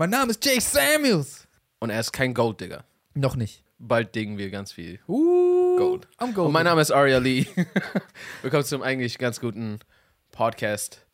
Mein 0.00 0.10
Name 0.10 0.30
ist 0.30 0.44
Jay 0.44 0.60
Samuels. 0.60 1.48
Und 1.80 1.90
er 1.90 1.98
ist 1.98 2.12
kein 2.12 2.32
Golddigger. 2.32 2.84
Noch 3.14 3.34
nicht. 3.34 3.64
Bald 3.80 4.14
diggen 4.14 4.38
wir 4.38 4.48
ganz 4.48 4.70
viel 4.70 5.00
Uh, 5.08 5.76
Gold. 5.76 6.06
I'm 6.18 6.32
gold. 6.34 6.46
Und 6.46 6.52
mein 6.52 6.66
Name 6.66 6.80
ist 6.80 6.92
Aria 6.92 7.18
Lee. 7.18 7.46
Willkommen 8.42 8.62
zum 8.62 8.82
eigentlich 8.82 9.18
ganz 9.18 9.40
guten 9.40 9.80
Podcast. 10.30 11.04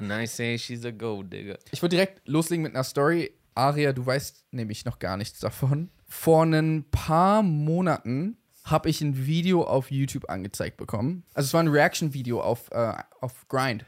And 0.00 0.10
I 0.10 0.26
say 0.26 0.58
she's 0.58 0.84
a 0.84 0.90
gold 0.90 1.32
digger. 1.32 1.60
Ich 1.70 1.80
würde 1.80 1.94
direkt 1.94 2.26
loslegen 2.26 2.64
mit 2.64 2.74
einer 2.74 2.82
Story. 2.82 3.30
Aria, 3.54 3.92
du 3.92 4.04
weißt 4.04 4.46
nämlich 4.50 4.84
noch 4.84 4.98
gar 4.98 5.16
nichts 5.16 5.38
davon. 5.38 5.90
Vor 6.08 6.42
ein 6.42 6.86
paar 6.90 7.44
Monaten 7.44 8.36
habe 8.64 8.90
ich 8.90 9.00
ein 9.00 9.26
Video 9.26 9.62
auf 9.62 9.92
YouTube 9.92 10.28
angezeigt 10.28 10.76
bekommen. 10.76 11.22
Also 11.34 11.46
es 11.46 11.54
war 11.54 11.62
ein 11.62 11.68
Reaction-Video 11.68 12.40
auf, 12.40 12.68
äh, 12.72 12.94
auf 13.20 13.46
Grind, 13.46 13.84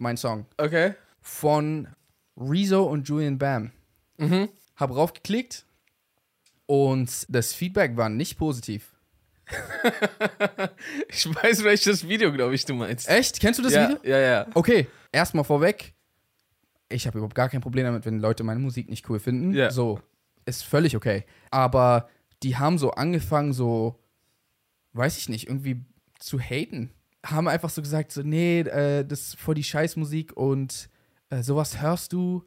meinen 0.00 0.16
Song. 0.16 0.46
Okay. 0.58 0.94
Von 1.20 1.88
Rezo 2.36 2.84
und 2.84 3.08
Julian 3.08 3.38
Bam. 3.38 3.72
Mhm. 4.18 4.48
Hab 4.76 4.90
raufgeklickt 4.90 5.64
und 6.66 7.26
das 7.28 7.52
Feedback 7.52 7.96
war 7.96 8.08
nicht 8.08 8.38
positiv. 8.38 8.92
Ich 11.08 11.26
weiß, 11.26 11.64
welches 11.64 12.08
Video, 12.08 12.32
glaube 12.32 12.54
ich, 12.54 12.64
du 12.64 12.74
meinst. 12.74 13.08
Echt? 13.08 13.40
Kennst 13.40 13.58
du 13.58 13.62
das 13.62 13.72
ja, 13.72 13.88
Video? 13.88 13.98
Ja, 14.02 14.18
ja. 14.18 14.46
Okay, 14.54 14.86
erstmal 15.12 15.44
vorweg. 15.44 15.94
Ich 16.88 17.06
habe 17.06 17.18
überhaupt 17.18 17.34
gar 17.34 17.48
kein 17.48 17.60
Problem 17.60 17.84
damit, 17.84 18.04
wenn 18.04 18.18
Leute 18.18 18.44
meine 18.44 18.60
Musik 18.60 18.88
nicht 18.88 19.08
cool 19.08 19.18
finden. 19.18 19.54
Ja. 19.54 19.70
So, 19.70 20.00
ist 20.44 20.64
völlig 20.64 20.96
okay. 20.96 21.24
Aber 21.50 22.08
die 22.42 22.56
haben 22.56 22.78
so 22.78 22.92
angefangen, 22.92 23.52
so, 23.52 23.98
weiß 24.92 25.16
ich 25.18 25.28
nicht, 25.28 25.48
irgendwie 25.48 25.84
zu 26.18 26.38
haten. 26.38 26.90
Haben 27.26 27.48
einfach 27.48 27.70
so 27.70 27.82
gesagt, 27.82 28.12
so, 28.12 28.22
nee, 28.22 28.60
äh, 28.60 29.04
das 29.04 29.20
ist 29.20 29.38
voll 29.38 29.54
die 29.54 29.64
Scheißmusik 29.64 30.36
und 30.36 30.88
äh, 31.30 31.42
sowas 31.42 31.80
hörst 31.80 32.12
du. 32.12 32.44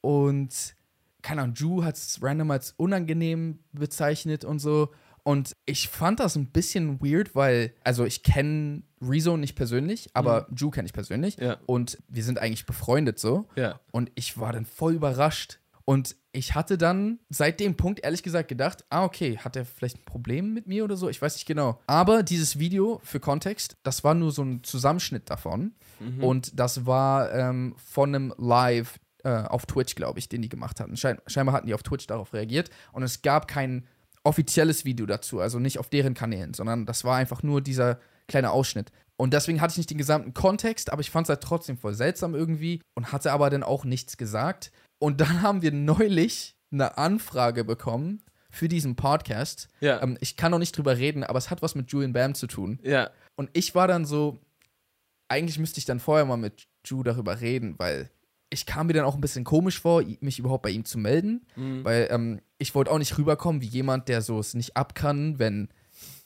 Und, 0.00 0.74
keine 1.22 1.42
Ahnung, 1.42 1.54
Ju 1.54 1.84
hat 1.84 1.96
es 1.96 2.22
random 2.22 2.50
als 2.50 2.72
unangenehm 2.76 3.60
bezeichnet 3.72 4.44
und 4.44 4.58
so. 4.58 4.92
Und 5.24 5.56
ich 5.66 5.88
fand 5.88 6.20
das 6.20 6.36
ein 6.36 6.46
bisschen 6.46 7.02
weird, 7.02 7.34
weil, 7.34 7.74
also 7.84 8.06
ich 8.06 8.22
kenne 8.22 8.82
Rezo 9.02 9.36
nicht 9.36 9.56
persönlich, 9.56 10.08
aber 10.14 10.48
Ju 10.56 10.70
kenne 10.70 10.86
ich 10.86 10.92
persönlich. 10.92 11.36
Ja. 11.36 11.58
Und 11.66 11.98
wir 12.08 12.24
sind 12.24 12.38
eigentlich 12.38 12.64
befreundet 12.66 13.18
so. 13.18 13.46
Ja. 13.54 13.78
Und 13.92 14.10
ich 14.14 14.38
war 14.38 14.52
dann 14.52 14.64
voll 14.64 14.94
überrascht. 14.94 15.58
Und 15.88 16.16
ich 16.32 16.54
hatte 16.54 16.76
dann 16.76 17.18
seit 17.30 17.60
dem 17.60 17.78
Punkt 17.78 18.00
ehrlich 18.00 18.22
gesagt 18.22 18.48
gedacht, 18.50 18.84
ah, 18.90 19.04
okay, 19.04 19.38
hat 19.38 19.56
er 19.56 19.64
vielleicht 19.64 19.96
ein 19.96 20.04
Problem 20.04 20.52
mit 20.52 20.66
mir 20.66 20.84
oder 20.84 20.98
so? 20.98 21.08
Ich 21.08 21.22
weiß 21.22 21.32
nicht 21.36 21.46
genau. 21.46 21.80
Aber 21.86 22.22
dieses 22.22 22.58
Video 22.58 23.00
für 23.04 23.20
Kontext, 23.20 23.78
das 23.84 24.04
war 24.04 24.12
nur 24.12 24.30
so 24.30 24.42
ein 24.42 24.62
Zusammenschnitt 24.62 25.30
davon. 25.30 25.72
Und 26.20 26.60
das 26.60 26.84
war 26.84 27.32
ähm, 27.32 27.74
von 27.78 28.14
einem 28.14 28.34
Live 28.36 29.00
äh, 29.24 29.30
auf 29.30 29.64
Twitch, 29.64 29.94
glaube 29.94 30.18
ich, 30.18 30.28
den 30.28 30.42
die 30.42 30.50
gemacht 30.50 30.78
hatten. 30.78 30.94
Schein 30.94 31.22
scheinbar 31.26 31.54
hatten 31.54 31.68
die 31.68 31.72
auf 31.72 31.82
Twitch 31.82 32.06
darauf 32.06 32.34
reagiert. 32.34 32.68
Und 32.92 33.02
es 33.02 33.22
gab 33.22 33.48
kein 33.48 33.86
offizielles 34.24 34.84
Video 34.84 35.06
dazu, 35.06 35.40
also 35.40 35.58
nicht 35.58 35.78
auf 35.78 35.88
deren 35.88 36.12
Kanälen, 36.12 36.52
sondern 36.52 36.84
das 36.84 37.02
war 37.04 37.16
einfach 37.16 37.42
nur 37.42 37.62
dieser 37.62 37.98
kleine 38.26 38.50
Ausschnitt. 38.50 38.92
Und 39.16 39.32
deswegen 39.32 39.62
hatte 39.62 39.72
ich 39.72 39.78
nicht 39.78 39.90
den 39.90 39.96
gesamten 39.96 40.34
Kontext, 40.34 40.92
aber 40.92 41.00
ich 41.00 41.10
fand 41.10 41.24
es 41.24 41.30
halt 41.30 41.42
trotzdem 41.42 41.78
voll 41.78 41.94
seltsam 41.94 42.34
irgendwie 42.34 42.82
und 42.94 43.10
hatte 43.10 43.32
aber 43.32 43.48
dann 43.48 43.62
auch 43.62 43.84
nichts 43.84 44.18
gesagt. 44.18 44.70
Und 44.98 45.20
dann 45.20 45.42
haben 45.42 45.62
wir 45.62 45.72
neulich 45.72 46.56
eine 46.70 46.98
Anfrage 46.98 47.64
bekommen 47.64 48.22
für 48.50 48.68
diesen 48.68 48.96
Podcast. 48.96 49.68
Ja. 49.80 50.02
Ähm, 50.02 50.16
ich 50.20 50.36
kann 50.36 50.50
noch 50.50 50.58
nicht 50.58 50.76
drüber 50.76 50.96
reden, 50.96 51.24
aber 51.24 51.38
es 51.38 51.50
hat 51.50 51.62
was 51.62 51.74
mit 51.74 51.90
Julian 51.90 52.12
Bam 52.12 52.34
zu 52.34 52.46
tun. 52.46 52.78
Ja. 52.82 53.10
Und 53.36 53.50
ich 53.52 53.74
war 53.74 53.88
dann 53.88 54.04
so, 54.04 54.40
eigentlich 55.28 55.58
müsste 55.58 55.78
ich 55.78 55.84
dann 55.84 56.00
vorher 56.00 56.24
mal 56.24 56.36
mit 56.36 56.66
Ju 56.86 57.02
darüber 57.02 57.40
reden, 57.40 57.74
weil 57.78 58.10
ich 58.50 58.64
kam 58.64 58.86
mir 58.86 58.94
dann 58.94 59.04
auch 59.04 59.14
ein 59.14 59.20
bisschen 59.20 59.44
komisch 59.44 59.78
vor, 59.78 60.02
mich 60.20 60.38
überhaupt 60.38 60.62
bei 60.62 60.70
ihm 60.70 60.86
zu 60.86 60.98
melden, 60.98 61.46
weil 61.84 62.08
ähm, 62.10 62.40
ich 62.56 62.74
wollte 62.74 62.90
auch 62.90 62.98
nicht 62.98 63.18
rüberkommen 63.18 63.60
wie 63.60 63.66
jemand, 63.66 64.08
der 64.08 64.22
so 64.22 64.38
es 64.38 64.54
nicht 64.54 64.74
ab 64.74 64.94
kann, 64.94 65.38
wenn 65.38 65.68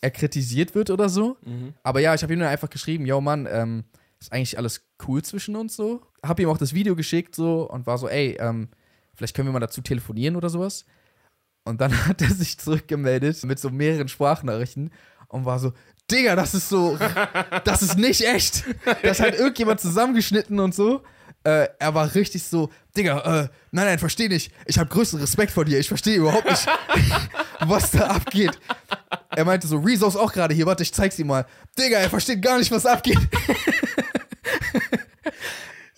er 0.00 0.12
kritisiert 0.12 0.76
wird 0.76 0.90
oder 0.90 1.08
so. 1.08 1.36
Aber 1.82 1.98
ja, 1.98 2.14
ich 2.14 2.22
habe 2.22 2.32
ihm 2.32 2.38
dann 2.38 2.48
einfach 2.48 2.70
geschrieben, 2.70 3.06
yo 3.06 3.20
Mann, 3.20 3.48
ähm, 3.50 3.84
ist 4.20 4.32
eigentlich 4.32 4.56
alles 4.56 4.86
cool 5.08 5.22
zwischen 5.22 5.56
uns 5.56 5.74
so. 5.74 6.00
Hab 6.24 6.38
ihm 6.40 6.48
auch 6.48 6.58
das 6.58 6.74
Video 6.74 6.94
geschickt 6.94 7.34
so 7.34 7.68
und 7.68 7.86
war 7.86 7.98
so, 7.98 8.08
ey, 8.08 8.36
ähm, 8.38 8.68
vielleicht 9.14 9.34
können 9.34 9.48
wir 9.48 9.52
mal 9.52 9.60
dazu 9.60 9.80
telefonieren 9.80 10.36
oder 10.36 10.48
sowas. 10.48 10.84
Und 11.64 11.80
dann 11.80 11.92
hat 12.06 12.22
er 12.22 12.30
sich 12.30 12.58
zurückgemeldet 12.58 13.42
mit 13.44 13.58
so 13.58 13.70
mehreren 13.70 14.08
Sprachnachrichten 14.08 14.90
und 15.28 15.44
war 15.44 15.58
so, 15.58 15.72
Digga, 16.10 16.36
das 16.36 16.54
ist 16.54 16.68
so, 16.68 16.98
das 17.64 17.82
ist 17.82 17.96
nicht 17.96 18.22
echt. 18.22 18.64
Das 19.02 19.20
hat 19.20 19.34
irgendjemand 19.34 19.80
zusammengeschnitten 19.80 20.60
und 20.60 20.74
so. 20.74 21.02
Äh, 21.44 21.68
er 21.78 21.94
war 21.94 22.14
richtig 22.14 22.44
so, 22.44 22.70
Digga, 22.96 23.18
äh, 23.18 23.48
nein, 23.70 23.86
nein, 23.86 23.98
versteh 23.98 24.28
nicht. 24.28 24.52
Ich 24.66 24.78
habe 24.78 24.90
größten 24.90 25.18
Respekt 25.20 25.50
vor 25.52 25.64
dir. 25.64 25.78
Ich 25.78 25.88
verstehe 25.88 26.16
überhaupt 26.16 26.44
nicht, 26.44 26.66
was 27.60 27.90
da 27.90 28.08
abgeht. 28.08 28.58
Er 29.30 29.44
meinte 29.44 29.66
so, 29.66 29.78
Rezo 29.78 30.06
ist 30.06 30.16
auch 30.16 30.32
gerade 30.32 30.54
hier. 30.54 30.66
Warte, 30.66 30.82
ich 30.82 30.92
zeig's 30.92 31.18
ihm 31.18 31.28
mal. 31.28 31.46
Digga, 31.78 31.98
er 31.98 32.10
versteht 32.10 32.42
gar 32.42 32.58
nicht, 32.58 32.70
was 32.70 32.86
abgeht. 32.86 33.18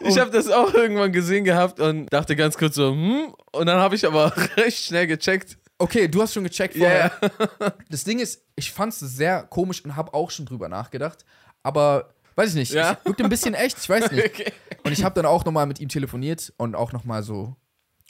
Ich 0.04 0.18
habe 0.18 0.30
das 0.30 0.48
auch 0.50 0.72
irgendwann 0.74 1.12
gesehen 1.12 1.44
gehabt 1.44 1.80
und 1.80 2.06
dachte 2.12 2.36
ganz 2.36 2.56
kurz 2.56 2.74
so, 2.76 2.90
hm? 2.92 3.34
Und 3.52 3.66
dann 3.66 3.78
habe 3.78 3.94
ich 3.94 4.06
aber 4.06 4.32
recht 4.56 4.84
schnell 4.84 5.06
gecheckt. 5.06 5.58
Okay, 5.78 6.06
du 6.08 6.22
hast 6.22 6.34
schon 6.34 6.44
gecheckt 6.44 6.76
Ja, 6.76 7.10
vorher. 7.10 7.74
Das 7.90 8.04
Ding 8.04 8.18
ist, 8.20 8.42
ich 8.56 8.72
fand's 8.72 9.00
sehr 9.00 9.42
komisch 9.44 9.84
und 9.84 9.96
habe 9.96 10.14
auch 10.14 10.30
schon 10.30 10.46
drüber 10.46 10.68
nachgedacht. 10.68 11.24
Aber, 11.62 12.14
weiß 12.36 12.50
ich 12.50 12.54
nicht, 12.56 12.72
Ja? 12.72 12.98
es 13.00 13.06
wirkte 13.06 13.24
ein 13.24 13.30
bisschen 13.30 13.54
echt, 13.54 13.78
ich 13.78 13.88
weiß 13.88 14.10
nicht. 14.12 14.24
Okay. 14.40 14.52
Und 14.84 14.92
ich 14.92 15.02
habe 15.02 15.14
dann 15.14 15.24
auch 15.26 15.44
nochmal 15.44 15.66
mit 15.66 15.80
ihm 15.80 15.88
telefoniert 15.88 16.52
und 16.58 16.74
auch 16.74 16.92
nochmal 16.92 17.22
so 17.22 17.56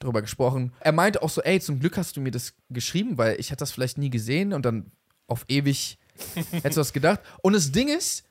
drüber 0.01 0.23
gesprochen. 0.23 0.73
Er 0.81 0.91
meinte 0.93 1.23
auch 1.23 1.31
so, 1.31 1.41
ey, 1.41 1.61
zum 1.61 1.79
Glück 1.79 1.97
hast 1.97 2.17
du 2.17 2.21
mir 2.21 2.33
das 2.33 2.53
geschrieben, 2.69 3.17
weil 3.17 3.39
ich 3.39 3.51
hätte 3.51 3.61
das 3.61 3.71
vielleicht 3.71 3.97
nie 3.97 4.11
gesehen 4.11 4.53
und 4.53 4.65
dann 4.67 4.91
auf 5.29 5.45
ewig 5.49 5.99
hättest 6.51 6.77
du 6.77 6.81
das 6.81 6.93
gedacht. 6.93 7.21
Und 7.43 7.53
das 7.55 7.71
Ding 7.71 7.89
ist, 7.89 8.25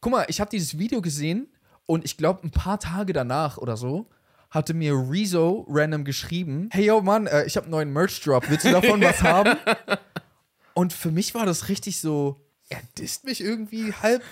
guck 0.00 0.12
mal, 0.12 0.24
ich 0.28 0.40
habe 0.40 0.50
dieses 0.50 0.78
Video 0.78 1.02
gesehen 1.02 1.49
und 1.90 2.04
ich 2.04 2.16
glaube, 2.16 2.46
ein 2.46 2.52
paar 2.52 2.78
Tage 2.78 3.12
danach 3.12 3.58
oder 3.58 3.76
so 3.76 4.08
hatte 4.48 4.74
mir 4.74 4.92
Rezo 4.94 5.66
random 5.68 6.04
geschrieben, 6.04 6.68
hey 6.70 6.86
yo 6.86 7.00
Mann, 7.00 7.26
äh, 7.26 7.44
ich 7.46 7.56
habe 7.56 7.64
einen 7.64 7.72
neuen 7.72 7.92
Merch-Drop, 7.92 8.48
willst 8.48 8.64
du 8.64 8.70
davon 8.70 9.00
was 9.02 9.24
haben? 9.24 9.58
Und 10.74 10.92
für 10.92 11.10
mich 11.10 11.34
war 11.34 11.46
das 11.46 11.68
richtig 11.68 12.00
so, 12.00 12.40
er 12.68 12.80
disst 12.96 13.24
mich 13.24 13.40
irgendwie 13.40 13.92
halb 13.92 14.22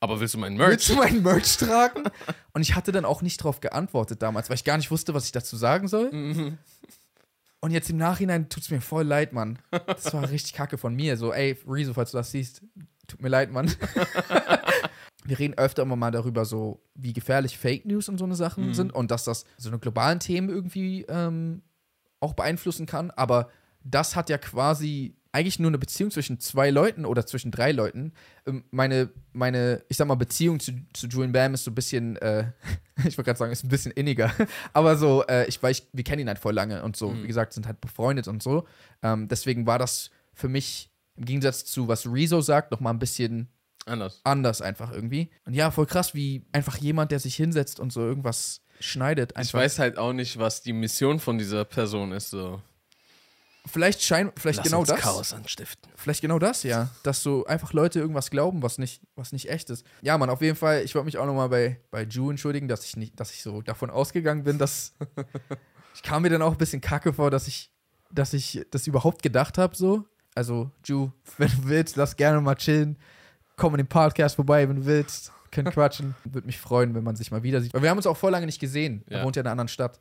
Aber 0.00 0.20
willst 0.20 0.34
du 0.34 0.38
meinen 0.38 0.58
Willst 0.58 0.90
Merch? 0.90 0.98
du 0.98 1.02
meinen 1.02 1.22
Merch 1.22 1.56
tragen? 1.56 2.04
Und 2.52 2.60
ich 2.60 2.74
hatte 2.74 2.92
dann 2.92 3.06
auch 3.06 3.22
nicht 3.22 3.38
drauf 3.38 3.60
geantwortet 3.60 4.20
damals, 4.20 4.50
weil 4.50 4.56
ich 4.56 4.64
gar 4.64 4.76
nicht 4.76 4.90
wusste, 4.90 5.14
was 5.14 5.24
ich 5.24 5.32
dazu 5.32 5.56
sagen 5.56 5.88
soll. 5.88 6.58
Und 7.60 7.70
jetzt 7.70 7.88
im 7.88 7.96
Nachhinein 7.96 8.50
tut's 8.50 8.70
mir 8.70 8.82
voll 8.82 9.04
leid, 9.04 9.32
Mann. 9.32 9.58
Das 9.86 10.12
war 10.12 10.28
richtig 10.28 10.52
kacke 10.52 10.76
von 10.76 10.94
mir. 10.94 11.16
So, 11.16 11.32
ey, 11.32 11.58
Rezo, 11.66 11.94
falls 11.94 12.10
du 12.10 12.18
das 12.18 12.30
siehst, 12.32 12.60
tut 13.06 13.22
mir 13.22 13.30
leid, 13.30 13.50
Mann. 13.50 13.74
Wir 15.28 15.38
reden 15.38 15.54
öfter 15.58 15.82
immer 15.82 15.96
mal 15.96 16.10
darüber, 16.10 16.44
so 16.44 16.80
wie 16.94 17.12
gefährlich 17.12 17.58
Fake 17.58 17.84
News 17.84 18.08
und 18.08 18.18
so 18.18 18.24
eine 18.24 18.34
Sachen 18.34 18.72
sind 18.72 18.94
und 18.94 19.10
dass 19.10 19.24
das 19.24 19.44
so 19.58 19.68
eine 19.68 19.78
globalen 19.78 20.20
Themen 20.20 20.48
irgendwie 20.48 21.02
ähm, 21.08 21.62
auch 22.20 22.32
beeinflussen 22.32 22.86
kann. 22.86 23.10
Aber 23.10 23.50
das 23.84 24.16
hat 24.16 24.30
ja 24.30 24.38
quasi 24.38 25.14
eigentlich 25.32 25.58
nur 25.58 25.68
eine 25.68 25.78
Beziehung 25.78 26.10
zwischen 26.10 26.40
zwei 26.40 26.70
Leuten 26.70 27.04
oder 27.04 27.26
zwischen 27.26 27.50
drei 27.50 27.72
Leuten. 27.72 28.12
Ähm, 28.46 28.64
meine, 28.70 29.10
meine, 29.32 29.82
ich 29.88 29.96
sag 29.96 30.08
mal, 30.08 30.14
Beziehung 30.14 30.60
zu, 30.60 30.72
zu 30.92 31.06
Julian 31.06 31.32
Bam 31.32 31.54
ist 31.54 31.64
so 31.64 31.70
ein 31.70 31.74
bisschen, 31.74 32.16
äh, 32.16 32.50
ich 32.98 33.18
wollte 33.18 33.24
gerade 33.24 33.38
sagen, 33.38 33.52
ist 33.52 33.64
ein 33.64 33.68
bisschen 33.68 33.92
inniger. 33.92 34.32
Aber 34.72 34.96
so, 34.96 35.24
äh, 35.26 35.46
ich 35.46 35.62
weiß, 35.62 35.88
wir 35.92 36.04
kennen 36.04 36.22
ihn 36.22 36.28
halt 36.28 36.38
voll 36.38 36.54
lange 36.54 36.82
und 36.82 36.96
so, 36.96 37.14
wie 37.14 37.26
gesagt, 37.26 37.52
sind 37.52 37.66
halt 37.66 37.80
befreundet 37.80 38.28
und 38.28 38.42
so. 38.42 38.66
Ähm, 39.02 39.28
deswegen 39.28 39.66
war 39.66 39.78
das 39.78 40.10
für 40.32 40.48
mich 40.48 40.90
im 41.16 41.24
Gegensatz 41.24 41.64
zu 41.64 41.88
was 41.88 42.06
Rezo 42.06 42.40
sagt, 42.40 42.70
noch 42.70 42.80
mal 42.80 42.90
ein 42.90 42.98
bisschen 42.98 43.48
Anders. 43.88 44.20
anders 44.24 44.62
einfach 44.62 44.92
irgendwie. 44.92 45.30
Und 45.44 45.54
ja, 45.54 45.70
voll 45.70 45.86
krass, 45.86 46.14
wie 46.14 46.44
einfach 46.52 46.76
jemand, 46.76 47.10
der 47.10 47.18
sich 47.18 47.36
hinsetzt 47.36 47.80
und 47.80 47.92
so 47.92 48.00
irgendwas 48.00 48.60
schneidet. 48.80 49.36
Einfach. 49.36 49.48
Ich 49.48 49.54
weiß 49.54 49.78
halt 49.78 49.98
auch 49.98 50.12
nicht, 50.12 50.38
was 50.38 50.62
die 50.62 50.72
Mission 50.72 51.18
von 51.18 51.38
dieser 51.38 51.64
Person 51.64 52.12
ist. 52.12 52.30
So. 52.30 52.62
Vielleicht 53.68 54.02
scheint, 54.02 54.32
vielleicht 54.38 54.58
Lass 54.58 54.66
genau 54.66 54.84
das. 54.84 55.00
Chaos 55.00 55.32
anstiften. 55.32 55.90
Vielleicht 55.96 56.20
genau 56.20 56.38
das, 56.38 56.62
ja. 56.62 56.90
Dass 57.02 57.22
so 57.22 57.44
einfach 57.46 57.72
Leute 57.72 58.00
irgendwas 58.00 58.30
glauben, 58.30 58.62
was 58.62 58.78
nicht, 58.78 59.02
was 59.14 59.32
nicht 59.32 59.50
echt 59.50 59.70
ist. 59.70 59.84
Ja, 60.00 60.16
Mann, 60.16 60.30
auf 60.30 60.40
jeden 60.40 60.56
Fall, 60.56 60.82
ich 60.82 60.94
wollte 60.94 61.06
mich 61.06 61.18
auch 61.18 61.26
nochmal 61.26 61.48
bei, 61.48 61.80
bei 61.90 62.02
Ju 62.02 62.30
entschuldigen, 62.30 62.68
dass 62.68 62.84
ich 62.84 62.96
nicht, 62.96 63.18
dass 63.20 63.32
ich 63.32 63.42
so 63.42 63.62
davon 63.62 63.90
ausgegangen 63.90 64.44
bin, 64.44 64.58
dass. 64.58 64.94
ich 65.94 66.02
kam 66.02 66.22
mir 66.22 66.30
dann 66.30 66.42
auch 66.42 66.52
ein 66.52 66.58
bisschen 66.58 66.80
kacke 66.80 67.12
vor, 67.12 67.30
dass 67.30 67.46
ich, 67.46 67.70
dass 68.10 68.32
ich 68.32 68.64
das 68.70 68.86
überhaupt 68.86 69.22
gedacht 69.22 69.58
habe, 69.58 69.76
so. 69.76 70.04
Also, 70.34 70.70
Ju, 70.84 71.10
wenn 71.38 71.50
du 71.50 71.68
willst, 71.68 71.96
lass 71.96 72.16
gerne 72.16 72.40
mal 72.40 72.54
chillen. 72.54 72.96
Komm 73.58 73.74
in 73.74 73.78
den 73.78 73.86
Podcast 73.88 74.36
vorbei, 74.36 74.66
wenn 74.68 74.76
du 74.76 74.86
willst. 74.86 75.32
Können 75.50 75.70
quatschen. 75.72 76.14
Würde 76.24 76.46
mich 76.46 76.58
freuen, 76.58 76.94
wenn 76.94 77.04
man 77.04 77.16
sich 77.16 77.30
mal 77.30 77.42
wieder 77.42 77.60
sieht. 77.60 77.74
Weil 77.74 77.82
wir 77.82 77.90
haben 77.90 77.96
uns 77.98 78.06
auch 78.06 78.16
voll 78.16 78.30
lange 78.32 78.46
nicht 78.46 78.60
gesehen. 78.60 79.02
Er 79.08 79.18
Ja. 79.18 79.24
wohnt 79.24 79.36
ja 79.36 79.40
in 79.40 79.46
einer 79.46 79.52
anderen 79.52 79.68
Stadt. 79.68 80.00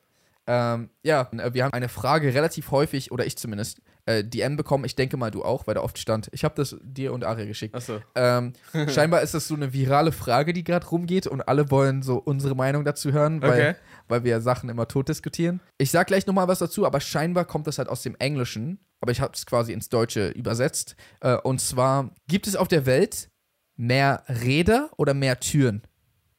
Ähm, 0.49 0.89
ja, 1.03 1.29
äh, 1.37 1.53
wir 1.53 1.65
haben 1.65 1.73
eine 1.73 1.89
Frage 1.89 2.33
relativ 2.33 2.71
häufig, 2.71 3.11
oder 3.11 3.25
ich 3.25 3.37
zumindest, 3.37 3.81
äh, 4.05 4.23
DM 4.23 4.55
bekommen. 4.55 4.85
Ich 4.85 4.95
denke 4.95 5.17
mal, 5.17 5.29
du 5.29 5.43
auch, 5.43 5.67
weil 5.67 5.75
da 5.75 5.81
oft 5.81 5.97
stand. 5.97 6.29
Ich 6.31 6.45
habe 6.45 6.55
das 6.55 6.77
dir 6.81 7.11
und 7.11 7.25
Aria 7.25 7.45
geschickt. 7.45 7.75
Achso. 7.75 7.99
Ähm, 8.15 8.53
scheinbar 8.87 9.21
ist 9.23 9.33
das 9.33 9.47
so 9.49 9.55
eine 9.55 9.73
virale 9.73 10.13
Frage, 10.13 10.53
die 10.53 10.63
gerade 10.63 10.87
rumgeht 10.87 11.27
und 11.27 11.41
alle 11.49 11.69
wollen 11.69 12.01
so 12.01 12.15
unsere 12.17 12.55
Meinung 12.55 12.85
dazu 12.85 13.11
hören, 13.11 13.41
weil, 13.41 13.51
Okay. 13.51 13.75
weil 14.07 14.23
wir 14.23 14.39
Sachen 14.39 14.69
immer 14.69 14.87
tot 14.87 15.09
diskutieren. 15.09 15.59
Ich 15.77 15.91
sag 15.91 16.07
gleich 16.07 16.25
nochmal 16.27 16.47
was 16.47 16.59
dazu, 16.59 16.85
aber 16.85 17.01
scheinbar 17.01 17.43
kommt 17.43 17.67
das 17.67 17.77
halt 17.77 17.89
aus 17.89 18.01
dem 18.03 18.15
Englischen, 18.15 18.79
aber 19.01 19.11
ich 19.11 19.19
habe 19.19 19.33
es 19.33 19.45
quasi 19.45 19.73
ins 19.73 19.89
Deutsche 19.89 20.29
übersetzt. 20.29 20.95
Äh, 21.19 21.35
und 21.39 21.59
zwar, 21.59 22.11
gibt 22.29 22.47
es 22.47 22.55
auf 22.55 22.69
der 22.69 22.85
Welt 22.85 23.29
mehr 23.77 24.23
Räder 24.27 24.89
oder 24.97 25.13
mehr 25.13 25.39
Türen? 25.39 25.83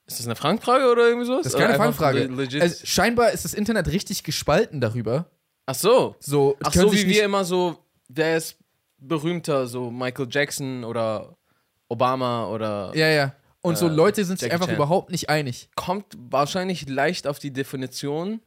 Ist 0.06 0.18
das 0.20 0.26
eine 0.26 0.36
Fangfrage 0.36 0.90
oder 0.90 1.06
irgendwie 1.08 1.26
sowas? 1.26 1.42
Das 1.44 1.54
ist 1.54 1.58
keine 1.60 2.26
Legit. 2.34 2.62
Also, 2.62 2.86
scheinbar 2.86 3.30
ist 3.32 3.44
das 3.44 3.54
Internet 3.54 3.88
richtig 3.88 4.22
gespalten 4.24 4.80
darüber. 4.80 5.30
Ach 5.66 5.74
so. 5.74 6.16
So, 6.18 6.56
Ach 6.62 6.72
so, 6.72 6.92
wie 6.92 7.06
wir 7.06 7.24
immer 7.24 7.44
so, 7.44 7.78
wer 8.08 8.36
ist 8.36 8.56
berühmter, 8.96 9.66
so 9.66 9.90
Michael 9.90 10.26
Jackson 10.30 10.82
oder 10.84 11.36
Obama 11.88 12.48
oder. 12.48 12.92
Ja, 12.94 13.08
ja. 13.08 13.34
Und 13.60 13.76
so 13.76 13.86
Äh, 13.86 13.90
Leute 13.90 14.24
sind 14.24 14.38
sich 14.38 14.50
einfach 14.50 14.66
Chan. 14.66 14.76
überhaupt 14.76 15.10
nicht 15.10 15.28
einig. 15.28 15.68
Kommt 15.74 16.06
wahrscheinlich 16.16 16.88
leicht 16.88 17.26
auf 17.26 17.38
die 17.38 17.52
Definition, 17.52 18.40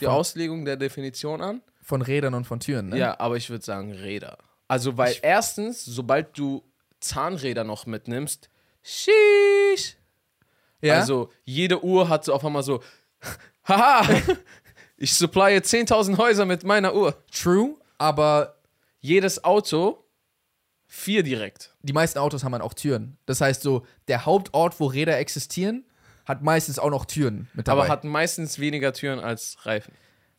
die 0.00 0.04
Von- 0.06 0.14
Auslegung 0.14 0.64
der 0.64 0.76
Definition 0.76 1.42
an. 1.42 1.60
Von 1.82 2.00
Rädern 2.00 2.32
und 2.34 2.46
von 2.46 2.60
Türen, 2.60 2.88
ne? 2.90 2.98
Ja, 2.98 3.18
aber 3.20 3.36
ich 3.36 3.50
würde 3.50 3.64
sagen 3.64 3.92
Räder. 3.92 4.38
Also, 4.68 4.96
weil 4.96 5.14
erstens, 5.20 5.84
sobald 5.84 6.38
du 6.38 6.62
Zahnräder 7.02 7.64
noch 7.64 7.86
mitnimmst, 7.86 8.48
sheesh. 8.82 9.96
ja? 10.80 10.94
Also, 10.98 11.30
jede 11.44 11.84
Uhr 11.84 12.08
hat 12.08 12.24
so 12.24 12.32
auf 12.34 12.44
einmal 12.44 12.62
so, 12.62 12.82
haha, 13.68 14.06
ich 14.96 15.14
supplye 15.14 15.58
10.000 15.58 16.16
Häuser 16.18 16.44
mit 16.44 16.64
meiner 16.64 16.94
Uhr. 16.94 17.14
True, 17.30 17.76
aber 17.98 18.56
Jedes 19.04 19.42
Auto, 19.42 20.04
vier 20.86 21.24
direkt. 21.24 21.74
die 21.82 21.92
meisten 21.92 22.20
Autos 22.20 22.44
haben 22.44 22.52
dann 22.52 22.62
auch 22.62 22.74
Türen. 22.74 23.18
Das 23.26 23.40
heißt 23.40 23.60
so, 23.62 23.84
der 24.06 24.24
Hauptort, 24.26 24.78
wo 24.78 24.86
Räder 24.86 25.18
existieren, 25.18 25.84
hat 26.24 26.42
meistens 26.42 26.78
auch 26.78 26.90
noch 26.90 27.04
Türen 27.04 27.48
mit 27.52 27.66
dabei. 27.66 27.80
Aber 27.82 27.88
hat 27.90 28.04
meistens 28.04 28.60
weniger 28.60 28.92
Türen 28.92 29.18
als 29.18 29.56
Reifen. 29.66 29.92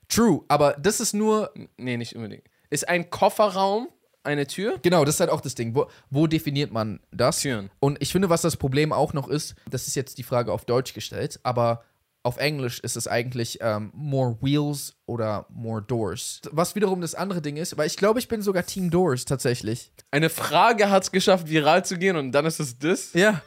True, 0.08 0.46
aber 0.48 0.74
das 0.80 1.02
ist 1.02 1.14
nur, 1.14 1.52
Nee, 1.76 1.98
nicht 1.98 2.16
unbedingt. 2.16 2.46
Ist 2.70 2.88
ein 2.88 3.10
Kofferraum 3.10 3.90
eine 4.24 4.48
Tür? 4.48 4.80
genau, 4.82 5.06
das 5.06 5.16
ist 5.16 5.20
halt 5.20 5.30
auch 5.30 5.42
das 5.42 5.56
Ding. 5.56 5.76
Wo, 5.76 5.88
wo 6.10 6.28
definiert 6.28 6.72
man 6.72 7.00
das? 7.12 7.42
Türen. 7.42 7.70
Und 7.80 8.02
ich 8.02 8.12
finde, 8.12 8.30
was 8.30 8.42
das 8.42 8.58
Problem 8.58 8.92
auch 8.92 9.14
noch 9.14 9.28
ist, 9.28 9.56
das 9.70 9.88
ist 9.88 9.96
jetzt 9.96 10.18
die 10.18 10.24
Frage 10.24 10.52
auf 10.52 10.66
Deutsch 10.66 10.94
gestellt, 10.94 11.40
aber 11.44 11.84
auf 12.24 12.38
Englisch 12.38 12.80
ist 12.80 12.96
es 12.96 13.08
eigentlich 13.08 13.60
ähm, 13.62 13.92
more 13.94 14.38
wheels 14.42 14.96
oder 15.06 15.46
more 15.50 15.82
doors. 15.82 16.42
Was 16.52 16.74
wiederum 16.74 17.02
das 17.02 17.16
andere 17.16 17.42
Ding 17.42 17.58
ist, 17.58 17.78
weil 17.78 17.88
ich 17.88 17.98
glaube, 17.98 18.20
ich 18.20 18.30
bin 18.30 18.42
sogar 18.42 18.66
Team 18.66 18.90
Doors 18.90 19.26
tatsächlich. 19.26 19.92
Eine 20.10 20.30
Frage 20.30 20.90
hat 20.90 21.04
es 21.04 21.12
geschafft, 21.12 21.50
viral 21.50 21.84
zu 21.84 21.98
gehen 21.98 22.16
und 22.16 22.32
dann 22.32 22.46
ist 22.46 22.62
es 22.62 22.80
das? 22.80 23.14
Ja. 23.14 23.42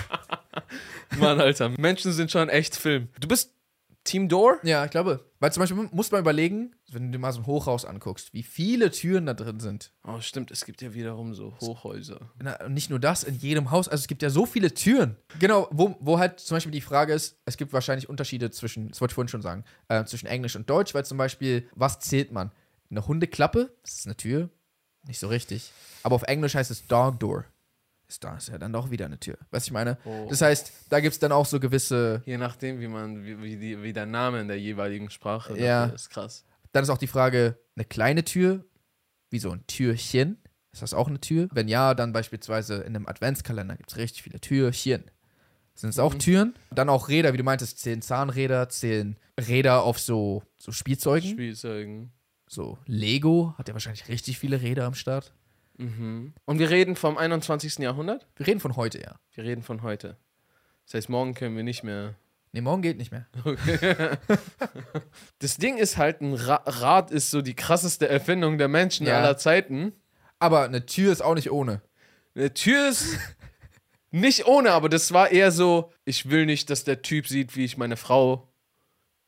Mann, 1.18 1.40
Alter. 1.40 1.70
Menschen 1.70 2.12
sind 2.12 2.30
schon 2.30 2.48
echt 2.48 2.76
Film. 2.76 3.08
Du 3.18 3.26
bist 3.26 3.52
Team 4.04 4.28
Door? 4.28 4.58
Ja, 4.62 4.84
ich 4.84 4.90
glaube. 4.92 5.29
Weil 5.40 5.52
zum 5.52 5.62
Beispiel 5.62 5.88
muss 5.90 6.10
man 6.10 6.20
überlegen, 6.20 6.76
wenn 6.92 7.06
du 7.06 7.12
dir 7.12 7.18
mal 7.18 7.32
so 7.32 7.40
ein 7.40 7.46
Hochhaus 7.46 7.86
anguckst, 7.86 8.34
wie 8.34 8.42
viele 8.42 8.90
Türen 8.90 9.24
da 9.24 9.32
drin 9.32 9.58
sind. 9.58 9.90
Oh, 10.04 10.20
stimmt. 10.20 10.50
Es 10.50 10.66
gibt 10.66 10.82
ja 10.82 10.92
wiederum 10.92 11.32
so 11.32 11.56
Hochhäuser. 11.60 12.30
Na, 12.42 12.62
und 12.66 12.74
nicht 12.74 12.90
nur 12.90 13.00
das, 13.00 13.24
in 13.24 13.36
jedem 13.38 13.70
Haus. 13.70 13.88
Also 13.88 14.02
es 14.02 14.06
gibt 14.06 14.20
ja 14.20 14.28
so 14.28 14.44
viele 14.44 14.74
Türen. 14.74 15.16
Genau, 15.38 15.66
wo, 15.70 15.96
wo 16.00 16.18
halt 16.18 16.40
zum 16.40 16.56
Beispiel 16.56 16.72
die 16.72 16.82
Frage 16.82 17.14
ist, 17.14 17.40
es 17.46 17.56
gibt 17.56 17.72
wahrscheinlich 17.72 18.10
Unterschiede 18.10 18.50
zwischen, 18.50 18.90
das 18.90 19.00
wollte 19.00 19.12
ich 19.12 19.14
vorhin 19.14 19.28
schon 19.28 19.40
sagen, 19.40 19.64
äh, 19.88 20.04
zwischen 20.04 20.26
Englisch 20.26 20.56
und 20.56 20.68
Deutsch, 20.68 20.92
weil 20.92 21.06
zum 21.06 21.16
Beispiel, 21.16 21.66
was 21.74 22.00
zählt 22.00 22.32
man? 22.32 22.52
Eine 22.90 23.06
Hundeklappe, 23.06 23.74
das 23.82 23.94
ist 23.94 24.06
eine 24.06 24.16
Tür. 24.16 24.50
Nicht 25.06 25.20
so 25.20 25.28
richtig. 25.28 25.72
Aber 26.02 26.16
auf 26.16 26.24
Englisch 26.24 26.54
heißt 26.54 26.70
es 26.70 26.86
Dog 26.86 27.18
Door. 27.18 27.46
Ist 28.10 28.24
da 28.24 28.36
ist 28.36 28.48
ja 28.48 28.58
dann 28.58 28.72
doch 28.72 28.90
wieder 28.90 29.06
eine 29.06 29.20
Tür. 29.20 29.38
Weißt 29.52 29.66
du, 29.66 29.70
ich 29.70 29.72
meine? 29.72 29.96
Oh. 30.04 30.26
Das 30.28 30.40
heißt, 30.42 30.72
da 30.88 30.98
gibt 30.98 31.12
es 31.12 31.20
dann 31.20 31.30
auch 31.30 31.46
so 31.46 31.60
gewisse. 31.60 32.22
Je 32.26 32.38
nachdem, 32.38 32.80
wie 32.80 32.88
man, 32.88 33.24
wie, 33.24 33.40
wie, 33.40 33.56
die, 33.56 33.80
wie 33.84 33.92
der 33.92 34.06
Name 34.06 34.40
in 34.40 34.48
der 34.48 34.58
jeweiligen 34.58 35.10
Sprache 35.10 35.56
Ja. 35.56 35.86
ist 35.86 36.10
krass. 36.10 36.44
Dann 36.72 36.82
ist 36.82 36.90
auch 36.90 36.98
die 36.98 37.06
Frage, 37.06 37.56
eine 37.76 37.84
kleine 37.84 38.24
Tür, 38.24 38.64
wie 39.30 39.38
so 39.38 39.52
ein 39.52 39.64
Türchen. 39.68 40.38
Ist 40.72 40.82
das 40.82 40.92
auch 40.92 41.06
eine 41.06 41.20
Tür? 41.20 41.48
Wenn 41.52 41.68
ja, 41.68 41.94
dann 41.94 42.12
beispielsweise 42.12 42.78
in 42.78 42.96
einem 42.96 43.06
Adventskalender 43.06 43.76
gibt 43.76 43.92
es 43.92 43.96
richtig 43.96 44.24
viele 44.24 44.40
Türchen. 44.40 45.04
Sind 45.76 45.90
es 45.90 46.00
auch 46.00 46.14
Türen? 46.16 46.54
Dann 46.74 46.88
auch 46.88 47.08
Räder, 47.08 47.32
wie 47.32 47.36
du 47.38 47.44
meintest, 47.44 47.78
zählen 47.78 48.02
Zahnräder, 48.02 48.68
zählen 48.70 49.18
Räder 49.38 49.84
auf 49.84 50.00
so, 50.00 50.42
so 50.58 50.72
Spielzeugen. 50.72 51.30
Spielzeugen. 51.30 52.12
so 52.48 52.76
Lego 52.86 53.54
hat 53.56 53.68
ja 53.68 53.74
wahrscheinlich 53.74 54.08
richtig 54.08 54.38
viele 54.40 54.60
Räder 54.62 54.84
am 54.86 54.94
Start. 54.94 55.32
Mhm. 55.80 56.34
Und 56.44 56.58
wir 56.58 56.70
reden 56.70 56.94
vom 56.96 57.16
21. 57.18 57.78
Jahrhundert? 57.78 58.26
Wir 58.36 58.46
reden 58.46 58.60
von 58.60 58.76
heute, 58.76 59.00
ja. 59.00 59.16
Wir 59.34 59.44
reden 59.44 59.62
von 59.62 59.82
heute. 59.82 60.16
Das 60.86 60.94
heißt, 60.94 61.08
morgen 61.08 61.34
können 61.34 61.56
wir 61.56 61.62
nicht 61.62 61.82
mehr. 61.84 62.14
Nee, 62.52 62.60
morgen 62.60 62.82
geht 62.82 62.98
nicht 62.98 63.12
mehr. 63.12 63.26
Das 65.38 65.56
Ding 65.56 65.78
ist 65.78 65.96
halt, 65.96 66.20
ein 66.20 66.34
Ra 66.34 66.62
Rad 66.66 67.10
ist 67.10 67.30
so 67.30 67.40
die 67.42 67.54
krasseste 67.54 68.08
Erfindung 68.08 68.58
der 68.58 68.68
Menschen 68.68 69.06
Ja. 69.06 69.18
aller 69.18 69.36
Zeiten. 69.38 69.92
Aber 70.38 70.64
eine 70.64 70.86
Tür 70.86 71.12
ist 71.12 71.22
auch 71.22 71.34
nicht 71.34 71.50
ohne. 71.50 71.80
Eine 72.34 72.52
Tür 72.54 72.88
ist 72.88 73.18
nicht 74.10 74.46
ohne, 74.46 74.72
aber 74.72 74.88
das 74.88 75.12
war 75.12 75.30
eher 75.30 75.50
so, 75.52 75.92
ich 76.04 76.30
will 76.30 76.46
nicht, 76.46 76.70
dass 76.70 76.84
der 76.84 77.02
Typ 77.02 77.26
sieht, 77.26 77.56
wie 77.56 77.64
ich 77.64 77.76
meine 77.76 77.96
Frau 77.96 78.48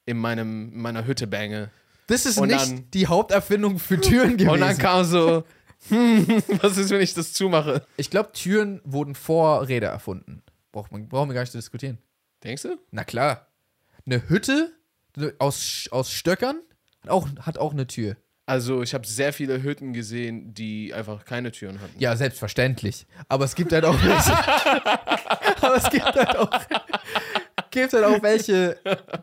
in 0.06 0.16
meinem, 0.18 0.72
in 0.72 0.80
meiner 0.82 1.06
Hütte 1.06 1.26
bange. 1.26 1.70
Das 2.08 2.26
ist 2.26 2.38
Und 2.38 2.48
nicht 2.48 2.60
dann- 2.60 2.90
die 2.90 3.06
Haupterfindung 3.06 3.78
für 3.78 4.00
Türen 4.00 4.36
gewesen. 4.36 4.48
Und 4.54 4.60
dann 4.60 4.76
kam 4.78 5.04
so, 5.04 5.44
hm, 5.88 6.42
was 6.62 6.76
ist, 6.76 6.90
wenn 6.90 7.00
ich 7.00 7.14
das 7.14 7.32
zumache? 7.32 7.86
ich 7.96 8.10
glaube, 8.10 8.32
Türen 8.32 8.80
wurden 8.84 9.14
vor 9.14 9.68
Räder 9.68 9.88
erfunden. 9.88 10.42
Braucht 10.70 10.92
man, 10.92 11.08
brauchen 11.08 11.28
wir 11.28 11.34
gar 11.34 11.42
nicht 11.42 11.52
zu 11.52 11.58
diskutieren. 11.58 11.98
Denkst 12.44 12.62
du? 12.62 12.78
Na 12.90 13.04
klar. 13.04 13.48
Eine 14.04 14.28
Hütte 14.28 14.72
aus, 15.38 15.88
aus 15.90 16.10
Stöckern 16.10 16.60
hat 17.02 17.10
auch, 17.10 17.28
hat 17.40 17.58
auch 17.58 17.72
eine 17.72 17.86
Tür. 17.86 18.16
Also, 18.44 18.82
ich 18.82 18.92
habe 18.92 19.06
sehr 19.06 19.32
viele 19.32 19.62
Hütten 19.62 19.92
gesehen, 19.92 20.52
die 20.52 20.92
einfach 20.92 21.24
keine 21.24 21.52
Türen 21.52 21.80
hatten. 21.80 21.94
Ja, 21.98 22.16
selbstverständlich. 22.16 23.06
Aber 23.28 23.44
es 23.44 23.54
gibt 23.54 23.72
halt 23.72 23.84
auch 23.84 23.96
welche. 24.02 24.32
aber 25.62 25.76
es 25.76 25.88
gibt 25.88 26.04
halt 26.04 26.36
auch, 26.36 26.50
gibt 27.70 27.92
halt 27.92 28.04
auch 28.04 28.20
welche, 28.22 28.78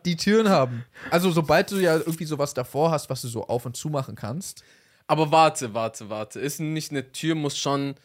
die 0.05 0.15
Türen 0.15 0.47
haben. 0.47 0.85
Also, 1.11 1.31
sobald 1.31 1.69
du 1.69 1.75
ja 1.77 1.97
irgendwie 1.97 2.25
sowas 2.25 2.53
davor 2.53 2.91
hast, 2.91 3.09
was 3.09 3.21
du 3.21 3.27
so 3.27 3.45
auf 3.45 3.65
und 3.65 3.75
zu 3.75 3.89
machen 3.89 4.15
kannst. 4.15 4.63
Aber 5.09 5.31
warte, 5.31 5.73
warte, 5.73 6.11
warte. 6.11 6.39
Ist 6.39 6.59
nicht 6.59 6.91
eine 6.91 7.11
Tür, 7.11 7.33
muss 7.33 7.57
schon 7.57 7.95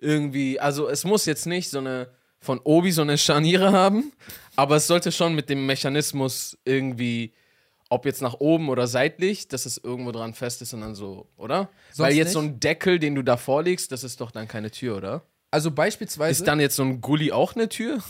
irgendwie, 0.00 0.58
also 0.58 0.88
es 0.88 1.04
muss 1.04 1.24
jetzt 1.24 1.46
nicht 1.46 1.70
so 1.70 1.78
eine 1.78 2.08
von 2.40 2.58
Obi 2.64 2.90
so 2.90 3.02
eine 3.02 3.16
Scharniere 3.16 3.70
haben, 3.70 4.12
aber 4.56 4.76
es 4.76 4.88
sollte 4.88 5.12
schon 5.12 5.36
mit 5.36 5.48
dem 5.50 5.66
Mechanismus 5.66 6.58
irgendwie, 6.64 7.32
ob 7.90 8.06
jetzt 8.06 8.22
nach 8.22 8.34
oben 8.34 8.70
oder 8.70 8.88
seitlich, 8.88 9.46
dass 9.46 9.66
es 9.66 9.78
irgendwo 9.78 10.10
dran 10.10 10.34
fest 10.34 10.60
ist 10.60 10.74
und 10.74 10.80
dann 10.80 10.96
so, 10.96 11.28
oder? 11.36 11.68
Weil 11.96 12.14
jetzt 12.14 12.26
nicht? 12.26 12.32
so 12.32 12.40
ein 12.40 12.58
Deckel, 12.58 12.98
den 12.98 13.14
du 13.14 13.22
da 13.22 13.36
vorlegst, 13.36 13.92
das 13.92 14.02
ist 14.02 14.20
doch 14.20 14.32
dann 14.32 14.48
keine 14.48 14.72
Tür, 14.72 14.96
oder? 14.96 15.22
Also, 15.52 15.70
beispielsweise. 15.70 16.42
Ist 16.42 16.48
dann 16.48 16.58
jetzt 16.58 16.74
so 16.74 16.82
ein 16.82 17.00
Gully 17.00 17.30
auch 17.30 17.54
eine 17.54 17.68
Tür? 17.68 18.02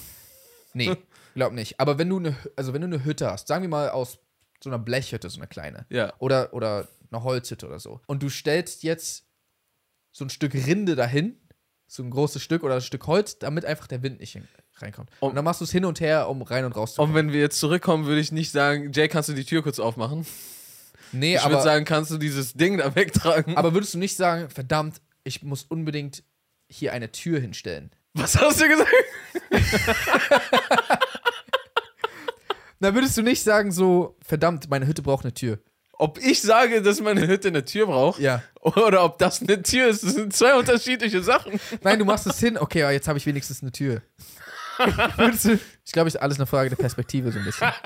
Nee, 0.72 0.96
glaub 1.34 1.52
nicht. 1.52 1.78
Aber 1.80 1.98
wenn 1.98 2.08
du 2.08 2.18
eine, 2.18 2.34
also 2.56 2.72
wenn 2.72 2.80
du 2.80 2.86
eine 2.86 3.04
Hütte 3.04 3.30
hast, 3.30 3.46
sagen 3.46 3.62
wir 3.62 3.68
mal 3.68 3.90
aus 3.90 4.18
so 4.62 4.70
einer 4.70 4.78
Blechhütte, 4.78 5.28
so 5.28 5.38
eine 5.38 5.48
kleine. 5.48 5.86
Ja. 5.90 6.14
Oder, 6.18 6.52
oder 6.52 6.88
eine 7.10 7.22
Holzhütte 7.22 7.66
oder 7.66 7.78
so. 7.80 8.00
Und 8.06 8.22
du 8.22 8.28
stellst 8.28 8.82
jetzt 8.82 9.26
so 10.12 10.24
ein 10.24 10.30
Stück 10.30 10.54
Rinde 10.54 10.96
dahin, 10.96 11.36
so 11.86 12.02
ein 12.02 12.10
großes 12.10 12.42
Stück 12.42 12.62
oder 12.64 12.74
ein 12.76 12.80
Stück 12.82 13.06
Holz, 13.06 13.38
damit 13.38 13.64
einfach 13.64 13.86
der 13.86 14.02
Wind 14.02 14.20
nicht 14.20 14.38
reinkommt. 14.76 15.10
Und, 15.20 15.30
Und- 15.30 15.34
dann 15.36 15.44
machst 15.44 15.60
du 15.60 15.64
es 15.64 15.72
hin 15.72 15.84
und 15.84 16.00
her, 16.00 16.28
um 16.28 16.42
rein 16.42 16.64
und 16.64 16.72
raus 16.76 16.94
zu 16.94 17.00
Und 17.02 17.08
kommen. 17.08 17.14
wenn 17.28 17.32
wir 17.32 17.40
jetzt 17.40 17.58
zurückkommen, 17.58 18.06
würde 18.06 18.20
ich 18.20 18.32
nicht 18.32 18.50
sagen, 18.50 18.92
Jay, 18.92 19.08
kannst 19.08 19.28
du 19.28 19.32
die 19.34 19.44
Tür 19.44 19.62
kurz 19.62 19.78
aufmachen? 19.78 20.26
Nee, 21.12 21.36
Ich 21.36 21.42
würde 21.42 21.54
aber, 21.56 21.62
sagen, 21.64 21.84
kannst 21.86 22.10
du 22.10 22.18
dieses 22.18 22.52
Ding 22.54 22.76
da 22.78 22.94
wegtragen? 22.94 23.56
aber 23.56 23.72
würdest 23.72 23.94
du 23.94 23.98
nicht 23.98 24.16
sagen, 24.16 24.50
verdammt, 24.50 25.00
ich 25.24 25.42
muss 25.42 25.62
unbedingt 25.64 26.22
hier 26.68 26.92
eine 26.92 27.10
Tür 27.12 27.40
hinstellen? 27.40 27.90
Was 28.14 28.36
hast 28.38 28.60
du 28.60 28.68
gesagt? 28.68 28.90
Dann 32.80 32.94
würdest 32.94 33.16
du 33.16 33.22
nicht 33.22 33.42
sagen 33.42 33.72
so, 33.72 34.16
verdammt, 34.22 34.70
meine 34.70 34.86
Hütte 34.86 35.02
braucht 35.02 35.24
eine 35.24 35.34
Tür. 35.34 35.58
Ob 35.98 36.18
ich 36.18 36.40
sage, 36.40 36.80
dass 36.80 37.00
meine 37.00 37.26
Hütte 37.26 37.48
eine 37.48 37.64
Tür 37.64 37.86
braucht 37.86 38.20
Ja. 38.20 38.42
oder 38.60 39.04
ob 39.04 39.18
das 39.18 39.42
eine 39.42 39.60
Tür 39.62 39.88
ist, 39.88 40.04
das 40.04 40.14
sind 40.14 40.32
zwei 40.32 40.54
unterschiedliche 40.56 41.22
Sachen. 41.22 41.58
Nein, 41.82 41.98
du 41.98 42.04
machst 42.04 42.26
es 42.26 42.38
hin, 42.38 42.56
okay, 42.56 42.84
aber 42.84 42.92
jetzt 42.92 43.08
habe 43.08 43.18
ich 43.18 43.26
wenigstens 43.26 43.62
eine 43.62 43.72
Tür. 43.72 44.00
Ich 45.84 45.92
glaube, 45.92 46.08
es 46.08 46.14
ist 46.14 46.20
alles 46.20 46.38
eine 46.38 46.46
Frage 46.46 46.68
der 46.70 46.76
Perspektive 46.76 47.32
so 47.32 47.38
ein 47.38 47.44
bisschen. 47.44 47.68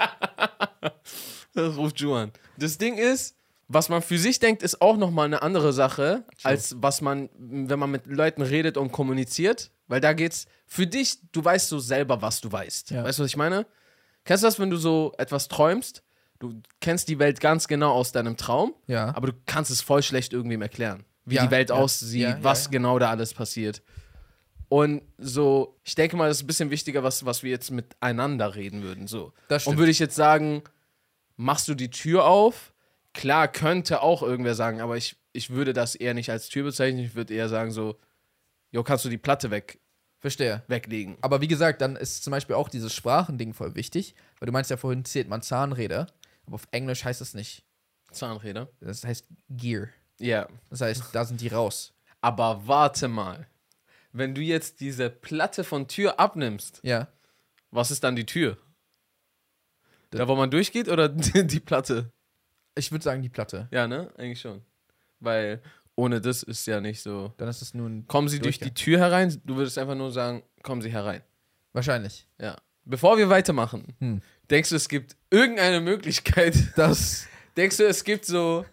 Das 1.54 1.76
ruft 1.76 2.00
Ju 2.00 2.14
an. 2.14 2.32
Das 2.56 2.78
Ding 2.78 2.96
ist, 2.96 3.36
was 3.68 3.88
man 3.90 4.00
für 4.00 4.18
sich 4.18 4.38
denkt, 4.38 4.62
ist 4.62 4.80
auch 4.80 4.96
nochmal 4.96 5.26
eine 5.26 5.42
andere 5.42 5.72
Sache, 5.74 6.24
als 6.42 6.76
was 6.78 7.02
man, 7.02 7.28
wenn 7.38 7.78
man 7.78 7.90
mit 7.90 8.06
Leuten 8.06 8.40
redet 8.42 8.76
und 8.78 8.90
kommuniziert. 8.90 9.70
Weil 9.86 10.00
da 10.00 10.14
geht's 10.14 10.46
für 10.66 10.86
dich, 10.86 11.18
du 11.32 11.44
weißt 11.44 11.68
so 11.68 11.78
selber, 11.78 12.22
was 12.22 12.40
du 12.40 12.50
weißt. 12.50 12.90
Ja. 12.92 13.04
Weißt 13.04 13.18
du, 13.18 13.24
was 13.24 13.30
ich 13.30 13.36
meine? 13.36 13.66
Kennst 14.24 14.42
du 14.42 14.46
das, 14.46 14.58
wenn 14.58 14.70
du 14.70 14.76
so 14.78 15.12
etwas 15.18 15.48
träumst? 15.48 16.02
Du 16.42 16.60
kennst 16.80 17.08
die 17.08 17.18
Welt 17.18 17.40
ganz 17.40 17.68
genau 17.68 17.92
aus 17.92 18.12
deinem 18.12 18.36
Traum, 18.36 18.74
Ja. 18.86 19.14
aber 19.16 19.28
du 19.28 19.32
kannst 19.46 19.70
es 19.70 19.80
voll 19.80 20.02
schlecht 20.02 20.32
irgendwem 20.32 20.60
erklären, 20.60 21.04
wie 21.24 21.36
Ja, 21.36 21.44
die 21.46 21.50
Welt 21.50 21.70
ja, 21.70 21.76
aussieht, 21.76 22.36
was 22.42 22.70
genau 22.70 22.98
da 22.98 23.10
alles 23.10 23.32
passiert. 23.32 23.82
Und 24.68 25.02
so, 25.18 25.78
ich 25.84 25.94
denke 25.94 26.16
mal, 26.16 26.28
das 26.28 26.38
ist 26.38 26.44
ein 26.44 26.46
bisschen 26.46 26.70
wichtiger, 26.70 27.02
was, 27.02 27.24
was 27.26 27.42
wir 27.42 27.50
jetzt 27.50 27.70
miteinander 27.70 28.54
reden 28.54 28.82
würden. 28.82 29.06
So. 29.06 29.32
Das 29.48 29.66
Und 29.66 29.76
würde 29.78 29.90
ich 29.92 29.98
jetzt 29.98 30.16
sagen, 30.16 30.62
machst 31.36 31.68
du 31.68 31.74
die 31.74 31.90
Tür 31.90 32.24
auf? 32.24 32.72
Klar, 33.12 33.48
könnte 33.48 34.00
auch 34.00 34.22
irgendwer 34.22 34.54
sagen, 34.54 34.80
aber 34.80 34.96
ich, 34.96 35.16
ich 35.34 35.50
würde 35.50 35.74
das 35.74 35.94
eher 35.94 36.14
nicht 36.14 36.30
als 36.30 36.48
Tür 36.48 36.64
bezeichnen. 36.64 37.04
Ich 37.04 37.14
würde 37.14 37.34
eher 37.34 37.50
sagen 37.50 37.70
so, 37.70 37.98
jo, 38.70 38.82
kannst 38.82 39.04
du 39.04 39.10
die 39.10 39.18
Platte 39.18 39.50
weg, 39.50 39.78
Verstehe. 40.20 40.62
weglegen. 40.68 41.18
Aber 41.20 41.42
wie 41.42 41.48
gesagt, 41.48 41.82
dann 41.82 41.94
ist 41.96 42.24
zum 42.24 42.30
Beispiel 42.30 42.56
auch 42.56 42.70
dieses 42.70 42.94
Sprachending 42.94 43.52
voll 43.52 43.74
wichtig, 43.74 44.14
weil 44.40 44.46
du 44.46 44.52
meinst 44.52 44.70
ja 44.70 44.78
vorhin 44.78 45.04
zählt 45.04 45.28
man 45.28 45.42
Zahnräder, 45.42 46.06
aber 46.46 46.54
auf 46.56 46.66
Englisch 46.70 47.04
heißt 47.04 47.20
das 47.20 47.34
nicht. 47.34 47.64
Zahnräder. 48.10 48.68
Das 48.80 49.04
heißt 49.04 49.26
Gear. 49.48 49.88
Ja. 50.18 50.48
Das 50.70 50.80
heißt, 50.82 51.04
da 51.14 51.24
sind 51.24 51.40
die 51.40 51.48
raus. 51.48 51.92
Aber 52.20 52.66
warte 52.66 53.08
mal. 53.08 53.46
Wenn 54.12 54.34
du 54.34 54.42
jetzt 54.42 54.80
diese 54.80 55.08
Platte 55.08 55.64
von 55.64 55.88
Tür 55.88 56.20
abnimmst, 56.20 56.80
Ja. 56.82 57.08
was 57.70 57.90
ist 57.90 58.04
dann 58.04 58.14
die 58.16 58.26
Tür? 58.26 58.58
Da, 60.10 60.28
wo 60.28 60.36
man 60.36 60.50
durchgeht 60.50 60.88
oder 60.88 61.08
die, 61.08 61.46
die 61.46 61.60
Platte? 61.60 62.12
Ich 62.74 62.92
würde 62.92 63.02
sagen 63.02 63.22
die 63.22 63.30
Platte. 63.30 63.68
Ja, 63.70 63.86
ne? 63.88 64.12
Eigentlich 64.18 64.40
schon. 64.40 64.62
Weil 65.20 65.62
ohne 65.96 66.20
das 66.20 66.42
ist 66.42 66.66
ja 66.66 66.80
nicht 66.80 67.00
so. 67.02 67.32
Dann 67.38 67.48
ist 67.48 67.62
es 67.62 67.72
nun 67.74 68.06
Kommen 68.08 68.28
Sie 68.28 68.38
durch 68.38 68.58
die 68.58 68.74
Tür 68.74 68.98
herein? 68.98 69.40
Du 69.44 69.56
würdest 69.56 69.78
einfach 69.78 69.94
nur 69.94 70.10
sagen, 70.10 70.42
kommen 70.62 70.82
Sie 70.82 70.90
herein. 70.92 71.22
wahrscheinlich. 71.72 72.26
Ja. 72.38 72.56
Bevor 72.84 73.16
wir 73.18 73.28
weitermachen, 73.30 73.94
Hm. 74.00 74.22
denkst 74.50 74.70
du, 74.70 74.76
es 74.76 74.88
gibt 74.88 75.16
irgendeine 75.30 75.80
Möglichkeit, 75.80 76.54
Das 76.76 77.26
denkst 77.56 77.76
du, 77.76 77.86
es 77.86 78.04
gibt 78.04 78.24
so 78.24 78.64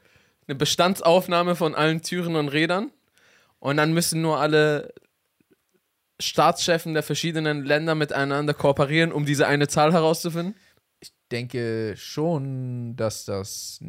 eine 0.48 0.56
Bestandsaufnahme 0.56 1.56
von 1.56 1.76
allen 1.76 2.02
Türen 2.02 2.36
und 2.36 2.50
Rädern 2.50 2.92
und 3.60 3.78
dann 3.78 3.94
müssen 3.94 4.22
nur 4.22 4.40
alle 4.40 4.94
Staatschefen 6.20 6.94
der 6.94 7.04
verschiedenen 7.04 7.64
Länder 7.64 7.96
miteinander 7.96 8.54
kooperieren, 8.54 9.12
um 9.12 9.26
diese 9.26 9.48
eine 9.48 9.68
Zahl 9.68 9.94
herauszufinden? 9.94 10.56
ich 11.02 11.14
denke 11.32 11.94
schon, 11.96 12.96
dass 12.98 13.24
das 13.24 13.80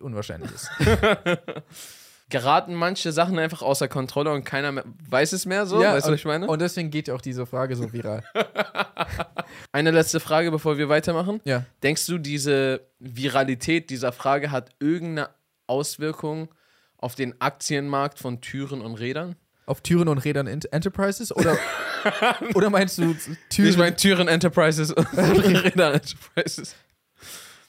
unwahrscheinlich 0.00 0.50
ist. 0.52 0.70
Geraten 2.30 2.74
manche 2.74 3.12
Sachen 3.12 3.38
einfach 3.38 3.62
außer 3.62 3.86
Kontrolle 3.86 4.32
und 4.32 4.44
keiner 4.44 4.72
mehr 4.72 4.84
weiß 5.08 5.32
es 5.32 5.44
mehr 5.46 5.66
so? 5.66 5.78
weißt 5.92 6.06
du, 6.08 6.12
was 6.12 6.18
ich 6.20 6.24
meine? 6.24 6.46
Und 6.48 6.60
deswegen 6.60 6.90
geht 6.90 7.10
auch 7.10 7.20
diese 7.20 7.44
Frage 7.46 7.76
so 7.76 7.92
viral. 7.92 8.24
Eine 9.72 9.90
letzte 9.90 10.20
Frage, 10.20 10.50
bevor 10.50 10.78
wir 10.78 10.88
weitermachen. 10.88 11.40
ja. 11.44 11.64
Denkst 11.82 12.06
du, 12.06 12.18
diese 12.18 12.80
Viralität 12.98 13.90
dieser 13.90 14.12
Frage 14.12 14.50
hat 14.50 14.70
irgendeine 14.80 15.28
Auswirkung 15.66 16.48
auf 16.96 17.14
den 17.14 17.40
Aktienmarkt 17.40 18.18
von 18.18 18.40
Türen 18.40 18.80
und 18.80 18.94
Rädern? 18.94 19.36
Auf 19.66 19.80
Türen 19.80 20.08
und 20.08 20.18
Rädern 20.18 20.46
Ent- 20.46 20.70
Enterprises 20.72 21.34
oder 21.34 21.56
oder 22.54 22.68
meinst 22.70 22.98
du 22.98 23.14
Türen? 23.48 23.68
Ich 23.70 23.76
meine 23.78 23.96
Türen 23.96 24.28
Enterprises 24.28 24.92
und 24.92 25.06
Rädern 25.16 25.94
Enterprises. 25.94 26.74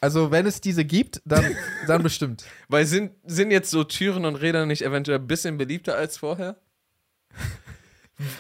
Also 0.02 0.32
wenn 0.32 0.46
es 0.46 0.62
diese 0.62 0.86
gibt, 0.86 1.22
dann 1.26 1.56
dann 1.88 2.04
bestimmt. 2.04 2.46
Weil 2.68 2.86
sind, 2.86 3.12
sind 3.26 3.52
jetzt 3.52 3.72
so 3.72 3.84
Türen 3.84 4.26
und 4.26 4.36
Räder 4.36 4.66
nicht 4.66 4.82
eventuell 4.84 5.20
ein 5.20 5.28
bisschen 5.28 5.58
beliebter 5.58 5.96
als 5.96 6.18
vorher? 6.18 6.58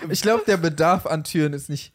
Ich 0.09 0.21
glaube, 0.21 0.43
der 0.47 0.57
Bedarf 0.57 1.05
an 1.05 1.23
Türen 1.23 1.53
ist 1.53 1.69
nicht 1.69 1.93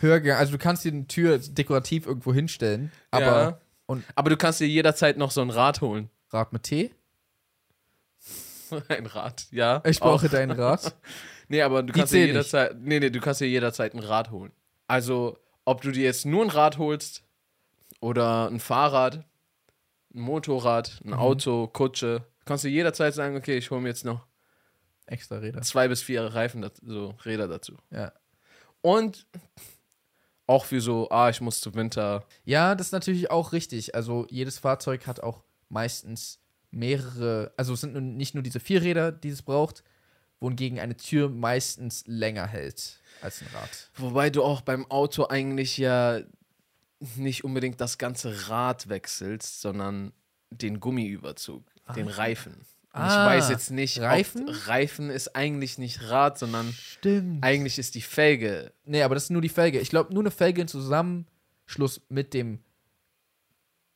höher 0.00 0.20
gegangen. 0.20 0.38
Also 0.40 0.52
du 0.52 0.58
kannst 0.58 0.84
dir 0.84 0.92
eine 0.92 1.06
Tür 1.06 1.38
dekorativ 1.38 2.06
irgendwo 2.06 2.34
hinstellen, 2.34 2.92
aber 3.10 3.24
Ja. 3.26 3.60
und 3.86 4.04
Aber 4.14 4.28
du 4.30 4.36
kannst 4.36 4.60
dir 4.60 4.68
jederzeit 4.68 5.16
noch 5.16 5.30
so 5.30 5.40
ein 5.40 5.50
Rad 5.50 5.80
holen. 5.80 6.10
Rad 6.30 6.52
mit 6.52 6.64
Tee. 6.64 6.90
Ein 8.88 9.06
Rad, 9.06 9.46
ja. 9.50 9.82
Ich 9.86 10.00
brauche 10.00 10.26
auch. 10.26 10.30
dein 10.30 10.50
Rad. 10.50 10.94
Nee, 11.46 11.60
aber 11.60 11.82
du 11.82 11.92
Die 11.92 11.98
kannst 12.00 12.14
dir 12.14 12.20
nicht. 12.20 12.28
jederzeit. 12.28 12.74
Nee, 12.80 12.98
nee, 13.00 13.10
du 13.10 13.20
kannst 13.20 13.42
dir 13.42 13.46
jederzeit 13.46 13.92
ein 13.92 13.98
Rad 13.98 14.30
holen. 14.30 14.50
Also, 14.86 15.38
ob 15.66 15.82
du 15.82 15.90
dir 15.92 16.02
jetzt 16.04 16.24
nur 16.24 16.42
ein 16.42 16.48
Rad 16.48 16.78
holst 16.78 17.22
oder 18.04 18.48
ein 18.50 18.60
Fahrrad, 18.60 19.24
ein 20.14 20.20
Motorrad, 20.20 21.00
ein 21.04 21.08
Mhm. 21.10 21.14
Auto, 21.14 21.66
Kutsche, 21.68 22.26
kannst 22.44 22.64
du 22.64 22.68
jederzeit 22.68 23.14
sagen, 23.14 23.34
okay, 23.34 23.56
ich 23.56 23.70
hole 23.70 23.80
mir 23.80 23.88
jetzt 23.88 24.04
noch 24.04 24.26
Extra 25.06 25.38
Räder. 25.38 25.62
zwei 25.62 25.88
bis 25.88 26.02
vier 26.02 26.22
Reifen, 26.22 26.60
dazu, 26.60 26.82
so 26.86 27.14
Räder 27.24 27.48
dazu. 27.48 27.76
Ja. 27.90 28.12
Und 28.82 29.26
auch 30.46 30.66
für 30.66 30.82
so, 30.82 31.08
ah, 31.10 31.30
ich 31.30 31.40
muss 31.40 31.60
zu 31.62 31.74
Winter. 31.74 32.26
Ja, 32.44 32.74
das 32.74 32.88
ist 32.88 32.92
natürlich 32.92 33.30
auch 33.30 33.52
richtig. 33.52 33.94
Also 33.94 34.26
jedes 34.28 34.58
Fahrzeug 34.58 35.06
hat 35.06 35.20
auch 35.20 35.42
meistens 35.70 36.40
mehrere, 36.70 37.52
also 37.56 37.72
es 37.72 37.80
sind 37.80 37.94
nun 37.94 38.16
nicht 38.18 38.34
nur 38.34 38.42
diese 38.42 38.60
vier 38.60 38.82
Räder, 38.82 39.12
die 39.12 39.30
es 39.30 39.40
braucht, 39.42 39.82
wohingegen 40.40 40.78
eine 40.78 40.96
Tür 40.96 41.30
meistens 41.30 42.04
länger 42.06 42.46
hält 42.46 43.00
als 43.22 43.40
ein 43.40 43.48
Rad. 43.54 43.90
Wobei 43.96 44.28
du 44.28 44.42
auch 44.42 44.60
beim 44.60 44.90
Auto 44.90 45.26
eigentlich 45.26 45.78
ja 45.78 46.20
nicht 47.16 47.44
unbedingt 47.44 47.80
das 47.80 47.98
ganze 47.98 48.48
Rad 48.48 48.88
wechselst, 48.88 49.60
sondern 49.60 50.12
den 50.50 50.80
Gummiüberzug, 50.80 51.64
den 51.96 52.08
Reifen. 52.08 52.52
Und 52.54 53.00
ich 53.06 53.10
Ah, 53.10 53.26
weiß 53.26 53.48
jetzt 53.48 53.70
nicht, 53.72 53.98
Reifen? 54.00 54.48
Reifen 54.48 55.10
ist 55.10 55.34
eigentlich 55.34 55.78
nicht 55.78 56.08
Rad, 56.10 56.38
sondern 56.38 56.72
Stimmt. 56.72 57.42
eigentlich 57.42 57.78
ist 57.78 57.96
die 57.96 58.02
Felge. 58.02 58.72
Nee, 58.84 59.02
aber 59.02 59.14
das 59.16 59.24
ist 59.24 59.30
nur 59.30 59.42
die 59.42 59.48
Felge. 59.48 59.80
Ich 59.80 59.90
glaube, 59.90 60.14
nur 60.14 60.22
eine 60.22 60.30
Felge 60.30 60.60
in 60.60 60.68
Zusammenschluss 60.68 62.02
mit 62.08 62.34
dem 62.34 62.60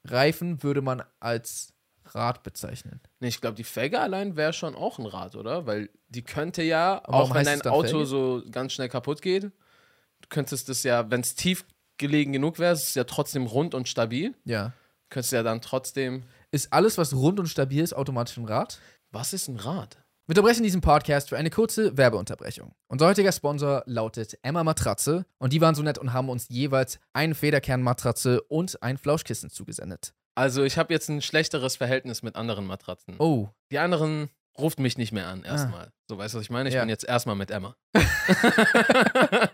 Reifen 0.04 0.62
würde 0.62 0.82
man 0.82 1.02
als 1.20 1.72
Rad 2.06 2.42
bezeichnen. 2.42 3.00
Nee, 3.20 3.28
ich 3.28 3.40
glaube, 3.40 3.56
die 3.56 3.64
Felge 3.64 4.00
allein 4.00 4.36
wäre 4.36 4.52
schon 4.52 4.74
auch 4.74 4.98
ein 4.98 5.06
Rad, 5.06 5.36
oder? 5.36 5.66
Weil 5.66 5.90
die 6.08 6.22
könnte 6.22 6.62
ja, 6.62 7.02
auch 7.04 7.34
wenn 7.34 7.44
dein 7.44 7.60
Auto 7.62 7.88
Felge? 7.88 8.06
so 8.06 8.42
ganz 8.50 8.72
schnell 8.72 8.88
kaputt 8.88 9.20
geht, 9.22 9.44
du 9.44 10.28
könntest 10.28 10.68
es 10.70 10.82
ja, 10.82 11.10
wenn 11.10 11.20
es 11.20 11.34
tief 11.34 11.64
gelegen 11.98 12.32
genug 12.32 12.58
wäre, 12.58 12.72
ist 12.72 12.84
es 12.88 12.94
ja 12.94 13.04
trotzdem 13.04 13.46
rund 13.46 13.74
und 13.74 13.88
stabil. 13.88 14.34
Ja. 14.44 14.72
Könntest 15.10 15.32
ja 15.32 15.42
dann 15.42 15.60
trotzdem. 15.60 16.22
Ist 16.50 16.72
alles, 16.72 16.96
was 16.98 17.14
rund 17.14 17.38
und 17.40 17.46
stabil 17.46 17.82
ist, 17.82 17.94
automatisch 17.94 18.36
ein 18.36 18.44
Rad? 18.46 18.78
Was 19.10 19.32
ist 19.32 19.48
ein 19.48 19.56
Rad? 19.56 19.96
Wir 20.26 20.32
unterbrechen 20.36 20.62
diesen 20.62 20.82
Podcast 20.82 21.30
für 21.30 21.38
eine 21.38 21.48
kurze 21.48 21.96
Werbeunterbrechung. 21.96 22.74
Unser 22.88 23.06
heutiger 23.06 23.32
Sponsor 23.32 23.82
lautet 23.86 24.38
Emma 24.42 24.62
Matratze 24.62 25.24
und 25.38 25.54
die 25.54 25.60
waren 25.62 25.74
so 25.74 25.82
nett 25.82 25.96
und 25.96 26.12
haben 26.12 26.28
uns 26.28 26.48
jeweils 26.50 26.98
eine 27.14 27.34
Federkernmatratze 27.34 28.42
und 28.42 28.82
ein 28.82 28.98
Flauschkissen 28.98 29.48
zugesendet. 29.48 30.12
Also, 30.34 30.64
ich 30.64 30.76
habe 30.76 30.92
jetzt 30.92 31.08
ein 31.08 31.22
schlechteres 31.22 31.76
Verhältnis 31.76 32.22
mit 32.22 32.36
anderen 32.36 32.66
Matratzen. 32.66 33.16
Oh, 33.18 33.48
Die 33.72 33.78
anderen 33.78 34.28
ruft 34.58 34.78
mich 34.80 34.98
nicht 34.98 35.12
mehr 35.12 35.26
an, 35.28 35.44
erstmal. 35.44 35.90
So, 36.08 36.18
weißt 36.18 36.34
du, 36.34 36.38
was 36.38 36.42
ich 36.44 36.50
meine? 36.50 36.68
Ich 36.68 36.74
Ja. 36.74 36.82
bin 36.82 36.90
jetzt 36.90 37.04
erstmal 37.04 37.34
mit 37.36 37.50
Emma. 37.50 37.74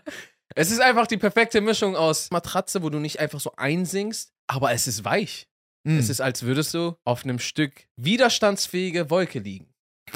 es 0.55 0.71
ist 0.71 0.81
einfach 0.81 1.05
die 1.05 1.17
perfekte 1.17 1.61
Mischung 1.61 1.95
aus 1.95 2.31
Matratze, 2.31 2.81
wo 2.81 2.89
du 2.89 2.99
nicht 2.99 3.19
einfach 3.19 3.39
so 3.39 3.53
einsinkst, 3.57 4.31
aber 4.47 4.71
es 4.71 4.87
ist 4.87 5.03
weich. 5.03 5.47
mm. 5.83 5.99
Es 5.99 6.09
ist, 6.09 6.21
als 6.21 6.43
würdest 6.43 6.73
du 6.73 6.95
auf 7.03 7.23
einem 7.23 7.39
Stück 7.39 7.87
widerstandsfähige 7.97 9.09
Wolke 9.09 9.39
liegen. 9.39 9.73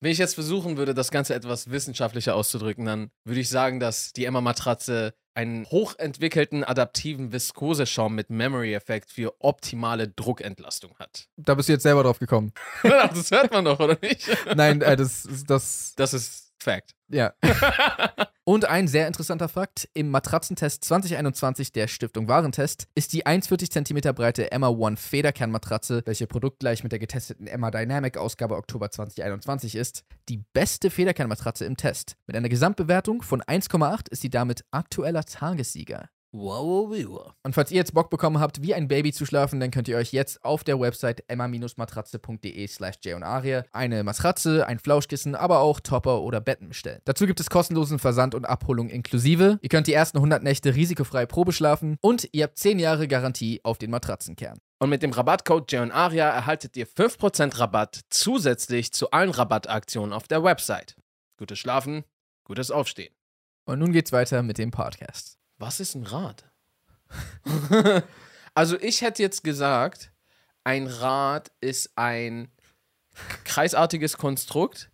Wenn 0.00 0.12
ich 0.12 0.18
jetzt 0.18 0.34
versuchen 0.34 0.76
würde, 0.76 0.92
das 0.92 1.10
Ganze 1.10 1.34
etwas 1.34 1.70
wissenschaftlicher 1.70 2.34
auszudrücken, 2.34 2.84
dann 2.84 3.10
würde 3.24 3.40
ich 3.40 3.48
sagen, 3.48 3.80
dass 3.80 4.12
die 4.12 4.26
Emma-Matratze 4.26 5.14
einen 5.34 5.66
hochentwickelten 5.70 6.62
adaptiven 6.62 7.32
Viskoseschaum 7.32 8.14
mit 8.14 8.28
Memory-Effekt 8.28 9.10
für 9.10 9.34
optimale 9.40 10.08
Druckentlastung 10.08 10.94
hat. 10.98 11.28
da 11.36 11.54
bist 11.54 11.70
du 11.70 11.72
jetzt 11.72 11.84
selber 11.84 12.02
drauf 12.02 12.18
gekommen. 12.18 12.52
das 12.82 13.30
hört 13.30 13.50
man 13.50 13.64
doch, 13.64 13.80
oder 13.80 13.96
nicht? 14.02 14.28
Nein, 14.54 14.82
äh, 14.82 14.94
das 14.94 15.24
ist 15.24 15.48
das. 15.48 15.94
Das 15.96 16.12
ist 16.12 16.43
Fact. 16.64 16.94
Ja. 17.08 17.34
Und 18.44 18.64
ein 18.64 18.88
sehr 18.88 19.06
interessanter 19.06 19.48
Fakt: 19.48 19.88
Im 19.94 20.10
Matratzentest 20.10 20.84
2021 20.84 21.72
der 21.72 21.86
Stiftung 21.86 22.26
Warentest 22.28 22.88
ist 22.94 23.12
die 23.12 23.26
1,40 23.26 23.84
cm 23.84 24.14
breite 24.14 24.50
Emma 24.50 24.68
One 24.68 24.96
Federkernmatratze, 24.96 26.02
welche 26.04 26.26
produktgleich 26.26 26.82
mit 26.82 26.92
der 26.92 26.98
getesteten 26.98 27.46
Emma 27.46 27.70
Dynamic 27.70 28.16
Ausgabe 28.16 28.56
Oktober 28.56 28.90
2021 28.90 29.76
ist, 29.76 30.04
die 30.28 30.42
beste 30.52 30.90
Federkernmatratze 30.90 31.64
im 31.64 31.76
Test. 31.76 32.16
Mit 32.26 32.36
einer 32.36 32.48
Gesamtbewertung 32.48 33.22
von 33.22 33.42
1,8 33.42 34.10
ist 34.10 34.22
sie 34.22 34.30
damit 34.30 34.64
aktueller 34.70 35.24
Tagessieger. 35.24 36.08
Wow, 36.36 36.90
wow. 36.90 37.32
Und 37.44 37.54
falls 37.54 37.70
ihr 37.70 37.76
jetzt 37.76 37.94
Bock 37.94 38.10
bekommen 38.10 38.40
habt, 38.40 38.60
wie 38.60 38.74
ein 38.74 38.88
Baby 38.88 39.12
zu 39.12 39.24
schlafen, 39.24 39.60
dann 39.60 39.70
könnt 39.70 39.86
ihr 39.86 39.96
euch 39.96 40.12
jetzt 40.12 40.44
auf 40.44 40.64
der 40.64 40.80
Website 40.80 41.22
emma-matratze.de 41.28 42.66
slash 42.66 42.96
Aria 43.22 43.64
eine 43.70 44.02
Matratze, 44.02 44.66
ein 44.66 44.80
Flauschkissen, 44.80 45.36
aber 45.36 45.60
auch 45.60 45.78
Topper 45.78 46.22
oder 46.22 46.40
Betten 46.40 46.70
bestellen. 46.70 46.98
Dazu 47.04 47.26
gibt 47.26 47.38
es 47.38 47.50
kostenlosen 47.50 48.00
Versand 48.00 48.34
und 48.34 48.46
Abholung 48.46 48.88
inklusive. 48.88 49.60
Ihr 49.62 49.68
könnt 49.68 49.86
die 49.86 49.92
ersten 49.92 50.18
100 50.18 50.42
Nächte 50.42 50.74
risikofrei 50.74 51.24
Probe 51.24 51.52
schlafen 51.52 51.98
und 52.00 52.28
ihr 52.32 52.44
habt 52.44 52.58
10 52.58 52.80
Jahre 52.80 53.06
Garantie 53.06 53.60
auf 53.62 53.78
den 53.78 53.92
Matratzenkern. 53.92 54.58
Und 54.80 54.90
mit 54.90 55.04
dem 55.04 55.12
Rabattcode 55.12 55.70
JONARIA 55.70 56.28
erhaltet 56.30 56.76
ihr 56.76 56.88
5% 56.88 57.60
Rabatt 57.60 58.00
zusätzlich 58.10 58.92
zu 58.92 59.12
allen 59.12 59.30
Rabattaktionen 59.30 60.12
auf 60.12 60.26
der 60.26 60.42
Website. 60.42 60.96
Gutes 61.38 61.60
Schlafen, 61.60 62.02
gutes 62.44 62.72
Aufstehen. 62.72 63.14
Und 63.66 63.78
nun 63.78 63.92
geht's 63.92 64.10
weiter 64.10 64.42
mit 64.42 64.58
dem 64.58 64.72
Podcast. 64.72 65.38
Was 65.64 65.80
ist 65.80 65.94
ein 65.94 66.04
Rad? 66.04 66.44
Also 68.56 68.78
ich 68.78 69.00
hätte 69.02 69.20
jetzt 69.20 69.42
gesagt, 69.42 70.12
ein 70.62 70.86
Rad 70.86 71.50
ist 71.60 71.90
ein 71.96 72.46
kreisartiges 73.44 74.16
Konstrukt 74.16 74.90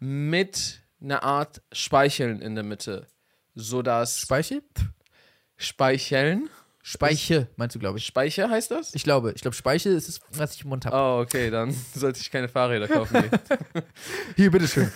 mit 0.00 0.82
einer 1.00 1.22
Art 1.22 1.62
Speicheln 1.70 2.40
in 2.40 2.56
der 2.56 2.64
Mitte, 2.64 3.06
sodass 3.54 4.18
Speichel? 4.18 4.62
Speicheln, 5.56 6.50
Speiche, 6.82 7.46
meinst 7.54 7.76
du, 7.76 7.78
glaube 7.78 7.98
ich. 7.98 8.06
Speicher 8.06 8.50
heißt 8.50 8.72
das? 8.72 8.96
Ich 8.96 9.04
glaube, 9.04 9.30
ich 9.32 9.42
glaube, 9.42 9.54
Speichel 9.54 9.94
ist 9.94 10.08
es, 10.08 10.20
was 10.30 10.54
ich 10.54 10.62
im 10.62 10.70
Mund 10.70 10.86
habe. 10.86 10.96
Oh, 10.96 11.20
okay, 11.20 11.50
dann 11.50 11.70
sollte 11.94 12.18
ich 12.18 12.32
keine 12.32 12.48
Fahrräder 12.48 12.88
kaufen. 12.88 13.30
Hier, 14.36 14.50
bitteschön. 14.50 14.90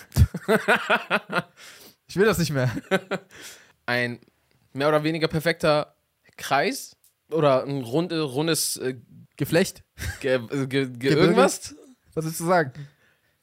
ich 2.07 2.17
will 2.17 2.25
das 2.25 2.39
nicht 2.39 2.51
mehr. 2.51 2.69
Ein 3.85 4.19
mehr 4.73 4.87
oder 4.87 5.03
weniger 5.03 5.27
perfekter 5.27 5.95
Kreis 6.37 6.95
oder 7.31 7.63
ein 7.63 7.81
rund, 7.81 8.11
rundes 8.11 8.77
äh, 8.77 8.95
Geflecht? 9.37 9.83
ge, 10.19 10.35
äh, 10.35 10.67
ge, 10.67 10.89
ge, 10.89 11.11
irgendwas? 11.11 11.75
Was 12.13 12.25
willst 12.25 12.39
du 12.39 12.45
sagen? 12.45 12.73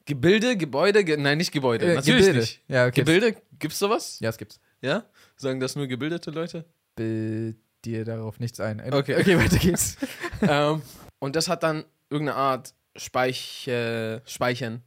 Gebilde, 0.05 0.55
Gebäude, 0.55 1.03
ge, 1.03 1.17
nein, 1.17 1.37
nicht 1.37 1.51
Gebäude, 1.51 1.85
Äh, 1.85 1.95
natürlich 1.95 2.21
Gebilde. 2.21 2.39
nicht. 2.39 2.61
Ja, 2.67 2.85
okay. 2.85 3.01
Gebilde, 3.01 3.35
gibt's 3.59 3.79
sowas? 3.79 4.19
Ja, 4.21 4.29
es 4.29 4.37
gibt's. 4.37 4.59
Ja? 4.81 5.05
Sagen 5.35 5.59
das 5.59 5.75
nur 5.75 5.87
gebildete 5.87 6.31
Leute? 6.31 6.65
Bild 6.95 7.57
dir 7.83 8.05
darauf 8.05 8.39
nichts 8.39 8.59
ein. 8.59 8.81
Okay. 8.93 9.19
Okay, 9.19 9.37
weiter 9.37 9.57
geht's. 9.57 9.97
ähm, 10.41 10.81
und 11.19 11.35
das 11.35 11.49
hat 11.49 11.63
dann 11.63 11.83
irgendeine 12.09 12.37
Art 12.37 12.73
Speich, 12.95 13.67
äh, 13.67 14.21
Speichern, 14.25 14.81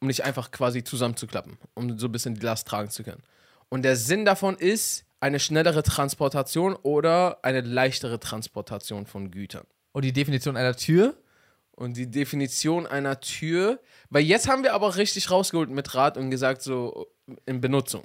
um 0.00 0.08
nicht 0.08 0.24
einfach 0.24 0.50
quasi 0.50 0.84
zusammenzuklappen, 0.84 1.56
um 1.74 1.98
so 1.98 2.06
ein 2.06 2.12
bisschen 2.12 2.34
die 2.34 2.42
Last 2.44 2.68
tragen 2.68 2.90
zu 2.90 3.02
können. 3.02 3.22
Und 3.68 3.82
der 3.82 3.96
Sinn 3.96 4.24
davon 4.24 4.56
ist 4.56 5.05
eine 5.20 5.40
schnellere 5.40 5.82
Transportation 5.82 6.74
oder 6.74 7.38
eine 7.42 7.60
leichtere 7.60 8.20
Transportation 8.20 9.06
von 9.06 9.30
Gütern. 9.30 9.66
Und 9.92 10.04
die 10.04 10.12
Definition 10.12 10.56
einer 10.56 10.76
Tür? 10.76 11.16
Und 11.72 11.96
die 11.96 12.10
Definition 12.10 12.86
einer 12.86 13.20
Tür, 13.20 13.80
weil 14.08 14.22
jetzt 14.22 14.48
haben 14.48 14.62
wir 14.62 14.72
aber 14.72 14.96
richtig 14.96 15.30
rausgeholt 15.30 15.68
mit 15.68 15.94
Rad 15.94 16.16
und 16.16 16.30
gesagt, 16.30 16.62
so 16.62 17.06
in 17.44 17.60
Benutzung. 17.60 18.04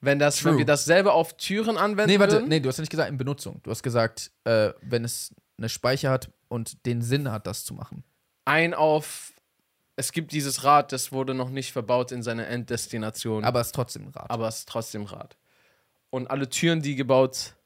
Wenn, 0.00 0.18
das, 0.18 0.44
wenn 0.44 0.52
True. 0.52 0.58
wir 0.58 0.66
dasselbe 0.66 1.12
auf 1.12 1.36
Türen 1.36 1.78
anwenden 1.78 2.12
Nee, 2.12 2.18
warte, 2.18 2.34
würden, 2.34 2.48
nee, 2.48 2.60
du 2.60 2.68
hast 2.68 2.78
ja 2.78 2.82
nicht 2.82 2.90
gesagt 2.90 3.08
in 3.08 3.16
Benutzung. 3.16 3.60
Du 3.62 3.70
hast 3.70 3.82
gesagt, 3.82 4.30
äh, 4.44 4.72
wenn 4.82 5.04
es 5.04 5.34
eine 5.56 5.68
Speicher 5.68 6.10
hat 6.10 6.30
und 6.48 6.84
den 6.84 7.00
Sinn 7.00 7.30
hat, 7.30 7.46
das 7.46 7.64
zu 7.64 7.74
machen. 7.74 8.04
ein 8.44 8.74
auf, 8.74 9.32
es 9.96 10.12
gibt 10.12 10.32
dieses 10.32 10.64
Rad, 10.64 10.92
das 10.92 11.12
wurde 11.12 11.32
noch 11.32 11.48
nicht 11.50 11.72
verbaut 11.72 12.12
in 12.12 12.22
seiner 12.22 12.46
Enddestination, 12.48 13.44
aber, 13.44 13.46
Aber 13.48 13.60
es 13.60 13.68
ist 13.68 13.74
trotzdem 13.74 14.06
ein 14.06 14.10
Rad. 14.10 14.48
es 14.48 14.58
ist 14.58 14.68
trotzdem 14.68 15.04
Rad. 15.04 15.36
Und 16.10 16.28
alle 16.30 16.48
Türen, 16.48 16.82
die 16.82 16.94
gebaut 16.96 17.56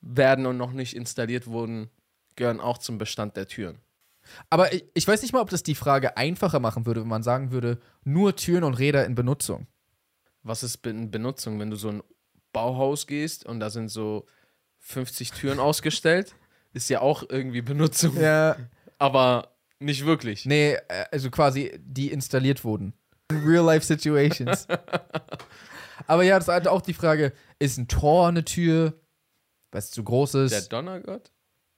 werden 0.00 0.46
und 0.46 0.56
noch 0.56 0.72
nicht 0.72 0.94
installiert 0.96 1.46
wurden, 1.46 1.90
gehören 2.36 2.60
auch 2.60 2.78
zum 2.78 2.98
Bestand 2.98 3.36
der 3.36 3.46
Türen. 3.46 3.78
Aber 4.50 4.72
ich, 4.72 4.84
ich 4.94 5.06
weiß 5.06 5.22
nicht 5.22 5.32
mal, 5.32 5.40
ob 5.40 5.50
das 5.50 5.62
die 5.62 5.74
Frage 5.74 6.16
einfacher 6.16 6.60
machen 6.60 6.86
würde, 6.86 7.00
wenn 7.02 7.08
man 7.08 7.22
sagen 7.22 7.50
würde, 7.52 7.78
nur 8.04 8.36
Türen 8.36 8.64
und 8.64 8.74
Räder 8.74 9.04
in 9.04 9.14
Benutzung. 9.14 9.66
Was 10.42 10.62
ist 10.62 10.84
in 10.86 11.10
Benutzung, 11.10 11.58
wenn 11.60 11.70
du 11.70 11.76
so 11.76 11.88
ein 11.88 12.02
Bauhaus 12.52 13.06
gehst 13.06 13.44
und 13.46 13.60
da 13.60 13.70
sind 13.70 13.88
so 13.88 14.26
50 14.78 15.32
Türen 15.32 15.58
ausgestellt? 15.60 16.34
Ist 16.72 16.88
ja 16.88 17.00
auch 17.00 17.24
irgendwie 17.28 17.62
Benutzung, 17.62 18.18
Ja. 18.20 18.56
aber 18.98 19.52
nicht 19.78 20.06
wirklich. 20.06 20.46
Nee, 20.46 20.74
äh, 20.88 21.04
also 21.10 21.30
quasi, 21.30 21.72
die 21.84 22.10
installiert 22.10 22.64
wurden. 22.64 22.94
In 23.30 23.38
Real-Life-Situations. 23.44 24.66
Aber 26.06 26.22
ja, 26.24 26.36
das 26.36 26.48
ist 26.48 26.52
halt 26.52 26.68
auch 26.68 26.80
die 26.82 26.94
Frage, 26.94 27.32
ist 27.64 27.78
ein 27.78 27.88
Tor 27.88 28.28
eine 28.28 28.44
Tür, 28.44 28.94
weil 29.70 29.78
es 29.78 29.90
zu 29.90 30.02
groß 30.04 30.32
Der 30.32 30.42
ist? 30.44 30.72
Donnergott? 30.72 31.30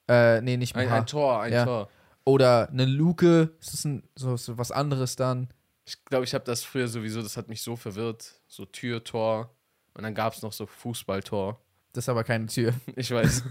Äh, 0.08 0.40
nee, 0.40 0.56
nicht 0.56 0.74
Ein, 0.76 0.88
ein, 0.88 0.92
ein 0.94 1.06
Tor, 1.06 1.40
ein 1.40 1.52
Ja. 1.52 1.64
Tor. 1.64 1.88
Oder 2.24 2.68
eine 2.70 2.86
Luke, 2.86 3.50
ist 3.60 3.72
das 3.74 3.84
ein, 3.84 4.02
so, 4.16 4.36
so 4.36 4.56
was 4.56 4.70
anderes 4.72 5.16
dann? 5.16 5.48
Ich 5.86 6.02
glaube, 6.06 6.24
ich 6.24 6.32
habe 6.32 6.44
das 6.44 6.62
früher 6.62 6.88
sowieso, 6.88 7.20
das 7.20 7.36
hat 7.36 7.48
mich 7.48 7.60
so 7.62 7.76
verwirrt. 7.76 8.40
So 8.46 8.64
Tür, 8.64 9.04
Tor. 9.04 9.54
Und 9.92 10.04
dann 10.04 10.14
gab 10.14 10.32
es 10.32 10.42
noch 10.42 10.52
so 10.52 10.66
Fußballtor. 10.66 11.60
Das 11.92 12.04
ist 12.04 12.08
aber 12.08 12.24
keine 12.24 12.46
Tür. 12.46 12.72
Ich 12.96 13.10
weiß. 13.10 13.44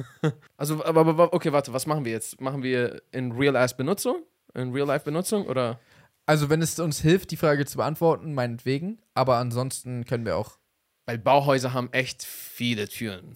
also, 0.57 0.83
aber, 0.83 1.01
aber, 1.01 1.33
okay, 1.33 1.53
warte, 1.53 1.71
was 1.71 1.85
machen 1.85 2.03
wir 2.03 2.11
jetzt? 2.11 2.41
Machen 2.41 2.63
wir 2.63 3.01
in 3.11 3.31
Real-Life-Benutzung? 3.31 4.23
In 4.55 4.71
Real-Life-Benutzung 4.71 5.45
oder? 5.47 5.79
Also, 6.25 6.49
wenn 6.49 6.61
es 6.61 6.79
uns 6.79 6.99
hilft, 6.99 7.31
die 7.31 7.37
Frage 7.37 7.65
zu 7.65 7.77
beantworten, 7.77 8.33
meinetwegen. 8.33 8.99
Aber 9.13 9.37
ansonsten 9.37 10.05
können 10.05 10.25
wir 10.25 10.35
auch. 10.37 10.57
Weil 11.05 11.17
Bauhäuser 11.17 11.73
haben 11.73 11.91
echt 11.91 12.23
viele 12.23 12.87
Türen. 12.87 13.35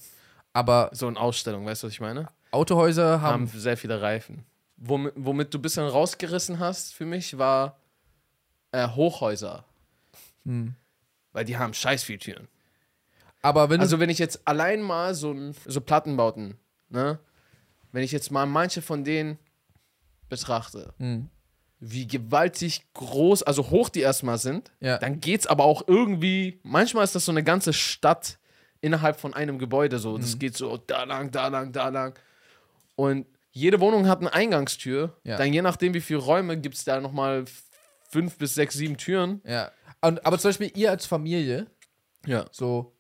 Aber 0.54 0.90
So 0.94 1.08
in 1.08 1.18
Ausstellung, 1.18 1.66
weißt 1.66 1.84
du, 1.84 1.88
was 1.88 1.94
ich 1.94 2.02
meine? 2.02 2.28
Autohäuser 2.52 3.22
Haben 3.22 3.48
haben. 3.48 3.60
sehr 3.60 3.78
viele 3.78 4.02
Reifen. 4.02 4.46
Womit, 4.78 5.14
womit 5.16 5.54
du 5.54 5.60
ein 5.60 5.62
bisschen 5.62 5.88
rausgerissen 5.88 6.60
hast 6.60 6.94
für 6.94 7.06
mich, 7.06 7.38
war 7.38 7.78
äh, 8.72 8.88
Hochhäuser. 8.88 9.66
Hm. 10.46 10.76
Weil 11.34 11.46
die 11.46 11.58
haben 11.58 11.74
scheiß 11.74 12.04
viele 12.04 12.20
Türen. 12.20 12.48
Aber 13.42 13.70
wenn 13.70 13.80
Also 13.82 14.00
wenn 14.00 14.10
ich 14.10 14.20
jetzt 14.20 14.48
allein 14.48 14.82
mal 14.82 15.14
so, 15.14 15.36
so 15.66 15.82
Plattenbauten, 15.82 16.58
ne? 16.90 17.20
Wenn 17.92 18.04
ich 18.04 18.12
jetzt 18.12 18.32
mal 18.32 18.46
manche 18.46 18.82
von 18.82 19.04
denen 19.04 19.38
betrachte, 20.30 20.94
du. 20.98 21.04
Hm. 21.04 21.30
Wie 21.80 22.08
gewaltig 22.08 22.82
groß, 22.94 23.44
also 23.44 23.70
hoch 23.70 23.90
die 23.90 24.02
erstmal 24.02 24.38
sind, 24.40 24.72
Ja. 24.80 24.98
dann 24.98 25.20
geht's 25.20 25.46
aber 25.48 25.64
auch 25.66 25.84
irgendwie, 25.88 26.60
manchmal 26.64 27.04
ist 27.04 27.14
das 27.16 27.26
so 27.26 27.32
eine 27.32 27.44
ganze 27.44 27.72
Stadt 27.74 28.40
innerhalb 28.82 29.20
von 29.20 29.34
einem 29.34 29.60
Gebäude 29.60 30.00
so. 30.00 30.18
Mhm. 30.18 30.22
Das 30.22 30.40
geht 30.40 30.56
so 30.58 30.78
da 30.78 31.04
lang, 31.04 31.30
da 31.32 31.48
lang, 31.48 31.72
da 31.72 31.90
lang. 31.90 32.18
Und 32.96 33.28
jede 33.52 33.80
Wohnung 33.80 34.08
hat 34.08 34.20
eine 34.22 34.34
Eingangstür. 34.34 35.18
Ja. 35.24 35.38
Dann 35.38 35.54
je 35.54 35.62
nachdem, 35.62 35.94
wie 35.94 36.02
viele 36.02 36.20
Räume, 36.20 36.58
gibt 36.60 36.76
es 36.76 36.84
da 36.84 37.00
nochmal 37.00 37.46
fünf 38.10 38.38
bis 38.38 38.56
sechs, 38.56 38.76
sieben 38.76 38.98
Türen. 38.98 39.42
Ja. 39.46 39.72
Und, 40.02 40.26
aber 40.26 40.38
zum 40.40 40.50
Beispiel 40.50 40.72
ihr 40.76 40.92
als 40.92 41.06
Familie, 41.06 41.68
Ja. 42.26 42.46
so 42.52 42.96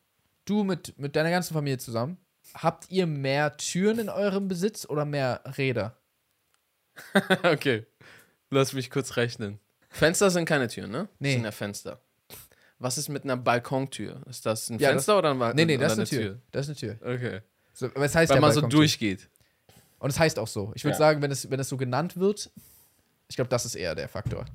du 0.45 0.63
mit, 0.63 0.97
mit 0.97 1.15
deiner 1.15 1.29
ganzen 1.31 1.53
Familie 1.53 1.77
zusammen, 1.77 2.17
habt 2.53 2.89
ihr 2.89 3.05
mehr 3.07 3.55
Türen 3.57 3.99
in 3.99 4.09
eurem 4.09 4.47
Besitz 4.47 4.85
oder 4.87 5.05
mehr 5.05 5.41
Räder? 5.57 5.97
okay. 7.43 7.85
Lass 8.49 8.73
mich 8.73 8.89
kurz 8.89 9.15
rechnen. 9.17 9.59
Fenster 9.89 10.29
sind 10.29 10.45
keine 10.45 10.67
Türen, 10.67 10.91
ne? 10.91 11.09
Nee. 11.19 11.29
Das 11.29 11.33
sind 11.35 11.43
ja 11.45 11.51
Fenster. 11.51 12.01
Was 12.79 12.97
ist 12.97 13.09
mit 13.09 13.23
einer 13.23 13.37
Balkontür? 13.37 14.21
Ist 14.29 14.45
das 14.45 14.69
ein 14.69 14.77
Ja, 14.79 14.89
Fenster 14.89 15.17
oder 15.17 15.31
ein 15.31 15.39
Balkon? 15.39 15.55
Nee, 15.55 15.65
nee, 15.65 15.77
das 15.77 15.93
ist 15.93 15.97
eine 15.99 16.07
Tür. 16.07 16.41
Das 16.51 16.67
ist 16.69 16.83
eine 16.83 16.97
Tür. 16.97 17.07
Okay. 17.15 17.41
So, 17.73 17.87
es 17.87 18.15
heißt 18.15 18.29
Weil 18.29 18.37
ja 18.37 18.41
man 18.41 18.51
so 18.53 18.61
durchgeht. 18.61 19.29
Und 19.99 20.11
es 20.11 20.19
heißt 20.19 20.37
auch 20.37 20.47
so. 20.47 20.71
Ich 20.75 20.83
würde 20.83 20.93
Ja. 20.93 20.97
sagen, 20.99 21.21
wenn 21.21 21.31
es, 21.31 21.49
wenn 21.49 21.59
es 21.59 21.69
so 21.69 21.77
genannt 21.77 22.17
wird, 22.17 22.51
ich 23.27 23.35
glaube, 23.35 23.49
das 23.49 23.65
ist 23.65 23.75
eher 23.75 23.95
der 23.95 24.07
Faktor. 24.07 24.45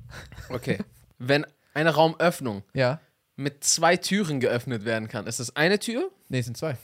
Okay. 0.49 0.79
Wenn 1.19 1.45
eine 1.73 1.89
Raumöffnung 1.91 2.63
Ja? 2.73 3.01
mit 3.35 3.63
zwei 3.63 3.97
Türen 3.97 4.39
geöffnet 4.39 4.85
werden 4.85 5.07
kann, 5.09 5.27
ist 5.27 5.39
das 5.39 5.55
eine 5.55 5.79
Tür? 5.79 6.09
Nee, 6.29 6.39
es 6.39 6.45
sind 6.45 6.55
zwei. 6.57 6.77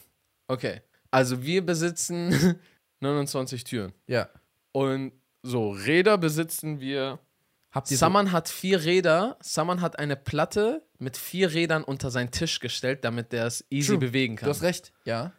Okay. 0.47 0.81
Also 1.11 1.41
wir 1.43 1.65
besitzen 1.65 2.59
29 2.99 3.63
Türen. 3.63 3.93
Ja. 4.07 4.29
Und 4.73 5.13
so, 5.41 5.71
Räder 5.71 6.17
besitzen 6.17 6.79
wir. 6.79 7.19
Habt 7.71 7.91
ihr 7.91 7.97
so, 7.97 8.01
Saman 8.01 8.31
hat 8.31 8.49
vier 8.49 8.83
Räder. 8.83 9.37
Saman 9.41 9.81
hat 9.81 9.99
eine 9.99 10.15
Platte 10.15 10.83
mit 10.97 11.17
vier 11.17 11.53
Rädern 11.53 11.83
unter 11.83 12.11
seinen 12.11 12.31
Tisch 12.31 12.59
gestellt, 12.59 13.05
damit 13.05 13.31
der 13.31 13.45
es 13.45 13.65
easy 13.69 13.91
True. 13.93 13.99
bewegen 13.99 14.35
Du 14.35 14.41
kann. 14.41 14.49
hast 14.49 14.61
recht, 14.63 14.91
ja. 15.05 15.31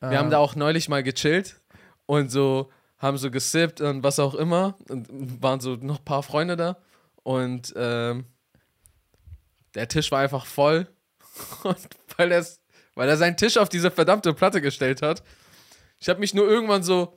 Wir 0.00 0.18
haben 0.18 0.30
da 0.30 0.38
auch 0.38 0.56
neulich 0.56 0.88
mal 0.88 1.04
gechillt 1.04 1.60
und 2.06 2.28
so 2.28 2.72
haben 2.98 3.18
so 3.18 3.30
gesippt 3.30 3.80
und 3.80 4.02
was 4.02 4.18
auch 4.18 4.34
immer 4.34 4.76
und 4.88 5.40
waren 5.40 5.60
so 5.60 5.76
noch 5.76 5.98
ein 5.98 6.04
paar 6.04 6.24
Freunde 6.24 6.56
da 6.56 6.76
und 7.22 7.72
ähm, 7.76 8.26
der 9.76 9.86
Tisch 9.86 10.10
war 10.10 10.20
einfach 10.20 10.44
voll 10.44 10.88
und 11.62 11.78
weil, 12.16 12.46
weil 12.94 13.08
er 13.08 13.16
seinen 13.16 13.36
Tisch 13.36 13.56
auf 13.58 13.68
diese 13.68 13.92
verdammte 13.92 14.34
Platte 14.34 14.60
gestellt 14.60 15.02
hat, 15.02 15.22
ich 16.00 16.08
habe 16.08 16.18
mich 16.18 16.34
nur 16.34 16.48
irgendwann 16.48 16.82
so 16.82 17.16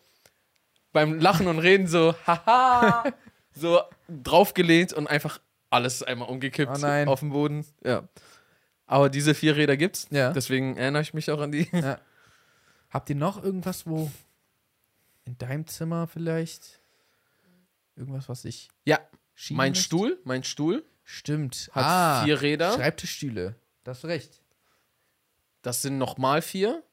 beim 0.96 1.20
Lachen 1.20 1.48
und 1.48 1.60
Reden 1.60 1.88
so 1.88 2.16
haha 2.26 3.04
so 3.54 3.82
draufgelehnt 4.10 4.94
und 4.94 5.08
einfach 5.08 5.40
alles 5.70 6.02
einmal 6.02 6.30
umgekippt 6.30 6.82
Oh 6.84 7.10
auf 7.12 7.20
dem 7.20 7.30
Boden. 7.32 7.66
Ja. 7.84 8.08
Aber 8.88 9.10
diese 9.10 9.36
vier 9.36 9.56
Räder 9.58 9.78
gibt's, 9.78 10.08
Ja. 10.12 10.32
deswegen 10.32 10.78
erinnere 10.78 11.02
ich 11.02 11.14
mich 11.14 11.30
auch 11.30 11.40
an 11.42 11.52
die. 11.52 11.68
ja. 11.74 12.00
Habt 12.90 13.10
ihr 13.10 13.16
noch 13.16 13.44
irgendwas, 13.44 13.86
wo 13.86 14.10
in 15.26 15.38
deinem 15.38 15.68
Zimmer 15.68 16.08
vielleicht 16.08 16.80
irgendwas, 17.96 18.30
was 18.30 18.46
ich 18.46 18.70
Ja, 18.86 19.00
Mein 19.50 19.72
möchte? 19.72 19.84
Stuhl, 19.84 20.20
mein 20.24 20.44
Stuhl 20.44 20.86
Stimmt. 21.04 21.70
hat 21.74 21.84
ah, 21.86 22.24
vier 22.24 22.42
Räder. 22.42 22.74
Schreibtischstühle. 22.74 23.56
Da 23.84 23.92
hast 23.92 24.04
du 24.04 24.08
recht. 24.08 24.40
Das 25.62 25.82
sind 25.82 25.98
nochmal 25.98 26.42
vier. 26.42 26.84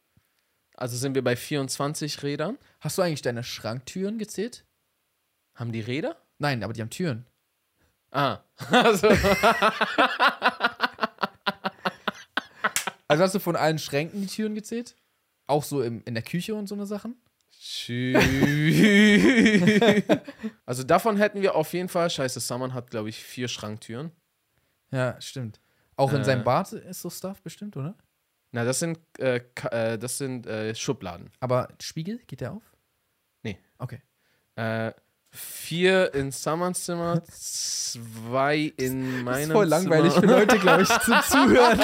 Also 0.75 0.97
sind 0.97 1.15
wir 1.15 1.23
bei 1.23 1.37
24 1.37 2.23
Rädern. 2.23 2.59
Hast 2.81 2.99
du 2.99 3.03
eigentlich 3.03 3.23
deine 3.23 3.45
Schranktüren 3.45 4.19
gezählt? 4.19 4.65
Haben 5.55 5.73
die 5.73 5.81
Räder? 5.81 6.17
Nein, 6.39 6.63
aber 6.65 6.73
die 6.73 6.81
haben 6.81 6.91
Türen. 6.91 7.27
Ah. 8.11 8.41
Also, 8.71 9.09
Also 13.09 13.25
hast 13.25 13.35
du 13.35 13.41
von 13.41 13.57
allen 13.57 13.79
Schränken 13.79 14.23
die 14.23 14.27
Türen 14.27 14.55
gezählt? 14.55 14.97
Auch 15.47 15.65
so 15.65 15.83
im, 15.83 16.03
in 16.07 16.15
der 16.15 16.23
Küche 16.23 16.55
und 16.55 16.67
so 16.69 16.75
eine 16.75 16.87
Sachen? 16.87 17.17
Also 20.67 20.83
davon 20.85 21.17
hätten 21.19 21.43
wir 21.43 21.55
auf 21.55 21.73
jeden 21.75 21.89
Fall, 21.89 22.09
scheiße, 22.11 22.41
Saman 22.41 22.73
hat, 22.75 22.91
glaube 22.91 23.09
ich, 23.11 23.23
vier 23.23 23.49
Schranktüren. 23.49 24.13
Ja, 24.91 25.21
stimmt. 25.21 25.61
Auch 25.97 26.13
in 26.13 26.23
Äh. 26.23 26.25
seinem 26.25 26.45
Bad 26.45 26.73
ist 26.73 27.03
so 27.03 27.11
Stuff 27.11 27.43
bestimmt, 27.43 27.77
oder? 27.77 27.95
Na, 28.53 28.65
das 28.65 28.79
sind, 28.79 28.99
äh, 29.19 29.41
äh, 29.71 29.99
das 29.99 30.19
sind 30.19 30.47
äh, 30.47 30.75
Schubladen. 30.75 31.31
Aber 31.41 31.69
Spiegel, 31.81 32.21
geht 32.27 32.43
der 32.43 32.53
auf? 32.53 32.63
Nee. 33.43 33.59
Okay. 33.79 34.01
Äh, 34.57 34.93
vier 35.31 36.13
in 36.15 36.31
Samans 36.31 36.85
Zimmer, 36.85 37.23
zwei 37.25 38.73
in 38.77 39.23
meinem 39.23 39.25
Das 39.25 39.41
ist 39.41 39.53
voll 39.53 39.67
langweilig 39.67 40.13
Zimmer. 40.13 40.29
für 40.29 40.41
Leute, 40.41 40.59
glaube 40.59 40.83
ich, 40.83 40.89
zum 40.89 41.15
Zuhören. 41.29 41.81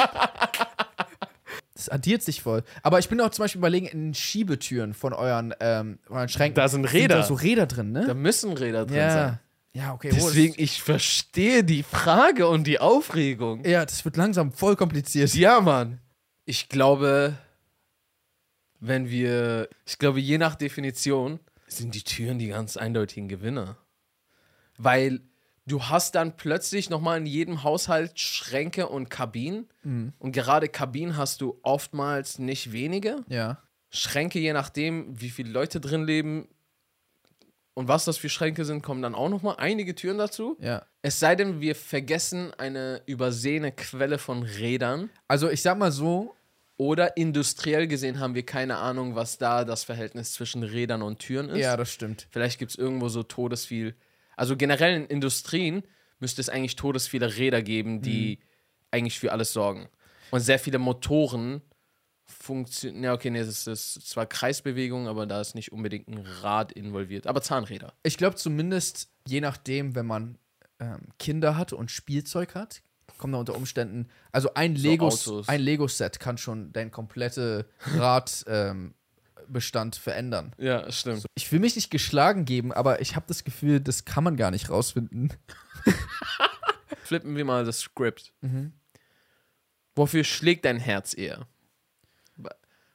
Das 1.72 1.88
addiert 1.88 2.22
sich 2.22 2.42
voll. 2.42 2.62
Aber 2.82 2.98
ich 2.98 3.08
bin 3.08 3.18
auch 3.22 3.30
zum 3.30 3.44
Beispiel 3.44 3.60
überlegen, 3.60 3.86
in 3.86 4.12
Schiebetüren 4.12 4.92
von 4.92 5.14
euren, 5.14 5.54
ähm, 5.60 5.98
euren 6.10 6.28
Schränken. 6.28 6.56
Da 6.56 6.68
sind 6.68 6.84
Räder. 6.84 7.16
da 7.16 7.22
so 7.22 7.32
Räder 7.32 7.66
drin, 7.66 7.92
ne? 7.92 8.04
Da 8.06 8.12
müssen 8.12 8.52
Räder 8.52 8.84
drin 8.84 8.96
ja. 8.98 9.10
sein. 9.10 9.38
Ja, 9.72 9.94
okay. 9.94 10.10
oh, 10.12 10.14
Deswegen, 10.14 10.54
ich 10.58 10.82
verstehe 10.82 11.64
die 11.64 11.82
Frage 11.82 12.46
und 12.48 12.66
die 12.66 12.80
Aufregung. 12.80 13.64
Ja, 13.64 13.86
das 13.86 14.04
wird 14.04 14.16
langsam 14.18 14.52
voll 14.52 14.76
kompliziert. 14.76 15.32
Ja, 15.34 15.60
Mann. 15.60 16.00
Ich 16.48 16.70
glaube, 16.70 17.36
wenn 18.80 19.10
wir, 19.10 19.68
ich 19.84 19.98
glaube, 19.98 20.18
je 20.18 20.38
nach 20.38 20.54
Definition 20.54 21.40
sind 21.66 21.94
die 21.94 22.02
Türen 22.02 22.38
die 22.38 22.48
ganz 22.48 22.78
eindeutigen 22.78 23.28
Gewinner. 23.28 23.76
Weil 24.78 25.20
du 25.66 25.82
hast 25.82 26.14
dann 26.14 26.38
plötzlich 26.38 26.88
nochmal 26.88 27.18
in 27.18 27.26
jedem 27.26 27.64
Haushalt 27.64 28.18
Schränke 28.18 28.88
und 28.88 29.10
Kabinen. 29.10 29.68
Und 30.18 30.32
gerade 30.32 30.70
Kabinen 30.70 31.18
hast 31.18 31.42
du 31.42 31.58
oftmals 31.60 32.38
nicht 32.38 32.72
wenige. 32.72 33.26
Ja. 33.28 33.62
Schränke, 33.90 34.38
je 34.38 34.54
nachdem, 34.54 35.20
wie 35.20 35.28
viele 35.28 35.50
Leute 35.50 35.80
drin 35.80 36.04
leben 36.04 36.48
und 37.74 37.88
was 37.88 38.06
das 38.06 38.16
für 38.16 38.30
Schränke 38.30 38.64
sind, 38.64 38.82
kommen 38.82 39.02
dann 39.02 39.14
auch 39.14 39.28
nochmal 39.28 39.56
einige 39.58 39.94
Türen 39.94 40.16
dazu. 40.16 40.56
Ja. 40.60 40.86
Es 41.02 41.20
sei 41.20 41.36
denn, 41.36 41.60
wir 41.60 41.76
vergessen 41.76 42.54
eine 42.54 43.02
übersehene 43.04 43.70
Quelle 43.70 44.16
von 44.16 44.44
Rädern. 44.44 45.10
Also 45.28 45.50
ich 45.50 45.60
sag 45.60 45.76
mal 45.76 45.92
so, 45.92 46.34
Oder 46.78 47.16
industriell 47.16 47.88
gesehen 47.88 48.20
haben 48.20 48.34
wir 48.36 48.46
keine 48.46 48.78
Ahnung, 48.78 49.16
was 49.16 49.36
da 49.36 49.64
das 49.64 49.82
Verhältnis 49.82 50.32
zwischen 50.32 50.62
Rädern 50.62 51.02
und 51.02 51.18
Türen 51.18 51.48
ist. 51.50 51.58
ja, 51.58 51.76
das 51.76 51.92
stimmt. 51.92 52.28
Vielleicht 52.30 52.58
gibt 52.58 52.70
es 52.70 52.78
irgendwo 52.78 53.08
so 53.08 53.24
todesviel. 53.24 53.96
Also 54.36 54.56
generell 54.56 54.94
in 54.94 55.06
Industrien 55.06 55.82
müsste 56.20 56.40
es 56.40 56.48
eigentlich 56.48 56.76
todesviele 56.76 57.36
Räder 57.36 57.62
geben, 57.62 58.00
die 58.00 58.38
eigentlich 58.92 59.18
für 59.18 59.32
alles 59.32 59.52
sorgen. 59.52 59.88
Und 60.30 60.40
sehr 60.40 60.60
viele 60.60 60.78
Motoren 60.78 61.62
funktionieren. 62.24 63.02
Ja, 63.02 63.12
okay, 63.12 63.30
nee, 63.30 63.40
es 63.40 63.66
ist 63.66 64.08
zwar 64.08 64.26
Kreisbewegung, 64.26 65.08
aber 65.08 65.26
da 65.26 65.40
ist 65.40 65.56
nicht 65.56 65.72
unbedingt 65.72 66.06
ein 66.08 66.24
Rad 66.42 66.70
involviert. 66.72 67.26
Aber 67.26 67.42
Zahnräder. 67.42 67.94
Ich 68.04 68.16
glaube 68.16 68.36
zumindest, 68.36 69.10
je 69.26 69.40
nachdem, 69.40 69.94
wenn 69.96 70.06
man 70.06 70.38
ähm, 70.78 71.08
Kinder 71.18 71.56
hat 71.56 71.72
und 71.72 71.90
Spielzeug 71.90 72.54
hat, 72.54 72.82
kommen 73.16 73.32
da 73.32 73.38
unter 73.38 73.54
Umständen, 73.56 74.08
also 74.32 74.54
ein 74.54 74.76
So 74.76 74.82
Lego, 74.88 75.08
Autos. 75.08 75.48
ein 75.48 75.60
Lego-Set 75.60 76.20
kann 76.20 76.38
schon 76.38 76.72
dein 76.72 76.90
komplette 76.90 77.66
Radbestand 77.96 78.94
ähm, 79.96 80.00
verändern. 80.02 80.52
Ja, 80.58 80.90
stimmt. 80.92 81.24
Ich 81.34 81.50
will 81.50 81.60
mich 81.60 81.74
nicht 81.76 81.90
geschlagen 81.90 82.44
geben, 82.44 82.72
aber 82.72 83.00
ich 83.00 83.16
habe 83.16 83.26
das 83.28 83.44
Gefühl, 83.44 83.80
das 83.80 84.04
kann 84.04 84.24
man 84.24 84.36
gar 84.36 84.50
nicht 84.50 84.70
rausfinden. 84.70 85.32
Flippen 87.02 87.36
wir 87.36 87.44
mal 87.44 87.64
das 87.64 87.80
Skript. 87.80 88.32
Mhm. 88.42 88.72
Wofür 89.96 90.22
schlägt 90.24 90.64
dein 90.64 90.78
Herz 90.78 91.16
eher? 91.16 91.46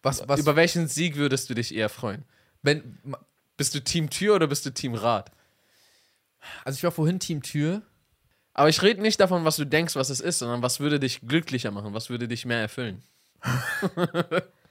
Was, 0.04 0.28
was, 0.28 0.39
Über 0.39 0.56
welchen 0.56 0.88
Sieg 0.88 1.15
würdest 1.15 1.49
du 1.49 1.54
dich 1.54 1.73
eher 1.73 1.89
freuen? 1.89 2.26
wenn, 2.62 2.99
Bist 3.58 3.73
du 3.73 3.82
Team 3.82 4.10
Tür 4.10 4.36
oder 4.36 4.47
bist 4.47 4.65
du 4.65 4.73
Team 4.73 4.93
Rad? 4.95 5.32
also 6.65 6.76
ich 6.78 6.84
war 6.84 6.91
vorhin 6.91 7.19
Team 7.19 7.41
Tür. 7.41 7.82
Aber 8.54 8.70
ich 8.70 8.82
rede 8.82 9.02
nicht 9.02 9.20
davon, 9.20 9.46
was 9.46 9.56
du 9.56 9.66
denkst, 9.66 9.96
was 9.96 10.10
es 10.10 10.20
ist, 10.20 10.39
sondern 10.39 10.62
was 10.62 10.80
würde 10.80 11.00
dich 11.00 11.22
glücklicher 11.22 11.72
machen, 11.72 11.94
was 11.94 12.10
würde 12.10 12.28
dich 12.28 12.46
mehr 12.46 12.60
erfüllen. 12.60 13.02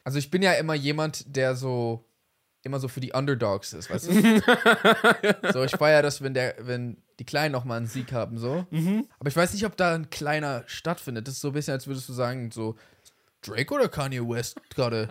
Also 0.05 0.19
ich 0.19 0.33
bin 0.33 0.43
ja 0.43 0.55
immer 0.55 0.75
jemand, 0.75 1.37
der 1.37 1.55
so 1.55 2.05
immer 2.65 2.79
so 2.79 2.89
für 2.89 3.01
die 3.01 3.13
Underdogs 3.13 3.73
ist, 3.73 3.91
weißt 3.91 4.09
du? 4.09 5.53
so, 5.53 5.65
ich 5.65 5.73
feiere 5.73 6.03
das, 6.03 6.23
wenn 6.23 6.35
der, 6.35 6.55
wenn 6.59 6.97
die 7.19 7.25
Kleinen 7.25 7.53
nochmal 7.53 7.79
einen 7.79 7.87
Sieg 7.87 8.13
haben, 8.13 8.39
so. 8.39 8.67
Aber 9.19 9.29
ich 9.29 9.37
weiß 9.37 9.53
nicht, 9.53 9.67
ob 9.67 9.77
da 9.77 9.95
ein 9.95 10.11
kleiner 10.11 10.63
stattfindet. 10.67 11.27
Das 11.27 11.35
ist 11.35 11.41
so 11.41 11.49
ein 11.49 11.55
bisschen, 11.55 11.75
als 11.75 11.87
würdest 11.87 12.09
du 12.09 12.13
sagen, 12.13 12.51
so 12.51 12.77
Drake 13.43 13.75
oder 13.75 13.89
Kanye 13.89 14.21
West 14.29 14.61
gerade 14.71 15.09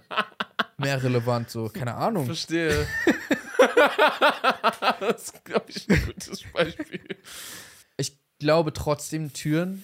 mehr 0.77 1.01
relevant, 1.03 1.49
so, 1.49 1.69
keine 1.69 1.95
Ahnung. 1.95 2.25
Verstehe. 2.25 2.87
das 4.99 5.23
ist, 5.23 5.45
glaube 5.45 5.65
ich, 5.67 5.89
ein 5.89 6.05
gutes 6.05 6.43
Beispiel. 6.53 7.01
Ich 8.41 8.43
glaube 8.43 8.73
trotzdem 8.73 9.33
Türen, 9.33 9.83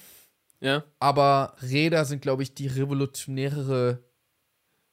Ja? 0.62 0.84
aber 0.98 1.56
Räder 1.62 2.06
sind, 2.06 2.24
glaube 2.24 2.42
ich, 2.42 2.56
die 2.56 2.66
revolutionärere. 2.66 4.04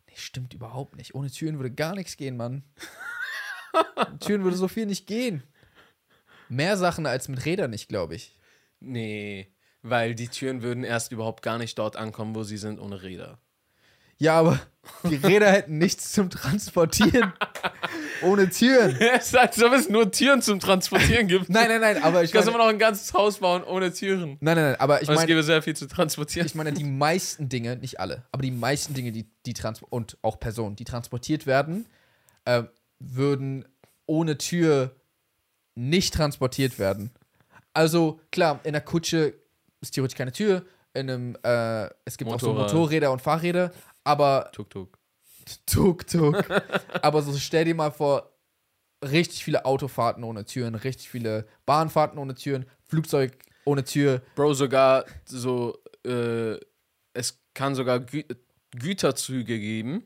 Nee, 0.06 0.16
stimmt 0.16 0.52
überhaupt 0.52 0.96
nicht. 0.96 1.14
Ohne 1.14 1.30
Türen 1.30 1.56
würde 1.56 1.70
gar 1.70 1.94
nichts 1.94 2.18
gehen, 2.18 2.36
Mann. 2.36 2.62
Türen 4.20 4.44
würde 4.44 4.58
so 4.58 4.68
viel 4.68 4.84
nicht 4.84 5.06
gehen. 5.06 5.44
Mehr 6.50 6.76
Sachen 6.76 7.06
als 7.06 7.28
mit 7.28 7.46
Rädern 7.46 7.70
nicht, 7.70 7.88
glaube 7.88 8.16
ich. 8.16 8.38
Nee, 8.80 9.50
weil 9.80 10.14
die 10.14 10.28
Türen 10.28 10.60
würden 10.60 10.84
erst 10.84 11.10
überhaupt 11.10 11.42
gar 11.42 11.56
nicht 11.56 11.78
dort 11.78 11.96
ankommen, 11.96 12.34
wo 12.34 12.42
sie 12.42 12.58
sind, 12.58 12.78
ohne 12.78 13.02
Räder. 13.02 13.40
Ja, 14.18 14.38
aber 14.40 14.60
die 15.08 15.16
Räder 15.16 15.50
hätten 15.50 15.78
nichts 15.78 16.12
zum 16.12 16.30
Transportieren. 16.30 17.32
Ohne 18.22 18.48
Türen. 18.50 18.96
Es 19.00 19.26
ist, 19.26 19.36
als 19.36 19.62
ob 19.62 19.72
es 19.72 19.88
nur 19.88 20.10
Türen 20.10 20.40
zum 20.42 20.60
Transportieren 20.60 21.26
gibt. 21.26 21.48
Nein, 21.48 21.68
nein, 21.68 21.80
nein, 21.80 22.02
aber 22.02 22.22
ich 22.22 22.30
Du 22.30 22.34
kannst 22.36 22.46
meine. 22.46 22.56
immer 22.56 22.64
noch 22.64 22.70
ein 22.72 22.78
ganzes 22.78 23.12
Haus 23.12 23.38
bauen 23.38 23.64
ohne 23.64 23.92
Türen. 23.92 24.36
Nein, 24.40 24.56
nein, 24.56 24.64
nein, 24.70 24.76
aber 24.80 25.02
ich 25.02 25.08
Und 25.08 25.14
es 25.14 25.20
meine, 25.20 25.26
gäbe 25.26 25.42
sehr 25.42 25.62
viel 25.62 25.74
zu 25.76 25.86
transportieren. 25.88 26.46
ich 26.46 26.54
meine, 26.54 26.72
die 26.72 26.84
meisten 26.84 27.48
Dinge, 27.48 27.76
nicht 27.76 28.00
alle, 28.00 28.24
aber 28.32 28.42
die 28.42 28.50
meisten 28.50 28.94
Dinge, 28.94 29.12
die, 29.12 29.26
die 29.46 29.54
trans 29.54 29.82
und 29.82 30.16
auch 30.22 30.38
Personen, 30.38 30.76
die 30.76 30.84
transportiert 30.84 31.46
werden, 31.46 31.86
äh, 32.44 32.64
würden 32.98 33.64
ohne 34.06 34.38
Tür 34.38 34.94
nicht 35.74 36.14
transportiert 36.14 36.78
werden. 36.78 37.10
Also, 37.72 38.20
klar, 38.30 38.60
in 38.64 38.72
der 38.72 38.82
Kutsche 38.82 39.34
ist 39.80 39.92
theoretisch 39.94 40.16
keine 40.16 40.32
Tür, 40.32 40.64
in 40.92 41.10
einem, 41.10 41.36
äh, 41.42 41.88
es 42.04 42.16
gibt 42.16 42.30
auch 42.30 42.38
so 42.38 42.52
Motorrad. 42.52 42.72
Motorräder 42.72 43.10
und 43.12 43.20
Fahrräder, 43.20 43.72
aber 44.04 44.50
Tuk 44.52 44.70
tuk. 44.70 44.98
Tuk 45.66 46.06
Tuk. 46.06 46.44
Aber 47.02 47.20
so 47.22 47.36
stell 47.36 47.66
dir 47.66 47.74
mal 47.74 47.90
vor, 47.90 48.32
richtig 49.04 49.44
viele 49.44 49.64
Autofahrten 49.66 50.24
ohne 50.24 50.44
Türen, 50.46 50.74
richtig 50.74 51.10
viele 51.10 51.46
Bahnfahrten 51.66 52.18
ohne 52.18 52.34
Türen, 52.34 52.64
Flugzeug 52.86 53.36
ohne 53.66 53.84
Tür. 53.84 54.22
Bro, 54.36 54.54
sogar 54.54 55.04
so, 55.26 55.78
äh, 56.06 56.56
es 57.12 57.42
kann 57.52 57.74
sogar 57.74 58.00
Gü 58.00 58.24
Güterzüge 58.76 59.58
geben, 59.60 60.02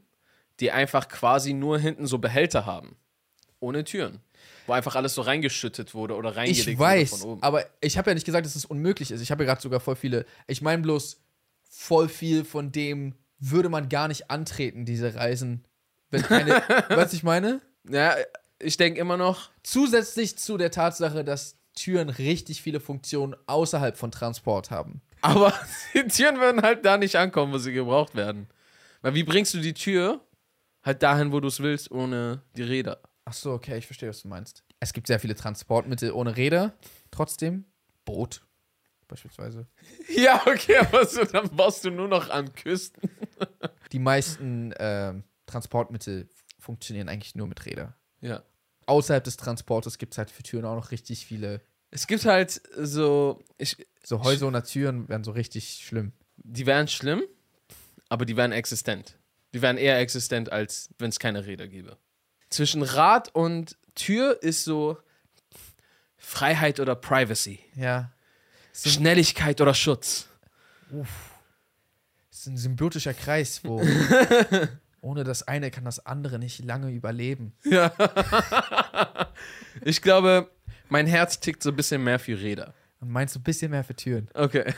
die 0.60 0.70
einfach 0.72 1.08
quasi 1.08 1.54
nur 1.54 1.78
hinten 1.78 2.06
so 2.06 2.18
Behälter 2.18 2.66
haben. 2.66 2.96
Ohne 3.60 3.82
Türen. 3.84 4.20
Wo 4.66 4.74
einfach 4.74 4.94
alles 4.94 5.14
so 5.14 5.22
reingeschüttet 5.22 5.94
wurde 5.94 6.14
oder 6.14 6.36
reingelegt 6.36 6.68
Ich 6.68 6.78
wurde 6.78 6.90
weiß, 6.90 7.10
von 7.10 7.22
oben. 7.22 7.42
aber 7.42 7.64
ich 7.80 7.96
habe 7.96 8.10
ja 8.10 8.14
nicht 8.14 8.26
gesagt, 8.26 8.44
dass 8.44 8.56
es 8.56 8.64
unmöglich 8.66 9.10
ist. 9.10 9.20
Ich 9.20 9.30
habe 9.30 9.44
ja 9.44 9.48
gerade 9.48 9.62
sogar 9.62 9.80
voll 9.80 9.96
viele. 9.96 10.26
Ich 10.46 10.60
meine 10.62 10.82
bloß, 10.82 11.20
voll 11.70 12.08
viel 12.08 12.44
von 12.44 12.70
dem 12.72 13.14
würde 13.38 13.68
man 13.68 13.88
gar 13.88 14.08
nicht 14.08 14.30
antreten, 14.30 14.84
diese 14.84 15.14
Reisen. 15.14 15.64
Wenn 16.10 16.22
keine, 16.22 16.50
weißt 16.88 17.12
du, 17.12 17.16
ich 17.16 17.22
meine? 17.22 17.60
Ja, 17.88 18.14
ich 18.58 18.76
denke 18.76 19.00
immer 19.00 19.16
noch, 19.16 19.50
Zusätzlich 19.62 20.38
zu 20.38 20.56
der 20.56 20.70
Tatsache, 20.70 21.24
dass 21.24 21.56
Türen 21.74 22.08
richtig 22.08 22.62
viele 22.62 22.80
Funktionen 22.80 23.36
außerhalb 23.46 23.96
von 23.96 24.10
Transport 24.10 24.70
haben. 24.70 25.02
aber 25.20 25.52
die 25.94 26.06
Türen 26.08 26.38
würden 26.38 26.62
halt 26.62 26.84
da 26.84 26.96
nicht 26.96 27.16
ankommen, 27.16 27.52
wo 27.52 27.58
sie 27.58 27.72
gebraucht 27.72 28.14
werden. 28.14 28.48
Weil 29.02 29.14
wie 29.14 29.24
bringst 29.24 29.54
du 29.54 29.58
die 29.58 29.74
Tür 29.74 30.20
halt 30.82 31.02
dahin, 31.02 31.32
wo 31.32 31.40
du 31.40 31.48
es 31.48 31.60
willst, 31.60 31.90
ohne 31.90 32.42
die 32.56 32.62
Räder? 32.62 33.00
Ach 33.24 33.32
so, 33.32 33.52
okay, 33.52 33.78
ich 33.78 33.86
verstehe, 33.86 34.08
was 34.08 34.22
du 34.22 34.28
meinst. 34.28 34.64
Es 34.80 34.92
gibt 34.92 35.06
sehr 35.06 35.20
viele 35.20 35.34
Transportmittel 35.34 36.12
ohne 36.12 36.36
Räder. 36.36 36.72
Trotzdem 37.10 37.64
Boot 38.04 38.42
beispielsweise. 39.08 39.66
Ja, 40.16 40.42
okay, 40.46 40.76
aber 40.76 41.06
so, 41.06 41.24
dann 41.24 41.48
baust 41.56 41.84
du 41.84 41.90
nur 41.90 42.08
noch 42.08 42.28
an 42.30 42.52
Küsten. 42.54 43.10
Die 43.92 43.98
meisten 43.98 44.74
ähm, 44.78 45.24
Transportmittel 45.46 46.28
funktionieren 46.58 47.08
eigentlich 47.08 47.34
nur 47.34 47.46
mit 47.46 47.64
Rädern. 47.66 47.94
Ja. 48.20 48.42
Außerhalb 48.86 49.22
des 49.22 49.36
Transportes 49.36 49.98
gibt 49.98 50.14
es 50.14 50.18
halt 50.18 50.30
für 50.30 50.42
Türen 50.42 50.64
auch 50.64 50.74
noch 50.76 50.90
richtig 50.90 51.24
viele. 51.26 51.60
Es 51.90 52.06
gibt 52.06 52.24
halt 52.24 52.60
so, 52.76 53.42
ich, 53.58 53.86
So 54.02 54.22
Häuser 54.22 54.46
ohne 54.48 54.62
Türen 54.62 55.08
wären 55.08 55.24
so 55.24 55.30
richtig 55.30 55.82
schlimm. 55.84 56.12
die 56.36 56.66
wären 56.66 56.88
schlimm, 56.88 57.22
aber 58.08 58.24
die 58.24 58.36
wären 58.36 58.52
existent. 58.52 59.16
Die 59.54 59.62
wären 59.62 59.78
eher 59.78 59.98
existent, 59.98 60.50
als 60.52 60.90
wenn 60.98 61.08
es 61.10 61.18
keine 61.18 61.46
Räder 61.46 61.68
gäbe. 61.68 61.96
Zwischen 62.50 62.82
Rad 62.82 63.34
und 63.34 63.76
Tür 63.94 64.42
ist 64.42 64.64
so 64.64 64.98
Freiheit 66.16 66.80
oder 66.80 66.94
Privacy. 66.94 67.60
Ja. 67.74 68.12
Schnelligkeit 68.84 69.60
oder 69.60 69.74
Schutz. 69.74 70.28
es 72.30 72.38
ist 72.38 72.46
ein 72.46 72.56
symbiotischer 72.56 73.14
Kreis, 73.14 73.62
wo 73.64 73.82
ohne 75.00 75.24
das 75.24 75.46
eine 75.46 75.70
kann 75.70 75.84
das 75.84 76.04
andere 76.04 76.38
nicht 76.38 76.64
lange 76.64 76.90
überleben. 76.90 77.52
Ja. 77.64 77.92
ich 79.82 80.02
glaube, 80.02 80.50
mein 80.88 81.06
Herz 81.06 81.40
tickt 81.40 81.62
so 81.62 81.70
ein 81.70 81.76
bisschen 81.76 82.02
mehr 82.02 82.18
für 82.18 82.38
Räder. 82.38 82.74
Und 83.00 83.10
meinst 83.10 83.34
du 83.34 83.40
ein 83.40 83.44
bisschen 83.44 83.70
mehr 83.70 83.84
für 83.84 83.94
Türen. 83.94 84.28
Okay. 84.34 84.74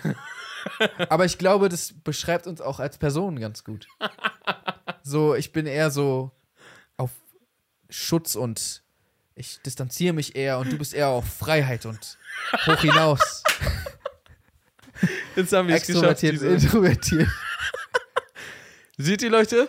Aber 1.09 1.25
ich 1.25 1.39
glaube, 1.39 1.69
das 1.69 1.95
beschreibt 2.05 2.47
uns 2.47 2.61
auch 2.61 2.81
als 2.81 2.99
Personen 2.99 3.39
ganz 3.41 3.65
gut. 3.65 3.87
So, 5.03 5.35
ich 5.35 5.53
bin 5.53 5.67
eher 5.67 5.91
so 5.91 6.31
auf 6.99 7.11
Schutz 7.89 8.35
und 8.35 8.83
ich 9.35 9.61
distanziere 9.63 10.13
mich 10.13 10.37
eher 10.37 10.59
und 10.59 10.71
du 10.71 10.77
bist 10.77 10.93
eher 10.93 11.09
auf 11.09 11.25
Freiheit 11.25 11.87
und 11.87 12.19
hoch 12.67 12.81
hinaus. 12.81 13.43
Jetzt 15.41 15.53
haben 15.53 15.69
wir 15.69 15.77
es 15.77 15.87
geschafft. 15.87 16.23
Introvertiert. 16.23 17.29
Seht 18.99 19.23
ihr, 19.23 19.31
Leute? 19.31 19.69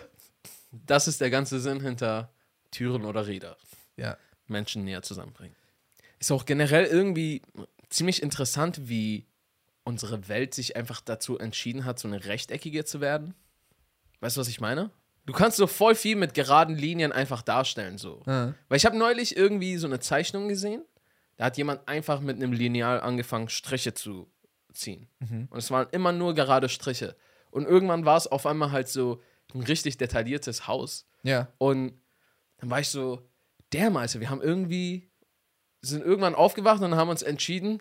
Das 0.70 1.08
ist 1.08 1.20
der 1.20 1.30
ganze 1.30 1.60
Sinn 1.60 1.80
hinter 1.80 2.30
Türen 2.70 3.04
oder 3.04 3.26
Räder. 3.26 3.56
Ja. 3.96 4.16
Menschen 4.46 4.84
näher 4.84 5.02
zusammenbringen. 5.02 5.56
Ist 6.18 6.30
auch 6.30 6.44
generell 6.44 6.84
irgendwie 6.84 7.42
ziemlich 7.88 8.22
interessant, 8.22 8.88
wie 8.88 9.26
unsere 9.84 10.28
Welt 10.28 10.54
sich 10.54 10.76
einfach 10.76 11.00
dazu 11.00 11.38
entschieden 11.38 11.84
hat, 11.84 11.98
so 11.98 12.08
eine 12.08 12.24
rechteckige 12.24 12.84
zu 12.84 13.00
werden. 13.00 13.34
Weißt 14.20 14.36
du, 14.36 14.40
was 14.40 14.48
ich 14.48 14.60
meine? 14.60 14.90
Du 15.26 15.32
kannst 15.32 15.56
so 15.56 15.66
voll 15.66 15.94
viel 15.94 16.16
mit 16.16 16.34
geraden 16.34 16.76
Linien 16.76 17.12
einfach 17.12 17.42
darstellen, 17.42 17.98
so. 17.98 18.22
Ja. 18.26 18.54
Weil 18.68 18.76
ich 18.76 18.86
habe 18.86 18.96
neulich 18.96 19.36
irgendwie 19.36 19.76
so 19.76 19.86
eine 19.86 20.00
Zeichnung 20.00 20.48
gesehen. 20.48 20.82
Da 21.36 21.46
hat 21.46 21.56
jemand 21.56 21.86
einfach 21.88 22.20
mit 22.20 22.36
einem 22.36 22.52
Lineal 22.52 23.00
angefangen, 23.00 23.48
Striche 23.48 23.94
zu 23.94 24.28
ziehen. 24.72 25.08
Und 25.50 25.58
es 25.58 25.70
waren 25.70 25.86
immer 25.92 26.12
nur 26.12 26.34
gerade 26.34 26.68
Striche. 26.68 27.16
Und 27.50 27.66
irgendwann 27.66 28.04
war 28.04 28.16
es 28.16 28.26
auf 28.26 28.46
einmal 28.46 28.72
halt 28.72 28.88
so 28.88 29.20
ein 29.54 29.62
richtig 29.62 29.98
detailliertes 29.98 30.66
Haus. 30.66 31.06
Ja. 31.22 31.48
Und 31.58 32.00
dann 32.58 32.70
war 32.70 32.80
ich 32.80 32.88
so, 32.88 33.28
der 33.72 33.94
Alter, 33.94 34.20
wir 34.20 34.30
haben 34.30 34.42
irgendwie, 34.42 35.10
sind 35.80 36.02
irgendwann 36.02 36.34
aufgewacht 36.34 36.82
und 36.82 36.94
haben 36.96 37.10
uns 37.10 37.22
entschieden, 37.22 37.80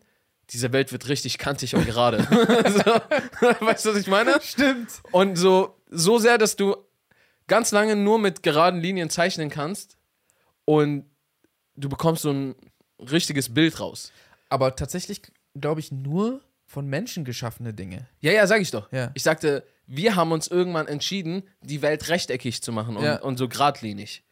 diese 0.49 0.73
Welt 0.73 0.91
wird 0.91 1.07
richtig 1.07 1.37
kantig 1.37 1.75
und 1.75 1.85
gerade. 1.85 2.23
so, 2.23 3.59
weißt 3.65 3.85
du, 3.85 3.89
was 3.91 3.97
ich 3.97 4.07
meine? 4.07 4.39
Stimmt. 4.41 4.89
Und 5.11 5.37
so, 5.37 5.77
so 5.89 6.17
sehr, 6.17 6.37
dass 6.37 6.55
du 6.55 6.75
ganz 7.47 7.71
lange 7.71 7.95
nur 7.95 8.19
mit 8.19 8.43
geraden 8.43 8.81
Linien 8.81 9.09
zeichnen 9.09 9.49
kannst 9.49 9.97
und 10.65 11.05
du 11.75 11.89
bekommst 11.89 12.23
so 12.23 12.31
ein 12.31 12.55
richtiges 12.99 13.53
Bild 13.53 13.79
raus. 13.79 14.11
Aber 14.49 14.75
tatsächlich 14.75 15.21
glaube 15.59 15.79
ich 15.79 15.91
nur 15.91 16.41
von 16.71 16.87
Menschen 16.87 17.25
geschaffene 17.25 17.73
Dinge. 17.73 18.07
Ja, 18.21 18.31
ja, 18.31 18.47
sag 18.47 18.61
ich 18.61 18.71
doch. 18.71 18.89
Ja. 18.93 19.11
Ich 19.13 19.23
sagte, 19.23 19.65
wir 19.87 20.15
haben 20.15 20.31
uns 20.31 20.47
irgendwann 20.47 20.87
entschieden, 20.87 21.43
die 21.61 21.81
Welt 21.81 22.07
rechteckig 22.07 22.61
zu 22.63 22.71
machen 22.71 22.95
und, 22.95 23.03
Ja. 23.03 23.19
und 23.21 23.35
so 23.37 23.49
geradlinig. 23.49 24.23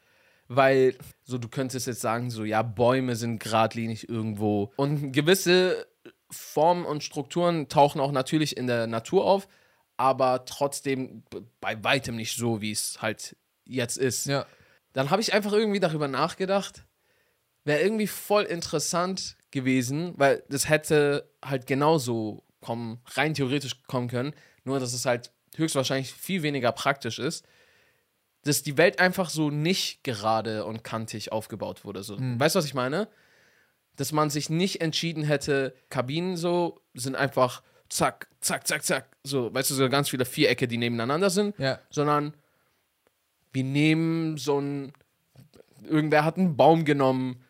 Weil, 0.48 0.96
so 1.26 1.38
du 1.38 1.50
könntest 1.50 1.86
jetzt 1.86 2.00
sagen, 2.00 2.32
so, 2.32 2.46
ja, 2.46 2.62
Bäume 2.64 3.18
sind 3.18 3.40
geradlinig 3.44 4.08
irgendwo. 4.08 4.72
Und 4.78 5.12
gewisse 5.12 5.86
Formen 6.32 6.86
und 6.86 7.04
Strukturen 7.04 7.68
tauchen 7.68 8.00
auch 8.00 8.14
natürlich 8.14 8.56
in 8.56 8.68
der 8.68 8.88
Natur 8.88 9.26
auf, 9.26 9.50
aber 9.98 10.46
trotzdem 10.46 11.24
bei 11.60 11.84
weitem 11.84 12.16
nicht 12.16 12.38
so, 12.38 12.62
wie 12.62 12.72
es 12.72 13.02
halt 13.02 13.36
jetzt 13.66 13.98
ist. 13.98 14.28
Ja. 14.28 14.46
Dann 14.94 15.10
habe 15.10 15.22
ich 15.22 15.34
einfach 15.34 15.52
irgendwie 15.52 15.82
darüber 15.82 16.08
nachgedacht, 16.08 16.86
wäre 17.66 17.82
irgendwie 17.82 18.08
voll 18.08 18.44
interessant 18.44 19.36
gewesen, 19.52 20.14
weil 20.18 20.44
das 20.50 20.70
hätte 20.70 21.30
halt 21.44 21.66
genauso 21.68 22.44
kommen, 22.62 23.00
rein 23.14 23.34
theoretisch 23.34 23.82
kommen 23.88 24.08
können, 24.08 24.34
nur 24.64 24.80
dass 24.80 24.94
es 24.94 25.06
halt 25.06 25.32
höchstwahrscheinlich 25.56 26.14
viel 26.14 26.44
weniger 26.44 26.72
praktisch 26.72 27.20
ist, 27.20 27.46
dass 28.44 28.64
die 28.64 28.78
Welt 28.78 29.00
einfach 29.00 29.30
so 29.30 29.50
nicht 29.50 30.04
gerade 30.04 30.66
und 30.66 30.84
kantig 30.84 31.32
aufgebaut 31.32 31.84
wurde. 31.84 32.04
So. 32.04 32.18
Weißt 32.20 32.56
du, 32.56 32.60
was 32.60 32.66
ich 32.66 32.74
meine? 32.74 33.08
Dass 33.96 34.12
man 34.12 34.30
sich 34.30 34.50
nicht 34.50 34.82
entschieden 34.82 35.24
hätte, 35.24 35.74
Kabinen 35.90 36.38
so 36.38 36.80
sind 36.94 37.16
einfach 37.16 37.64
zack, 37.90 38.28
zack, 38.40 38.68
zack, 38.68 38.84
zack, 38.86 39.10
so, 39.24 39.54
weißt 39.54 39.72
du, 39.72 39.76
so 39.76 39.90
ganz 39.90 40.10
viele 40.10 40.24
Vierecke, 40.26 40.68
die 40.68 40.78
nebeneinander 40.78 41.30
sind, 41.30 41.58
Ja. 41.58 41.80
sondern 41.90 42.34
wir 43.52 43.64
nehmen 43.64 44.38
so 44.38 44.60
ein, 44.62 44.94
irgendwer 45.84 46.24
hat 46.24 46.38
einen 46.38 46.56
Baum 46.56 46.86
genommen, 46.86 47.44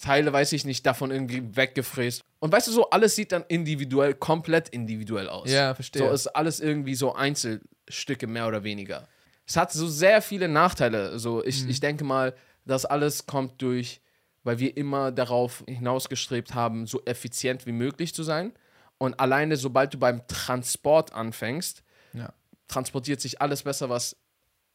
Teile, 0.00 0.32
weiß 0.32 0.52
ich 0.52 0.64
nicht, 0.64 0.86
davon 0.86 1.10
irgendwie 1.10 1.56
weggefräst. 1.56 2.22
Und 2.38 2.52
weißt 2.52 2.68
du, 2.68 2.72
so 2.72 2.90
alles 2.90 3.16
sieht 3.16 3.32
dann 3.32 3.44
individuell, 3.48 4.14
komplett 4.14 4.68
individuell 4.68 5.28
aus. 5.28 5.50
Ja, 5.50 5.74
verstehe. 5.74 6.02
So 6.02 6.10
ist 6.10 6.26
alles 6.28 6.60
irgendwie 6.60 6.94
so 6.94 7.14
Einzelstücke 7.14 8.26
mehr 8.26 8.46
oder 8.46 8.62
weniger. 8.64 9.08
Es 9.46 9.56
hat 9.56 9.72
so 9.72 9.88
sehr 9.88 10.22
viele 10.22 10.46
Nachteile. 10.48 11.18
So, 11.18 11.44
ich, 11.44 11.64
Mhm. 11.64 11.70
ich 11.70 11.80
denke 11.80 12.04
mal, 12.04 12.34
das 12.64 12.84
alles 12.84 13.26
kommt 13.26 13.60
durch, 13.60 14.00
weil 14.44 14.58
wir 14.60 14.76
immer 14.76 15.10
darauf 15.10 15.64
hinausgestrebt 15.66 16.54
haben, 16.54 16.86
so 16.86 17.02
effizient 17.04 17.66
wie 17.66 17.72
möglich 17.72 18.14
zu 18.14 18.22
sein. 18.22 18.52
Und 18.98 19.18
alleine, 19.18 19.56
sobald 19.56 19.94
du 19.94 19.98
beim 19.98 20.26
Transport 20.28 21.12
anfängst, 21.12 21.82
Ja. 22.12 22.32
transportiert 22.68 23.20
sich 23.20 23.40
alles 23.40 23.62
besser, 23.64 23.88
was 23.88 24.16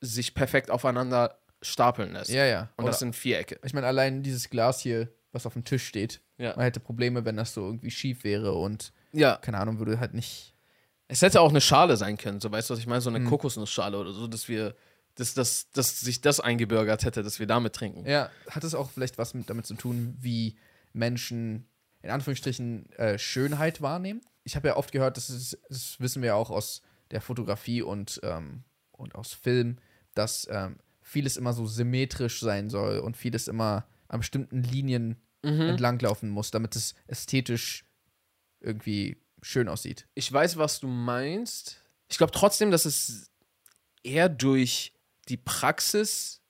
sich 0.02 0.34
perfekt 0.34 0.70
aufeinander 0.70 1.38
stapeln 1.64 2.14
lässt. 2.14 2.30
Ja, 2.30 2.46
ja. 2.46 2.70
Und 2.78 2.84
Oder- 2.86 2.92
das 2.92 3.00
sind 3.00 3.16
Vierecke. 3.16 3.60
Ich 3.64 3.74
meine, 3.74 3.88
allein 3.88 4.22
dieses 4.24 4.50
Glas 4.50 4.80
hier, 4.80 5.10
was 5.32 5.46
auf 5.46 5.54
dem 5.54 5.64
Tisch 5.64 5.86
steht, 5.88 6.22
Ja. 6.38 6.56
man 6.56 6.66
hätte 6.66 6.80
Probleme, 6.80 7.26
wenn 7.26 7.38
das 7.38 7.54
so 7.54 7.66
irgendwie 7.66 7.92
schief 7.92 8.24
wäre 8.24 8.54
und 8.54 8.94
Ja. 9.12 9.38
keine 9.38 9.58
Ahnung, 9.60 9.80
würde 9.80 10.00
halt 10.00 10.14
nicht. 10.14 10.54
Es 11.08 11.22
hätte 11.22 11.42
auch 11.42 11.50
eine 11.50 11.62
Schale 11.62 11.98
sein 11.98 12.18
können, 12.18 12.40
so 12.40 12.52
weißt 12.52 12.70
du, 12.70 12.74
was 12.74 12.80
ich 12.80 12.88
meine? 12.88 13.02
So 13.02 13.10
eine 13.10 13.20
Mhm. 13.20 13.30
Kokosnussschale 13.30 13.98
oder 13.98 14.14
so, 14.14 14.28
dass 14.28 14.48
wir, 14.48 14.76
dass, 15.16 15.34
dass, 15.34 15.70
dass 15.72 16.00
sich 16.00 16.22
das 16.22 16.40
eingebürgert 16.40 17.04
hätte, 17.06 17.22
dass 17.24 17.40
wir 17.40 17.46
damit 17.48 17.74
trinken. 17.74 18.06
Ja, 18.08 18.30
hat 18.50 18.64
es 18.64 18.74
auch 18.74 18.90
vielleicht 18.92 19.18
was 19.18 19.34
mit, 19.34 19.50
damit 19.50 19.66
zu 19.66 19.76
tun, 19.76 20.16
wie 20.20 20.58
Menschen 20.94 21.68
in 22.02 22.10
Anführungsstrichen 22.10 22.92
äh, 22.94 23.18
Schönheit 23.18 23.82
wahrnehmen? 23.82 24.22
Ich 24.44 24.56
habe 24.56 24.68
ja 24.70 24.76
oft 24.76 24.92
gehört, 24.92 25.18
das, 25.18 25.30
ist, 25.30 25.58
das 25.70 26.00
wissen 26.00 26.22
wir 26.22 26.28
ja 26.30 26.36
auch 26.36 26.50
aus 26.50 26.82
der 27.12 27.22
Fotografie 27.22 27.82
und, 27.82 28.20
ähm, 28.24 28.64
und 28.92 29.16
aus 29.16 29.34
Film, 29.34 29.78
dass 30.16 30.48
ähm, 30.52 30.78
vieles 31.14 31.38
immer 31.38 31.54
so 31.54 31.66
symmetrisch 31.68 32.40
sein 32.42 32.70
soll 32.70 33.00
und 33.00 33.16
vieles 33.16 33.48
immer 33.48 33.86
an 34.08 34.20
bestimmten 34.20 34.64
Linien 34.64 35.16
Mhm. 35.46 35.62
entlanglaufen 35.72 36.30
muss, 36.30 36.52
damit 36.52 36.74
es 36.78 36.96
ästhetisch 37.06 37.84
irgendwie 38.62 39.18
schön 39.42 39.68
aussieht. 39.68 40.08
Ich 40.16 40.32
weiß, 40.32 40.56
was 40.58 40.80
du 40.80 40.88
meinst. 40.88 41.84
Ich 42.08 42.18
glaube 42.18 42.32
trotzdem, 42.32 42.72
dass 42.72 42.86
es 42.86 43.30
eher 44.04 44.30
durch 44.30 44.94
die 45.28 45.36
Praxis 45.36 46.42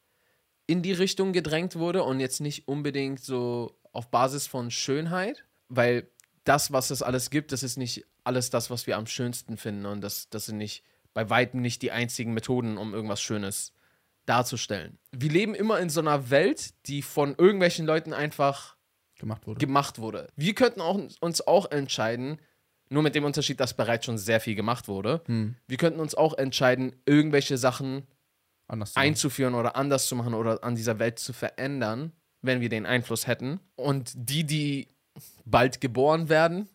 in 0.67 0.83
die 0.83 0.91
Richtung 0.93 1.33
gedrängt 1.33 1.75
wurde 1.75 2.03
und 2.03 2.19
jetzt 2.19 2.39
nicht 2.39 2.67
unbedingt 2.67 3.19
so 3.19 3.75
auf 3.93 4.11
Basis 4.11 4.45
von 4.45 4.69
Schönheit, 4.69 5.43
weil 5.69 6.07
das, 6.43 6.71
was 6.71 6.91
es 6.91 7.01
alles 7.01 7.31
gibt, 7.31 7.51
das 7.51 7.63
ist 7.63 7.77
nicht 7.77 8.05
alles 8.23 8.51
das, 8.51 8.69
was 8.69 8.85
wir 8.85 8.97
am 8.97 9.07
schönsten 9.07 9.57
finden 9.57 9.87
und 9.87 10.01
das, 10.01 10.29
das 10.29 10.45
sind 10.45 10.57
nicht 10.57 10.83
bei 11.15 11.31
weitem 11.31 11.61
nicht 11.61 11.81
die 11.81 11.91
einzigen 11.91 12.33
Methoden, 12.35 12.77
um 12.77 12.93
irgendwas 12.93 13.21
Schönes 13.21 13.73
darzustellen. 14.25 14.97
Wir 15.11 15.29
leben 15.29 15.55
immer 15.55 15.79
in 15.79 15.89
so 15.89 15.99
einer 15.99 16.29
Welt, 16.29 16.73
die 16.87 17.01
von 17.01 17.35
irgendwelchen 17.37 17.85
Leuten 17.85 18.13
einfach 18.13 18.77
Gemacht 19.19 19.47
wurde. 19.47 19.59
gemacht 19.59 19.99
wurde. 19.99 20.27
Wir 20.35 20.53
könnten 20.53 20.81
auch, 20.81 20.99
uns 21.21 21.45
auch 21.45 21.71
entscheiden, 21.71 22.39
nur 22.89 23.03
mit 23.03 23.15
dem 23.15 23.25
Unterschied, 23.25 23.59
dass 23.59 23.73
bereits 23.73 24.05
schon 24.05 24.17
sehr 24.17 24.39
viel 24.39 24.55
gemacht 24.55 24.87
wurde. 24.87 25.21
Hm. 25.25 25.55
Wir 25.67 25.77
könnten 25.77 25.99
uns 25.99 26.15
auch 26.15 26.37
entscheiden, 26.37 26.95
irgendwelche 27.05 27.57
Sachen 27.57 28.07
einzuführen 28.95 29.55
oder 29.55 29.75
anders 29.75 30.07
zu 30.07 30.15
machen 30.15 30.33
oder 30.33 30.63
an 30.63 30.75
dieser 30.75 30.99
Welt 30.99 31.19
zu 31.19 31.33
verändern, 31.33 32.11
wenn 32.41 32.61
wir 32.61 32.69
den 32.69 32.85
Einfluss 32.85 33.27
hätten. 33.27 33.59
Und 33.75 34.11
die, 34.15 34.43
die 34.45 34.87
bald 35.45 35.81
geboren 35.81 36.29
werden, 36.29 36.69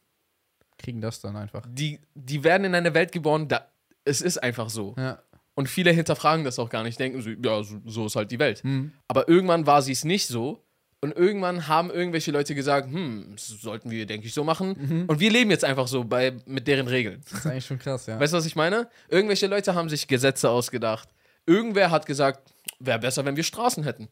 kriegen 0.79 1.01
das 1.01 1.21
dann 1.21 1.37
einfach. 1.37 1.65
die, 1.69 2.01
die 2.15 2.45
werden 2.45 2.65
in 2.65 2.75
eine 2.75 2.95
Welt 2.95 3.13
geboren, 3.13 3.49
da, 3.49 3.69
es 4.05 4.21
ist 4.21 4.39
einfach 4.39 4.71
so. 4.71 4.95
Ja. 4.97 5.23
Und 5.59 5.69
viele 5.69 5.91
hinterfragen 5.91 6.45
das 6.45 6.61
auch 6.61 6.71
gar 6.71 6.85
nicht, 6.85 7.01
denken 7.01 7.21
so, 7.21 7.31
ja, 7.31 7.65
so, 7.65 7.81
so 7.85 8.07
ist 8.07 8.15
halt 8.15 8.31
die 8.31 8.39
Welt. 8.39 8.63
Hm. 8.63 8.93
Aber 9.09 9.29
irgendwann 9.29 9.67
war 9.67 9.83
sie 9.83 9.91
es 9.91 10.05
nicht 10.05 10.29
so. 10.29 10.65
Und 11.01 11.17
irgendwann 11.17 11.67
haben 11.67 11.91
irgendwelche 11.91 12.31
Leute 12.31 12.55
gesagt, 12.55 12.87
hm, 12.87 13.35
sollten 13.37 13.91
wir, 13.91 14.07
denke 14.07 14.29
ich, 14.29 14.35
so 14.35 14.45
machen. 14.45 14.77
Mhm. 14.79 15.05
Und 15.09 15.19
wir 15.19 15.33
leben 15.33 15.51
jetzt 15.51 15.65
einfach 15.65 15.89
so 15.89 16.05
bei, 16.05 16.37
mit 16.47 16.69
deren 16.69 16.87
Regeln. 16.87 17.23
Das 17.29 17.41
ist 17.41 17.47
eigentlich 17.49 17.67
schon 17.67 17.81
krass, 17.81 18.07
ja. 18.07 18.21
Weißt 18.21 18.33
du, 18.33 18.37
was 18.37 18.47
ich 18.47 18.55
meine? 18.55 18.89
Irgendwelche 19.09 19.49
Leute 19.49 19.75
haben 19.75 19.89
sich 19.89 20.07
Gesetze 20.07 20.49
ausgedacht. 20.49 21.09
Irgendwer 21.45 21.91
hat 21.91 22.07
gesagt, 22.07 22.55
wäre 22.79 23.01
besser, 23.01 23.25
wenn 23.25 23.35
wir 23.35 23.43
Straßen 23.43 23.83
hätten. 23.83 24.07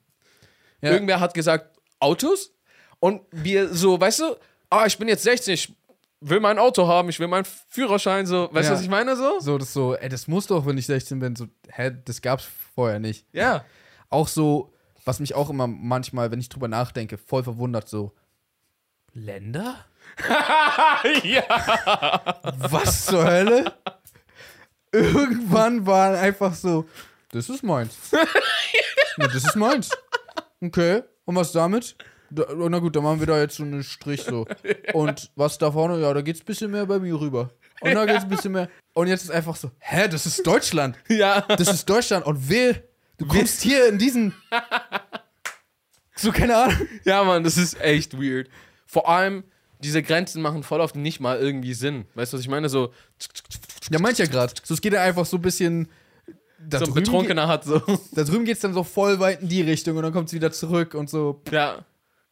Ja. 0.81 0.91
Irgendwer 0.91 1.21
hat 1.21 1.33
gesagt, 1.33 1.79
Autos. 2.01 2.57
Und 2.99 3.23
wir 3.31 3.73
so, 3.73 4.01
weißt 4.01 4.19
du, 4.19 4.37
ah, 4.69 4.87
ich 4.87 4.99
bin 4.99 5.07
jetzt 5.07 5.23
60, 5.23 5.53
ich 5.55 5.77
will 6.29 6.41
mein 6.41 6.59
Auto 6.59 6.87
haben, 6.87 7.09
ich 7.09 7.19
will 7.21 7.29
meinen 7.29 7.47
Führerschein, 7.69 8.27
so, 8.27 8.49
weißt 8.53 8.69
du, 8.69 8.73
Ja. 8.73 8.77
was 8.79 8.83
ich 8.83 8.89
meine, 8.89 9.17
so? 9.17 9.39
So, 9.41 9.59
das 9.59 9.73
so, 9.73 9.95
ey, 9.95 10.09
das 10.09 10.29
muss 10.29 10.47
doch, 10.47 10.67
wenn 10.67 10.79
ich 10.79 10.87
16 10.87 11.19
bin, 11.19 11.37
so, 11.37 11.47
hä, 11.69 11.93
das 12.05 12.21
gab's 12.23 12.49
vorher 12.75 12.99
nicht. 12.99 13.27
Ja. 13.33 13.65
Auch 14.11 14.29
so, 14.29 14.73
was 15.05 15.21
mich 15.21 15.35
auch 15.35 15.51
immer 15.51 15.67
manchmal, 15.67 16.31
wenn 16.31 16.41
ich 16.41 16.49
drüber 16.49 16.69
nachdenke, 16.69 17.19
voll 17.19 17.45
verwundert, 17.45 17.89
so, 17.89 18.13
Länder? 19.13 19.77
ja. 21.25 21.43
Was 22.59 23.07
zur 23.07 23.25
Hölle? 23.25 23.73
Irgendwann 24.93 25.87
waren 25.87 26.15
einfach 26.15 26.55
so 26.55 26.87
das 27.37 27.49
ist 27.51 27.63
meins. 27.63 27.95
ja, 28.13 29.27
das 29.27 29.45
ist 29.45 29.57
meins. 29.57 29.91
Okay, 30.63 31.03
und 31.25 31.37
was 31.37 31.53
damit? 31.53 31.97
Da, 32.31 32.47
na 32.55 32.79
gut, 32.79 32.97
dann 32.97 33.03
machen 33.03 33.21
wir 33.21 33.27
da 33.27 33.39
jetzt 33.41 33.57
so 33.57 33.63
einen 33.63 33.83
Strich 33.83 34.23
so. 34.23 34.47
Und 34.93 35.31
was 35.37 35.59
da 35.59 35.71
vorne? 35.71 36.01
Ja, 36.01 36.13
da 36.13 36.21
geht's 36.23 36.41
ein 36.41 36.47
bisschen 36.47 36.71
mehr 36.71 36.87
bei 36.87 36.99
mir 36.99 37.19
rüber. 37.21 37.51
Und 37.81 37.95
da 37.95 38.05
geht's 38.07 38.25
ein 38.25 38.29
bisschen 38.29 38.53
mehr. 38.53 38.69
Und 38.95 39.09
jetzt 39.09 39.25
ist 39.25 39.31
einfach 39.31 39.57
so, 39.57 39.71
hä, 39.79 40.09
das 40.09 40.27
ist 40.27 40.47
Deutschland. 40.47 40.97
Ja. 41.09 41.43
Das 41.43 41.69
ist 41.69 41.89
Deutschland. 41.89 42.27
Und 42.27 42.49
will, 42.49 42.83
du 43.19 43.27
kommst 43.27 43.63
hier 43.63 43.89
in 43.89 43.99
diesen. 43.99 44.35
So, 46.19 46.33
keine 46.33 46.57
Ahnung. 46.57 46.89
Ja, 47.05 47.23
Mann, 47.25 47.45
das 47.45 47.59
ist 47.59 47.79
echt 47.79 48.19
weird. 48.19 48.49
Vor 48.87 49.07
allem, 49.07 49.45
diese 49.81 50.03
Grenzen 50.03 50.41
machen 50.41 50.63
voll 50.63 50.81
oft 50.81 50.97
nicht 50.97 51.21
mal 51.21 51.39
irgendwie 51.39 51.75
Sinn. 51.75 52.07
Weißt 52.15 52.33
du, 52.33 52.39
was 52.39 52.41
ich 52.43 52.49
meine? 52.49 52.69
So, 52.71 52.93
Ja, 53.91 53.99
meint 53.99 54.19
ja 54.19 54.25
gerade. 54.25 54.55
So, 54.63 54.73
es 54.73 54.81
geht 54.81 54.95
ja 54.95 55.03
einfach 55.03 55.27
so 55.27 55.37
ein 55.37 55.43
bisschen. 55.43 55.89
Da 56.59 56.79
so 56.79 56.87
ein 56.87 56.95
Betrunkener 56.95 57.47
hat 57.49 57.65
so. 57.65 57.81
Da 58.13 58.25
drüben 58.25 58.47
geht's 58.47 58.61
dann 58.61 58.73
so 58.73 58.83
voll 58.83 59.21
weit 59.21 59.43
in 59.43 59.49
die 59.49 59.61
Richtung 59.61 59.97
und 59.99 60.03
dann 60.05 60.13
kommt's 60.13 60.33
wieder 60.33 60.51
zurück 60.53 60.95
und 60.95 61.11
so. 61.11 61.43
Ja. 61.51 61.85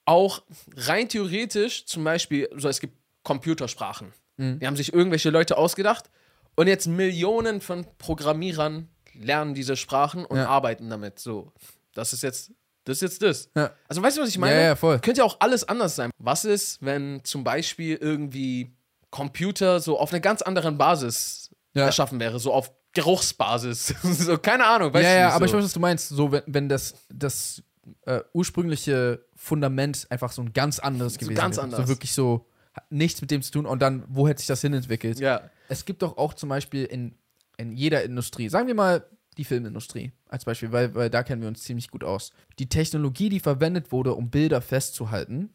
Auch 0.06 0.42
rein 0.76 1.08
theoretisch, 1.08 1.86
zum 1.86 2.04
Beispiel, 2.04 2.48
so 2.56 2.68
es 2.68 2.80
gibt 2.80 2.96
Computersprachen. 3.22 4.12
Die 4.36 4.66
haben 4.66 4.76
sich 4.76 4.92
irgendwelche 4.92 5.30
Leute 5.30 5.56
ausgedacht 5.56 6.10
und 6.56 6.66
jetzt 6.66 6.86
Millionen 6.88 7.60
von 7.60 7.86
Programmierern 7.98 8.88
lernen 9.14 9.54
diese 9.54 9.76
Sprachen 9.76 10.24
und 10.24 10.36
Ja. 10.38 10.48
arbeiten 10.48 10.90
damit. 10.90 11.20
So, 11.20 11.52
das 11.94 12.12
ist 12.12 12.22
jetzt, 12.24 12.50
das 12.82 12.96
ist 12.96 13.02
jetzt 13.02 13.22
das. 13.22 13.48
Ja. 13.54 13.70
Also 13.88 14.02
weißt 14.02 14.16
du, 14.18 14.22
was 14.22 14.28
ich 14.28 14.38
meine? 14.38 14.56
Ja, 14.56 14.60
ja, 14.62 14.76
voll. 14.76 14.98
Könnte 14.98 15.20
ja 15.20 15.24
auch 15.24 15.36
alles 15.38 15.62
anders 15.68 15.94
sein. 15.94 16.10
Was 16.18 16.44
ist, 16.44 16.78
wenn 16.84 17.22
zum 17.24 17.44
Beispiel 17.44 17.96
irgendwie 17.96 18.76
Computer 19.10 19.78
so 19.80 19.98
auf 20.00 20.10
einer 20.12 20.20
ganz 20.20 20.42
anderen 20.42 20.76
Basis 20.76 21.50
Ja. 21.72 21.86
erschaffen 21.86 22.18
wäre, 22.18 22.40
so 22.40 22.52
auf 22.52 22.72
Geruchsbasis. 22.92 23.94
so, 24.02 24.36
keine 24.38 24.66
Ahnung, 24.66 24.92
weißt 24.92 25.04
ja, 25.04 25.10
du 25.14 25.18
ja, 25.20 25.26
nicht, 25.26 25.34
aber 25.34 25.46
so. 25.48 25.52
ich 25.52 25.58
weiß, 25.58 25.64
was 25.66 25.72
du 25.72 25.80
meinst. 25.80 26.08
So, 26.08 26.32
wenn, 26.32 26.42
wenn 26.46 26.68
das, 26.68 26.94
das 27.08 27.62
äh, 28.06 28.20
ursprüngliche 28.32 29.24
Fundament 29.34 30.06
einfach 30.10 30.32
so 30.32 30.42
ein 30.42 30.52
ganz 30.52 30.78
anderes 30.78 31.18
gewesen 31.18 31.34
ganz 31.34 31.56
wäre. 31.56 31.64
anders. 31.64 31.80
So 31.80 31.88
wirklich 31.88 32.12
so, 32.12 32.46
hat 32.72 32.90
nichts 32.90 33.20
mit 33.20 33.30
dem 33.30 33.42
zu 33.42 33.52
tun 33.52 33.66
und 33.66 33.80
dann, 33.80 34.04
wo 34.08 34.26
hätte 34.28 34.38
sich 34.38 34.48
das 34.48 34.60
hinentwickelt? 34.60 35.20
Ja. 35.20 35.42
Es 35.68 35.84
gibt 35.84 36.02
doch 36.02 36.16
auch 36.16 36.34
zum 36.34 36.48
Beispiel 36.48 36.84
in, 36.84 37.14
in 37.56 37.72
jeder 37.72 38.02
Industrie, 38.02 38.48
sagen 38.48 38.66
wir 38.66 38.74
mal 38.74 39.04
die 39.36 39.44
Filmindustrie 39.44 40.12
als 40.28 40.44
Beispiel, 40.44 40.72
weil, 40.72 40.94
weil 40.94 41.10
da 41.10 41.22
kennen 41.22 41.42
wir 41.42 41.48
uns 41.48 41.62
ziemlich 41.62 41.90
gut 41.90 42.04
aus. 42.04 42.32
Die 42.58 42.68
Technologie, 42.68 43.28
die 43.28 43.40
verwendet 43.40 43.92
wurde, 43.92 44.14
um 44.14 44.30
Bilder 44.30 44.60
festzuhalten, 44.60 45.50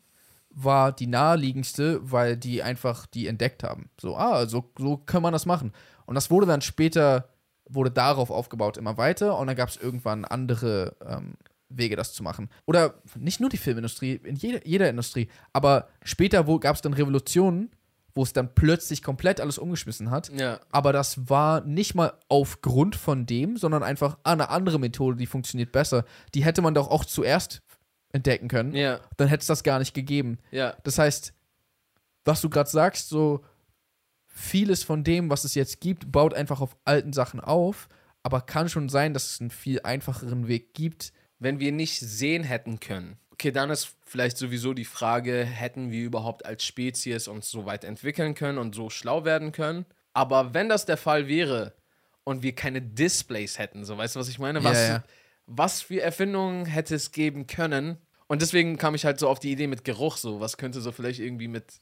war 0.49 0.91
die 0.91 1.07
naheliegendste, 1.07 1.99
weil 2.01 2.35
die 2.35 2.63
einfach 2.63 3.05
die 3.05 3.27
entdeckt 3.27 3.63
haben. 3.63 3.89
So, 3.99 4.17
ah, 4.17 4.47
so, 4.47 4.71
so 4.77 4.97
kann 4.97 5.21
man 5.21 5.33
das 5.33 5.45
machen. 5.45 5.73
Und 6.05 6.15
das 6.15 6.31
wurde 6.31 6.47
dann 6.47 6.61
später, 6.61 7.29
wurde 7.69 7.91
darauf 7.91 8.31
aufgebaut 8.31 8.77
immer 8.77 8.97
weiter 8.97 9.37
und 9.37 9.47
dann 9.47 9.55
gab 9.55 9.69
es 9.69 9.77
irgendwann 9.77 10.25
andere 10.25 10.95
ähm, 11.05 11.35
Wege, 11.69 11.95
das 11.95 12.13
zu 12.13 12.23
machen. 12.23 12.49
Oder 12.65 12.95
nicht 13.17 13.39
nur 13.39 13.49
die 13.49 13.57
Filmindustrie, 13.57 14.19
in 14.23 14.35
jeder, 14.35 14.65
jeder 14.65 14.89
Industrie, 14.89 15.29
aber 15.53 15.89
später 16.03 16.43
gab 16.59 16.75
es 16.75 16.81
dann 16.81 16.93
Revolutionen, 16.93 17.71
wo 18.15 18.23
es 18.23 18.33
dann 18.33 18.53
plötzlich 18.53 19.03
komplett 19.03 19.39
alles 19.39 19.57
umgeschmissen 19.57 20.11
hat. 20.11 20.29
Ja. 20.37 20.59
Aber 20.71 20.91
das 20.93 21.29
war 21.29 21.61
nicht 21.61 21.95
mal 21.95 22.13
aufgrund 22.27 22.95
von 22.95 23.25
dem, 23.25 23.55
sondern 23.57 23.83
einfach 23.83 24.17
eine 24.23 24.49
andere 24.49 24.79
Methode, 24.79 25.17
die 25.17 25.27
funktioniert 25.27 25.71
besser. 25.71 26.05
Die 26.33 26.43
hätte 26.43 26.61
man 26.61 26.73
doch 26.73 26.89
auch 26.89 27.05
zuerst 27.05 27.61
entdecken 28.11 28.47
können. 28.47 28.73
Ja. 28.73 28.99
Dann 29.17 29.27
hätte 29.27 29.41
es 29.41 29.47
das 29.47 29.63
gar 29.63 29.79
nicht 29.79 29.93
gegeben. 29.93 30.39
Ja. 30.51 30.75
Das 30.83 30.97
heißt, 30.97 31.33
was 32.25 32.41
du 32.41 32.49
gerade 32.49 32.69
sagst, 32.69 33.09
so 33.09 33.43
vieles 34.25 34.83
von 34.83 35.03
dem, 35.03 35.29
was 35.29 35.43
es 35.43 35.55
jetzt 35.55 35.79
gibt, 35.79 36.11
baut 36.11 36.33
einfach 36.33 36.61
auf 36.61 36.75
alten 36.85 37.13
Sachen 37.13 37.39
auf. 37.39 37.89
Aber 38.23 38.41
kann 38.41 38.67
schon 38.67 38.89
sein, 38.89 39.13
dass 39.13 39.31
es 39.31 39.39
einen 39.39 39.49
viel 39.49 39.81
einfacheren 39.81 40.47
Weg 40.47 40.73
gibt. 40.73 41.13
Wenn 41.39 41.59
wir 41.59 41.71
nicht 41.71 41.99
sehen 41.99 42.43
hätten 42.43 42.79
können. 42.79 43.17
Okay, 43.31 43.51
dann 43.51 43.69
ist 43.69 43.95
vielleicht 44.05 44.37
sowieso 44.37 44.73
die 44.73 44.85
Frage, 44.85 45.45
hätten 45.45 45.91
wir 45.91 46.03
überhaupt 46.03 46.45
als 46.45 46.65
Spezies 46.65 47.27
uns 47.27 47.49
so 47.49 47.65
weit 47.65 47.85
entwickeln 47.85 48.35
können 48.35 48.57
und 48.57 48.75
so 48.75 48.89
schlau 48.89 49.23
werden 49.23 49.51
können? 49.51 49.85
Aber 50.13 50.53
wenn 50.53 50.67
das 50.67 50.85
der 50.85 50.97
Fall 50.97 51.27
wäre 51.27 51.73
und 52.25 52.43
wir 52.43 52.53
keine 52.53 52.81
Displays 52.81 53.57
hätten, 53.57 53.85
so 53.85 53.97
weißt 53.97 54.15
du, 54.15 54.19
was 54.19 54.27
ich 54.27 54.39
meine? 54.39 54.63
Was, 54.63 54.77
Ja, 54.77 54.87
ja. 54.87 55.03
was 55.45 55.81
für 55.81 56.01
Erfindungen 56.01 56.65
hätte 56.65 56.95
es 56.95 57.11
geben 57.11 57.47
können? 57.47 57.97
Und 58.27 58.41
deswegen 58.41 58.77
kam 58.77 58.93
ich 58.93 59.05
halt 59.05 59.19
so 59.19 59.29
auf 59.29 59.39
die 59.39 59.51
Idee 59.51 59.67
mit 59.67 59.85
Geruch, 59.85 60.17
so 60.17 60.39
was 60.39 60.57
könnte 60.57 60.81
so 60.81 60.91
vielleicht 60.91 61.19
irgendwie 61.19 61.47
mit. 61.47 61.79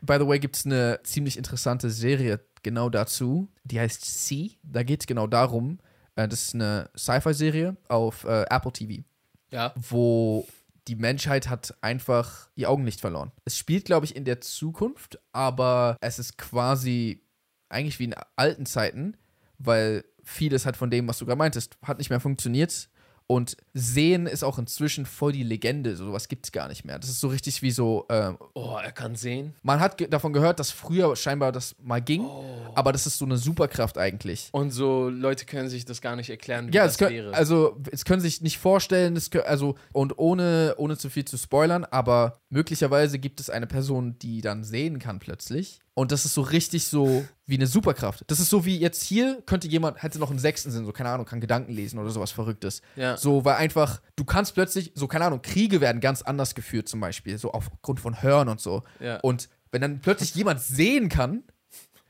By 0.00 0.16
the 0.18 0.26
way, 0.26 0.38
gibt 0.38 0.56
es 0.56 0.66
eine 0.66 1.00
ziemlich 1.04 1.36
interessante 1.36 1.90
Serie 1.90 2.40
genau 2.62 2.88
dazu. 2.88 3.48
Die 3.64 3.78
heißt 3.78 4.02
C. 4.26 4.52
Da 4.62 4.82
geht 4.82 5.02
es 5.02 5.06
genau 5.06 5.26
darum. 5.26 5.78
Äh, 6.16 6.28
das 6.28 6.42
ist 6.42 6.54
eine 6.54 6.90
Sci-Fi-Serie 6.96 7.76
auf 7.88 8.24
äh, 8.24 8.44
Apple 8.50 8.72
TV. 8.72 9.02
Ja. 9.50 9.74
wo 9.76 10.46
die 10.88 10.96
Menschheit 10.96 11.48
hat 11.50 11.74
einfach 11.82 12.48
ihr 12.54 12.70
Augenlicht 12.70 13.00
verloren. 13.00 13.32
Es 13.44 13.56
spielt, 13.56 13.84
glaube 13.84 14.06
ich, 14.06 14.16
in 14.16 14.24
der 14.24 14.40
Zukunft, 14.40 15.20
aber 15.32 15.96
es 16.00 16.18
ist 16.18 16.38
quasi 16.38 17.22
eigentlich 17.68 17.98
wie 17.98 18.04
in 18.04 18.14
alten 18.36 18.66
Zeiten, 18.66 19.16
weil 19.58 20.04
vieles 20.24 20.64
halt 20.64 20.76
von 20.76 20.90
dem, 20.90 21.06
was 21.06 21.18
du 21.18 21.26
gerade 21.26 21.38
meintest, 21.38 21.76
hat 21.82 21.98
nicht 21.98 22.10
mehr 22.10 22.18
funktioniert. 22.20 22.88
Und 23.32 23.56
Sehen 23.74 24.26
ist 24.26 24.42
auch 24.44 24.58
inzwischen 24.58 25.06
voll 25.06 25.32
die 25.32 25.42
Legende. 25.42 25.96
So 25.96 26.12
was 26.12 26.28
gibt 26.28 26.44
es 26.46 26.52
gar 26.52 26.68
nicht 26.68 26.84
mehr. 26.84 26.98
Das 26.98 27.08
ist 27.08 27.20
so 27.20 27.28
richtig 27.28 27.62
wie 27.62 27.70
so. 27.70 28.04
ähm, 28.10 28.36
Oh, 28.54 28.76
er 28.82 28.92
kann 28.92 29.16
sehen. 29.16 29.54
man 29.62 29.80
hat 29.80 29.96
ge 29.96 30.06
davon 30.08 30.32
gehört, 30.34 30.60
dass 30.60 30.70
früher 30.70 31.16
scheinbar 31.16 31.52
das 31.52 31.74
mal 31.82 32.02
ging, 32.02 32.26
aber 32.74 32.92
das 32.92 33.06
ist 33.06 33.16
so 33.18 33.24
eine 33.24 33.38
Superkraft 33.38 33.96
eigentlich. 33.96 34.48
Und 34.52 34.70
so 34.70 35.08
Leute 35.08 35.46
können 35.46 35.68
sich 35.70 35.84
das 35.86 36.00
gar 36.02 36.16
nicht 36.16 36.28
erklären, 36.28 36.68
wie 36.70 36.76
Ja, 36.76 36.84
das 36.84 36.92
es 36.92 36.98
können, 36.98 37.14
wäre. 37.14 37.34
also 37.34 37.76
es 37.90 38.04
können 38.04 38.20
sich 38.20 38.42
nicht 38.42 38.58
vorstellen, 38.58 39.16
es 39.16 39.32
kö- 39.32 39.40
also 39.40 39.76
und 39.92 40.18
ohne 40.18 40.74
ohne 40.76 40.98
zu 40.98 41.08
viel 41.08 41.24
zu 41.24 41.38
spoilern, 41.38 41.84
aber 41.86 42.38
möglicherweise 42.50 43.18
gibt 43.18 43.40
es 43.40 43.48
eine 43.50 43.66
Person, 43.66 44.18
die 44.20 44.42
dann 44.42 44.64
sehen 44.64 44.98
kann 44.98 45.18
plötzlich 45.18 45.80
und 45.94 46.10
das 46.10 46.24
ist 46.24 46.34
so 46.34 46.40
richtig 46.40 46.86
so 46.86 47.26
wie 47.44 47.56
eine 47.56 47.66
Superkraft. 47.66 48.24
Das 48.28 48.40
ist 48.40 48.48
so 48.48 48.64
wie 48.64 48.78
jetzt 48.78 49.02
hier 49.02 49.42
könnte 49.44 49.68
jemand 49.68 50.02
hätte 50.02 50.18
noch 50.18 50.30
einen 50.30 50.38
sechsten 50.38 50.70
Sinn, 50.70 50.86
so 50.86 50.92
keine 50.92 51.10
Ahnung, 51.10 51.26
kann 51.26 51.40
Gedanken 51.40 51.72
lesen 51.72 51.98
oder 51.98 52.10
sowas 52.10 52.32
Verrücktes. 52.32 52.80
Ja. 52.96 53.16
So 53.16 53.44
weil 53.44 53.56
einfach 53.56 54.00
du 54.16 54.24
kannst 54.24 54.54
plötzlich 54.54 54.92
so 54.94 55.06
keine 55.06 55.26
Ahnung 55.26 55.42
Kriege 55.42 55.80
werden 55.80 56.00
ganz 56.00 56.22
anders 56.22 56.54
geführt 56.54 56.88
zum 56.88 57.00
Beispiel 57.00 57.36
so 57.36 57.52
aufgrund 57.52 58.00
von 58.00 58.22
Hören 58.22 58.48
und 58.48 58.60
so. 58.60 58.82
Ja. 59.00 59.18
Und 59.20 59.48
wenn 59.70 59.82
dann 59.82 60.00
plötzlich 60.00 60.34
jemand 60.34 60.60
sehen 60.60 61.08
kann, 61.08 61.44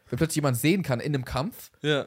wenn 0.08 0.16
plötzlich 0.16 0.36
jemand 0.36 0.56
sehen 0.58 0.82
kann 0.82 1.00
in 1.00 1.14
einem 1.14 1.24
Kampf, 1.24 1.70
ja. 1.80 2.06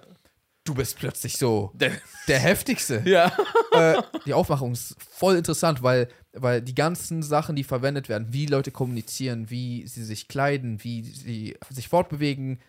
Du 0.65 0.73
bist 0.73 0.97
plötzlich 0.97 1.37
so 1.37 1.71
Der, 1.73 1.93
der 2.27 2.39
heftigste 2.39 3.01
ja. 3.05 3.31
äh, 3.71 4.01
die 4.25 4.33
Aufmachung 4.33 4.73
ist 4.73 4.95
voll 4.99 5.37
interessant, 5.37 5.81
weil, 5.81 6.09
weil 6.33 6.61
die 6.61 6.75
ganzen 6.75 7.23
Sachen, 7.23 7.55
die 7.55 7.63
verwendet 7.63 8.09
werden, 8.09 8.27
wie 8.31 8.47
Leute 8.47 8.71
kommunizieren, 8.71 9.49
wie 9.49 9.87
sie 9.87 10.03
sich 10.03 10.27
kleiden, 10.27 10.83
wie 10.83 11.03
sie 11.03 11.55
sich 11.69 11.87
fortbewegen, 11.87 12.59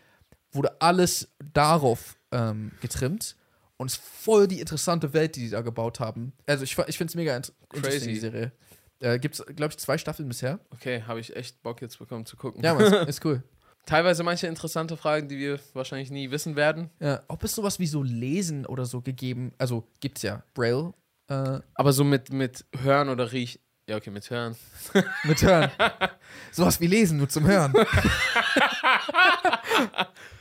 wurde 0.52 0.80
alles 0.80 1.28
darauf 1.52 2.16
ähm, 2.30 2.70
getrimmt. 2.80 3.36
Und 3.78 3.90
es 3.90 3.94
ist 3.94 4.02
voll 4.02 4.46
die 4.48 4.60
interessante 4.60 5.12
Welt, 5.12 5.36
die 5.36 5.40
die 5.40 5.50
da 5.50 5.60
gebaut 5.60 6.00
haben. 6.00 6.32
Also 6.46 6.64
ich, 6.64 6.78
ich 6.86 6.96
finde 6.96 7.10
es 7.10 7.14
mega 7.14 7.36
interessant, 7.36 8.06
die 8.06 8.18
Serie. 8.18 8.52
Äh, 9.00 9.18
Gibt 9.18 9.34
es, 9.34 9.44
glaube 9.54 9.72
ich, 9.72 9.78
zwei 9.78 9.98
Staffeln 9.98 10.28
bisher. 10.28 10.58
Okay, 10.70 11.02
habe 11.02 11.20
ich 11.20 11.36
echt 11.36 11.62
Bock 11.62 11.82
jetzt 11.82 11.98
bekommen 11.98 12.24
zu 12.24 12.36
gucken. 12.36 12.62
Ja, 12.64 12.72
Mann, 12.72 13.06
ist 13.06 13.22
cool. 13.24 13.42
Teilweise 13.86 14.22
manche 14.24 14.48
interessante 14.48 14.96
Fragen, 14.96 15.28
die 15.28 15.38
wir 15.38 15.60
wahrscheinlich 15.72 16.10
nie 16.10 16.30
wissen 16.30 16.56
werden. 16.56 16.90
Ja, 17.00 17.22
ob 17.28 17.42
es 17.44 17.54
sowas 17.54 17.78
wie 17.78 17.86
so 17.86 18.02
Lesen 18.02 18.66
oder 18.66 18.84
so 18.84 19.00
gegeben, 19.00 19.52
also 19.58 19.86
gibt's 20.00 20.22
ja 20.22 20.42
Braille 20.54 20.92
äh, 21.28 21.60
Aber 21.74 21.92
so 21.92 22.04
mit, 22.04 22.32
mit 22.32 22.64
Hören 22.82 23.08
oder 23.08 23.32
Riechen. 23.32 23.60
Ja, 23.88 23.96
okay, 23.96 24.10
mit 24.10 24.28
Hören. 24.28 24.56
mit 25.24 25.40
Hören. 25.42 25.70
sowas 26.50 26.80
wie 26.80 26.88
Lesen, 26.88 27.18
nur 27.18 27.28
zum 27.28 27.46
Hören. 27.46 27.72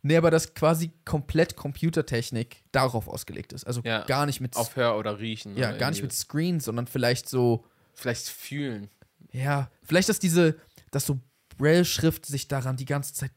nee, 0.01 0.17
aber 0.17 0.31
das 0.31 0.53
quasi 0.55 0.91
komplett 1.05 1.55
Computertechnik 1.55 2.63
darauf 2.71 3.08
ausgelegt 3.08 3.53
ist. 3.53 3.65
Also 3.65 3.81
Ja, 3.84 4.03
gar 4.05 4.25
nicht 4.25 4.41
mit 4.41 4.55
Auf 4.55 4.75
Hör 4.75 4.97
oder 4.97 5.19
Riechen. 5.19 5.55
ja, 5.58 5.69
oder 5.69 5.77
gar 5.77 5.91
nicht 5.91 6.01
mit 6.01 6.13
Screens, 6.13 6.65
sondern 6.65 6.88
vielleicht 6.88 7.29
so, 7.29 7.65
Vielleicht 7.93 8.27
fühlen. 8.29 8.89
ja, 9.31 9.69
vielleicht 9.83 10.10
dass 10.10 10.17
diese, 10.19 10.56
dass 10.91 11.06
so 11.06 11.19
Braille-Schrift 11.58 12.25
sich 12.25 12.47
daran 12.47 12.77
die 12.77 12.85
ganze 12.85 13.13
Zeit 13.13 13.31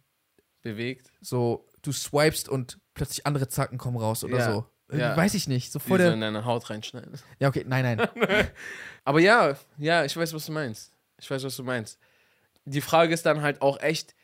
Bewegt. 0.62 1.10
so, 1.20 1.66
du 1.82 1.92
swipest 1.92 2.48
und 2.48 2.78
plötzlich 2.94 3.26
andere 3.26 3.48
Zacken 3.48 3.78
kommen 3.78 3.96
raus 3.96 4.24
oder 4.24 4.38
Ja, 4.38 4.52
so. 4.52 4.66
Ja. 4.90 5.16
Weiß 5.16 5.34
ich 5.34 5.48
nicht. 5.48 5.70
So 5.70 5.78
Die 5.78 5.86
vor 5.88 5.98
so 5.98 6.04
der. 6.04 6.14
in 6.14 6.20
deine 6.20 6.44
Haut 6.46 6.70
reinschneiden. 6.70 7.12
Ja, 7.38 7.48
okay, 7.48 7.64
nein, 7.66 7.84
nein. 7.98 8.08
Aber 9.04 9.20
ja, 9.20 9.56
ja, 9.76 10.04
ich 10.04 10.16
weiß, 10.16 10.32
was 10.32 10.46
du 10.46 10.52
meinst. 10.52 10.92
Ich 11.20 11.30
weiß, 11.30 11.44
was 11.44 11.56
du 11.56 11.62
meinst. 11.62 11.98
Die 12.64 12.80
Frage 12.80 13.12
ist 13.14 13.24
dann 13.26 13.42
halt 13.42 13.60
auch 13.62 13.80
echt, 13.80 14.14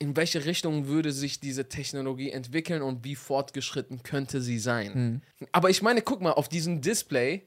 in 0.00 0.16
welche 0.16 0.44
Richtung 0.44 0.86
würde 0.88 1.12
sich 1.12 1.38
diese 1.40 1.68
Technologie 1.68 2.30
entwickeln 2.32 2.82
und 2.82 3.04
wie 3.04 3.14
fortgeschritten 3.14 4.02
könnte 4.02 4.40
sie 4.42 4.58
sein? 4.58 5.22
Aber 5.52 5.70
ich 5.70 5.80
meine, 5.82 6.02
guck 6.02 6.20
mal, 6.20 6.32
auf 6.32 6.48
diesem 6.48 6.80
Display, 6.80 7.46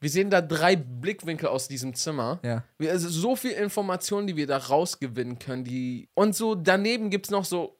wir 0.00 0.10
sehen 0.10 0.30
da 0.30 0.40
drei 0.40 0.76
Blickwinkel 0.76 1.48
aus 1.48 1.68
diesem 1.68 1.94
Zimmer. 1.94 2.38
Ja. 2.44 2.64
Wir, 2.78 2.90
also 2.92 3.08
so 3.08 3.36
viel 3.36 3.52
Information, 3.52 4.26
die 4.26 4.36
wir 4.36 4.46
da 4.46 4.56
rausgewinnen 4.58 5.38
können. 5.38 5.64
Die 5.64 6.08
und 6.14 6.34
so 6.36 6.54
daneben 6.54 7.10
gibt 7.10 7.26
es 7.26 7.30
noch 7.30 7.44
so 7.44 7.78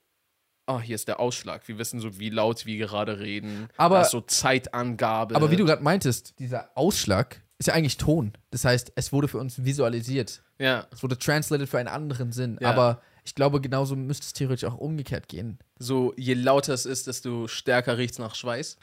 oh, 0.69 0.81
hier 0.81 0.95
ist 0.95 1.09
der 1.09 1.19
Ausschlag. 1.19 1.67
Wir 1.67 1.79
wissen 1.79 1.99
so, 1.99 2.19
wie 2.19 2.29
laut 2.31 2.67
wir 2.67 2.77
gerade 2.77 3.19
reden. 3.19 3.69
Aber- 3.77 4.05
so 4.05 4.21
Zeitangabe. 4.21 5.35
Aber 5.35 5.51
wie 5.51 5.57
du 5.57 5.65
gerade 5.65 5.83
meintest, 5.83 6.39
dieser 6.39 6.71
Ausschlag 6.75 7.41
ist 7.59 7.67
ja 7.67 7.75
eigentlich 7.75 7.97
Ton. 7.97 8.33
Das 8.51 8.65
heißt, 8.65 8.93
es 8.95 9.13
wurde 9.13 9.29
für 9.29 9.39
uns 9.39 9.65
visualisiert. 9.65 10.43
Ja, 10.59 10.87
Es 10.93 11.03
wurde 11.03 11.19
translated 11.19 11.69
für 11.69 11.79
einen 11.79 11.89
anderen 11.89 12.33
Sinn. 12.33 12.59
Ja. 12.61 12.71
Aber 12.71 13.01
ich 13.25 13.35
glaube, 13.35 13.61
genauso 13.61 13.97
müsste 13.97 14.25
es 14.27 14.33
theoretisch 14.33 14.69
auch 14.69 14.77
umgekehrt 14.77 15.29
gehen. 15.29 15.59
so 15.79 16.13
je 16.17 16.35
lauter 16.35 16.73
es 16.75 16.87
ist, 16.87 17.07
desto 17.07 17.47
stärker 17.49 17.97
riecht 17.99 18.13
es 18.13 18.19
nach 18.19 18.35
Schweiß. 18.35 18.77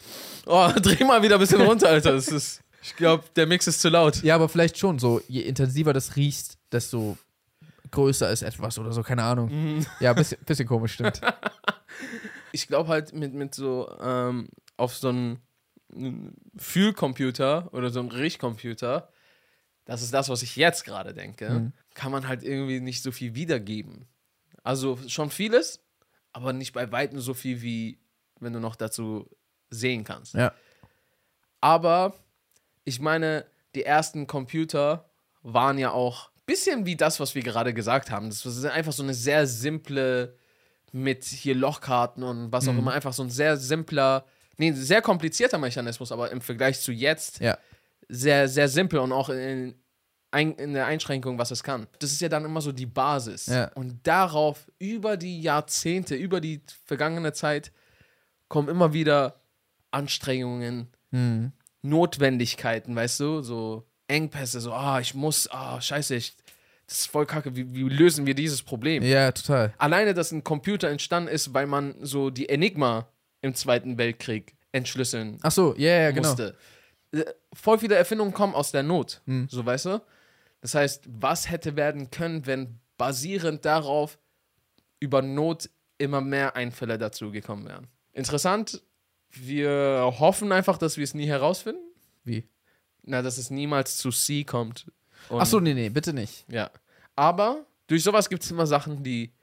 Oh, 0.45 0.69
dreh 0.81 1.03
mal 1.03 1.21
wieder 1.21 1.35
ein 1.35 1.39
bisschen 1.39 1.61
runter, 1.61 1.89
Alter. 1.89 2.13
Das 2.13 2.27
ist, 2.27 2.61
ich 2.85 2.95
glaube, 2.95 3.23
der 3.35 3.47
Mix 3.47 3.67
ist 3.67 3.81
zu 3.81 3.89
laut. 3.89 4.21
Ja, 4.23 4.35
aber 4.35 4.47
vielleicht 4.49 4.77
schon 4.77 4.99
so, 4.99 5.21
je 5.27 5.41
intensiver 5.41 5.91
das 5.93 6.15
riecht, 6.15 6.57
desto 6.71 7.17
größer 7.91 8.29
ist 8.31 8.41
etwas 8.43 8.77
oder 8.79 8.91
so, 8.91 9.01
keine 9.03 9.23
Ahnung. 9.23 9.49
Mhm. 9.77 9.85
Ja, 9.99 10.13
bisschen, 10.13 10.37
bisschen 10.45 10.67
komisch, 10.67 10.93
stimmt. 10.93 11.21
Ich 12.51 12.67
glaube 12.67 12.87
halt 12.87 13.13
mit, 13.13 13.33
mit 13.33 13.53
so 13.53 13.89
ähm, 14.01 14.47
auf 14.77 14.95
so 14.95 15.09
einen 15.09 15.39
Fühlcomputer 16.57 17.73
oder 17.73 17.89
so 17.89 17.99
einen 17.99 18.11
Riechcomputer, 18.11 19.09
das 19.85 20.01
ist 20.01 20.13
das, 20.13 20.29
was 20.29 20.41
ich 20.41 20.55
jetzt 20.55 20.85
gerade 20.85 21.13
denke, 21.13 21.49
Mhm. 21.49 21.73
kann 21.93 22.11
man 22.11 22.27
halt 22.27 22.43
irgendwie 22.43 22.79
nicht 22.79 23.03
so 23.03 23.11
viel 23.11 23.35
wiedergeben. 23.35 24.07
Also 24.63 24.97
schon 25.07 25.29
vieles, 25.31 25.81
aber 26.33 26.53
nicht 26.53 26.73
bei 26.73 26.91
weitem 26.91 27.19
so 27.19 27.33
viel, 27.33 27.61
wie 27.61 27.99
wenn 28.39 28.53
du 28.53 28.59
noch 28.59 28.75
dazu 28.75 29.29
sehen 29.69 30.03
kannst. 30.03 30.33
Ja. 30.33 30.53
Aber 31.61 32.13
ich 32.85 32.99
meine, 33.01 33.45
die 33.75 33.83
ersten 33.83 34.25
Computer 34.27 35.09
waren 35.41 35.77
ja 35.77 35.91
auch 35.91 36.29
ein 36.29 36.41
bisschen 36.45 36.85
wie 36.85 36.95
das, 36.95 37.19
was 37.19 37.35
wir 37.35 37.43
gerade 37.43 37.73
gesagt 37.73 38.09
haben. 38.11 38.29
Das 38.29 38.45
ist 38.45 38.65
einfach 38.65 38.93
so 38.93 39.03
eine 39.03 39.13
sehr 39.13 39.45
simple, 39.47 40.35
mit 40.91 41.25
hier 41.25 41.55
Lochkarten 41.55 42.23
und 42.23 42.51
was 42.53 42.67
auch 42.69 42.73
Mhm. 42.73 42.79
immer, 42.79 42.93
einfach 42.93 43.11
so 43.11 43.21
ein 43.23 43.29
sehr 43.29 43.57
simpler, 43.57 44.25
nee, 44.57 44.71
sehr 44.71 45.01
komplizierter 45.01 45.57
Mechanismus, 45.57 46.11
aber 46.13 46.31
im 46.31 46.39
Vergleich 46.39 46.79
zu 46.79 46.93
jetzt 46.93 47.39
Ja. 47.41 47.57
sehr, 48.07 48.47
sehr 48.47 48.69
simpel 48.69 48.99
und 48.99 49.11
auch 49.11 49.27
in, 49.29 49.75
in 50.31 50.73
der 50.73 50.85
Einschränkung, 50.85 51.37
was 51.37 51.51
es 51.51 51.63
kann. 51.63 51.87
Das 51.99 52.11
ist 52.13 52.21
ja 52.21 52.29
dann 52.29 52.45
immer 52.45 52.61
so 52.61 52.71
die 52.71 52.85
Basis. 52.85 53.47
Ja. 53.47 53.71
Und 53.75 54.05
darauf, 54.07 54.71
über 54.79 55.17
die 55.17 55.41
Jahrzehnte, 55.41 56.15
über 56.15 56.39
die 56.39 56.61
vergangene 56.85 57.33
Zeit, 57.33 57.71
kommen 58.47 58.69
immer 58.69 58.93
wieder 58.93 59.41
Anstrengungen, 59.91 60.87
Hm. 61.11 61.51
Notwendigkeiten, 61.85 62.95
weißt 62.95 63.19
du, 63.19 63.41
so 63.41 63.85
Engpässe, 64.07 64.59
so, 64.61 64.73
ah, 64.73 64.99
ich 64.99 65.13
muss, 65.15 65.49
ah, 65.51 65.79
scheiße, 65.81 66.15
ich, 66.15 66.35
das 66.87 66.99
ist 66.99 67.05
voll 67.07 67.25
kacke, 67.25 67.55
wie, 67.55 67.73
wie 67.73 67.83
lösen 67.83 68.25
wir 68.25 68.35
dieses 68.35 68.61
Problem? 68.61 69.01
Ja, 69.03 69.31
total. 69.31 69.73
Alleine, 69.77 70.13
dass 70.13 70.31
ein 70.31 70.43
Computer 70.43 70.89
entstanden 70.89 71.29
ist, 71.29 71.53
weil 71.53 71.65
man 71.67 71.95
so 72.01 72.29
die 72.29 72.49
Enigma 72.49 73.07
im 73.41 73.55
Zweiten 73.55 73.97
Weltkrieg 73.97 74.55
entschlüsseln 74.71 75.39
Ach 75.41 75.51
so, 75.51 75.73
ja, 75.77 75.89
ja, 76.01 76.11
genau. 76.11 76.27
musste. 76.27 76.55
Äh, 77.11 77.23
Voll 77.53 77.79
viele 77.79 77.95
Erfindungen 77.95 78.33
kommen 78.33 78.53
aus 78.53 78.71
der 78.71 78.83
Not, 78.83 79.21
Hm. 79.25 79.47
so 79.49 79.65
weißt 79.65 79.85
du? 79.85 80.01
Das 80.61 80.75
heißt, 80.75 81.03
was 81.07 81.49
hätte 81.49 81.75
werden 81.75 82.11
können, 82.11 82.45
wenn 82.45 82.79
basierend 82.97 83.65
darauf 83.65 84.17
über 84.99 85.21
Not 85.21 85.69
immer 85.97 86.21
mehr 86.21 86.55
Einfälle 86.55 86.97
dazu 86.97 87.31
gekommen 87.31 87.65
wären? 87.67 87.87
Interessant. 88.13 88.81
Wir 89.31 90.13
hoffen 90.19 90.51
einfach, 90.51 90.77
dass 90.77 90.97
wir 90.97 91.03
es 91.03 91.13
nie 91.13 91.27
herausfinden. 91.27 91.81
Wie? 92.23 92.47
Na, 93.03 93.21
dass 93.21 93.37
es 93.37 93.49
niemals 93.49 93.97
zu 93.97 94.11
C 94.11 94.43
kommt. 94.43 94.91
Und, 95.29 95.41
Ach 95.41 95.45
so, 95.45 95.59
nee, 95.59 95.73
nee, 95.73 95.89
bitte 95.89 96.13
nicht. 96.13 96.45
Ja. 96.49 96.71
Aber 97.15 97.65
durch 97.87 98.03
sowas 98.03 98.29
gibt 98.29 98.43
es 98.43 98.51
immer 98.51 98.67
Sachen, 98.67 99.03
die 99.03 99.33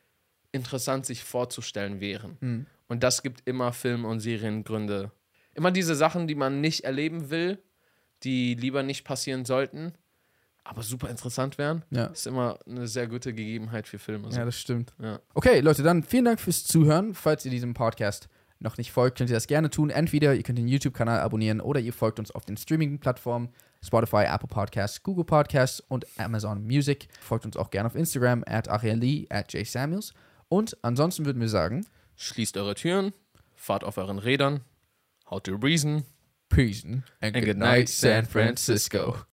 interessant 0.53 1.07
sich 1.07 1.25
vorzustellen 1.25 2.01
wären. 2.01 2.37
Hm. 2.41 2.67
Und 2.89 3.03
das 3.03 3.23
gibt 3.23 3.43
immer 3.47 3.73
Film- 3.73 4.05
und 4.05 4.21
Seriengründe. 4.21 5.11
Immer 5.55 5.71
diese 5.71 5.95
Sachen, 5.95 6.27
die 6.27 6.35
man 6.35 6.61
nicht 6.61 6.85
erleben 6.85 7.31
will, 7.31 7.59
die 8.23 8.55
lieber 8.55 8.83
nicht 8.83 9.05
passieren 9.05 9.45
sollten, 9.45 9.93
aber 10.65 10.83
super 10.83 11.09
interessant 11.11 11.59
wären. 11.59 11.85
Ja. 11.91 12.07
Ist 12.07 12.27
immer 12.27 12.59
eine 12.67 12.87
sehr 12.87 13.07
gute 13.07 13.35
Gegebenheit 13.35 13.89
für 13.89 13.99
Filme. 13.99 14.29
Ja, 14.31 14.45
das 14.45 14.59
stimmt. 14.59 14.95
Ja. 15.01 15.21
Okay, 15.35 15.61
Leute, 15.61 15.83
dann 15.83 16.03
vielen 16.03 16.25
Dank 16.25 16.41
fürs 16.41 16.65
Zuhören. 16.65 17.15
Falls 17.15 17.45
ihr 17.45 17.51
diesem 17.51 17.75
Podcast 17.75 18.29
noch 18.63 18.79
nicht 18.79 18.93
folgt, 18.93 19.19
könnt 19.19 19.31
ihr 19.31 19.37
das 19.37 19.47
gerne 19.47 19.71
tun. 19.71 19.91
Entweder 19.91 20.35
ihr 20.35 20.43
könnt 20.43 20.59
den 20.59 20.69
YouTube-Kanal 20.69 21.21
abonnieren 21.21 21.61
oder 21.61 21.81
ihr 21.81 21.93
folgt 21.93 22.19
uns 22.19 22.31
auf 22.31 22.45
den 22.45 22.57
Streaming-Plattformen 22.57 23.49
Spotify, 23.85 24.25
Apple 24.25 24.49
Podcasts, 24.49 25.03
Google 25.03 25.25
Podcasts 25.25 25.81
und 25.81 26.07
Amazon 26.19 26.65
Music. 26.65 27.09
Folgt 27.21 27.45
uns 27.45 27.57
auch 27.57 27.71
gerne 27.71 27.89
auf 27.89 27.97
Instagram 27.97 28.45
at 28.47 28.69
Arieli, 28.69 29.27
at 29.29 29.53
jsamuels. 29.53 30.15
Und 30.49 30.77
ansonsten 30.83 31.25
würden 31.25 31.41
wir 31.41 31.49
sagen, 31.49 31.85
Schließt 32.17 32.57
eure 32.57 32.75
Türen, 32.75 33.13
fahrt 33.57 33.85
auf 33.85 33.99
euren 33.99 34.19
Rädern, 34.19 34.61
how 35.29 35.43
to 35.43 35.57
reason. 35.57 36.05
Peace 36.49 36.85
and 36.85 37.35
good 37.35 37.57
night, 37.57 37.89
San 37.89 38.27
Francisco. 38.27 39.25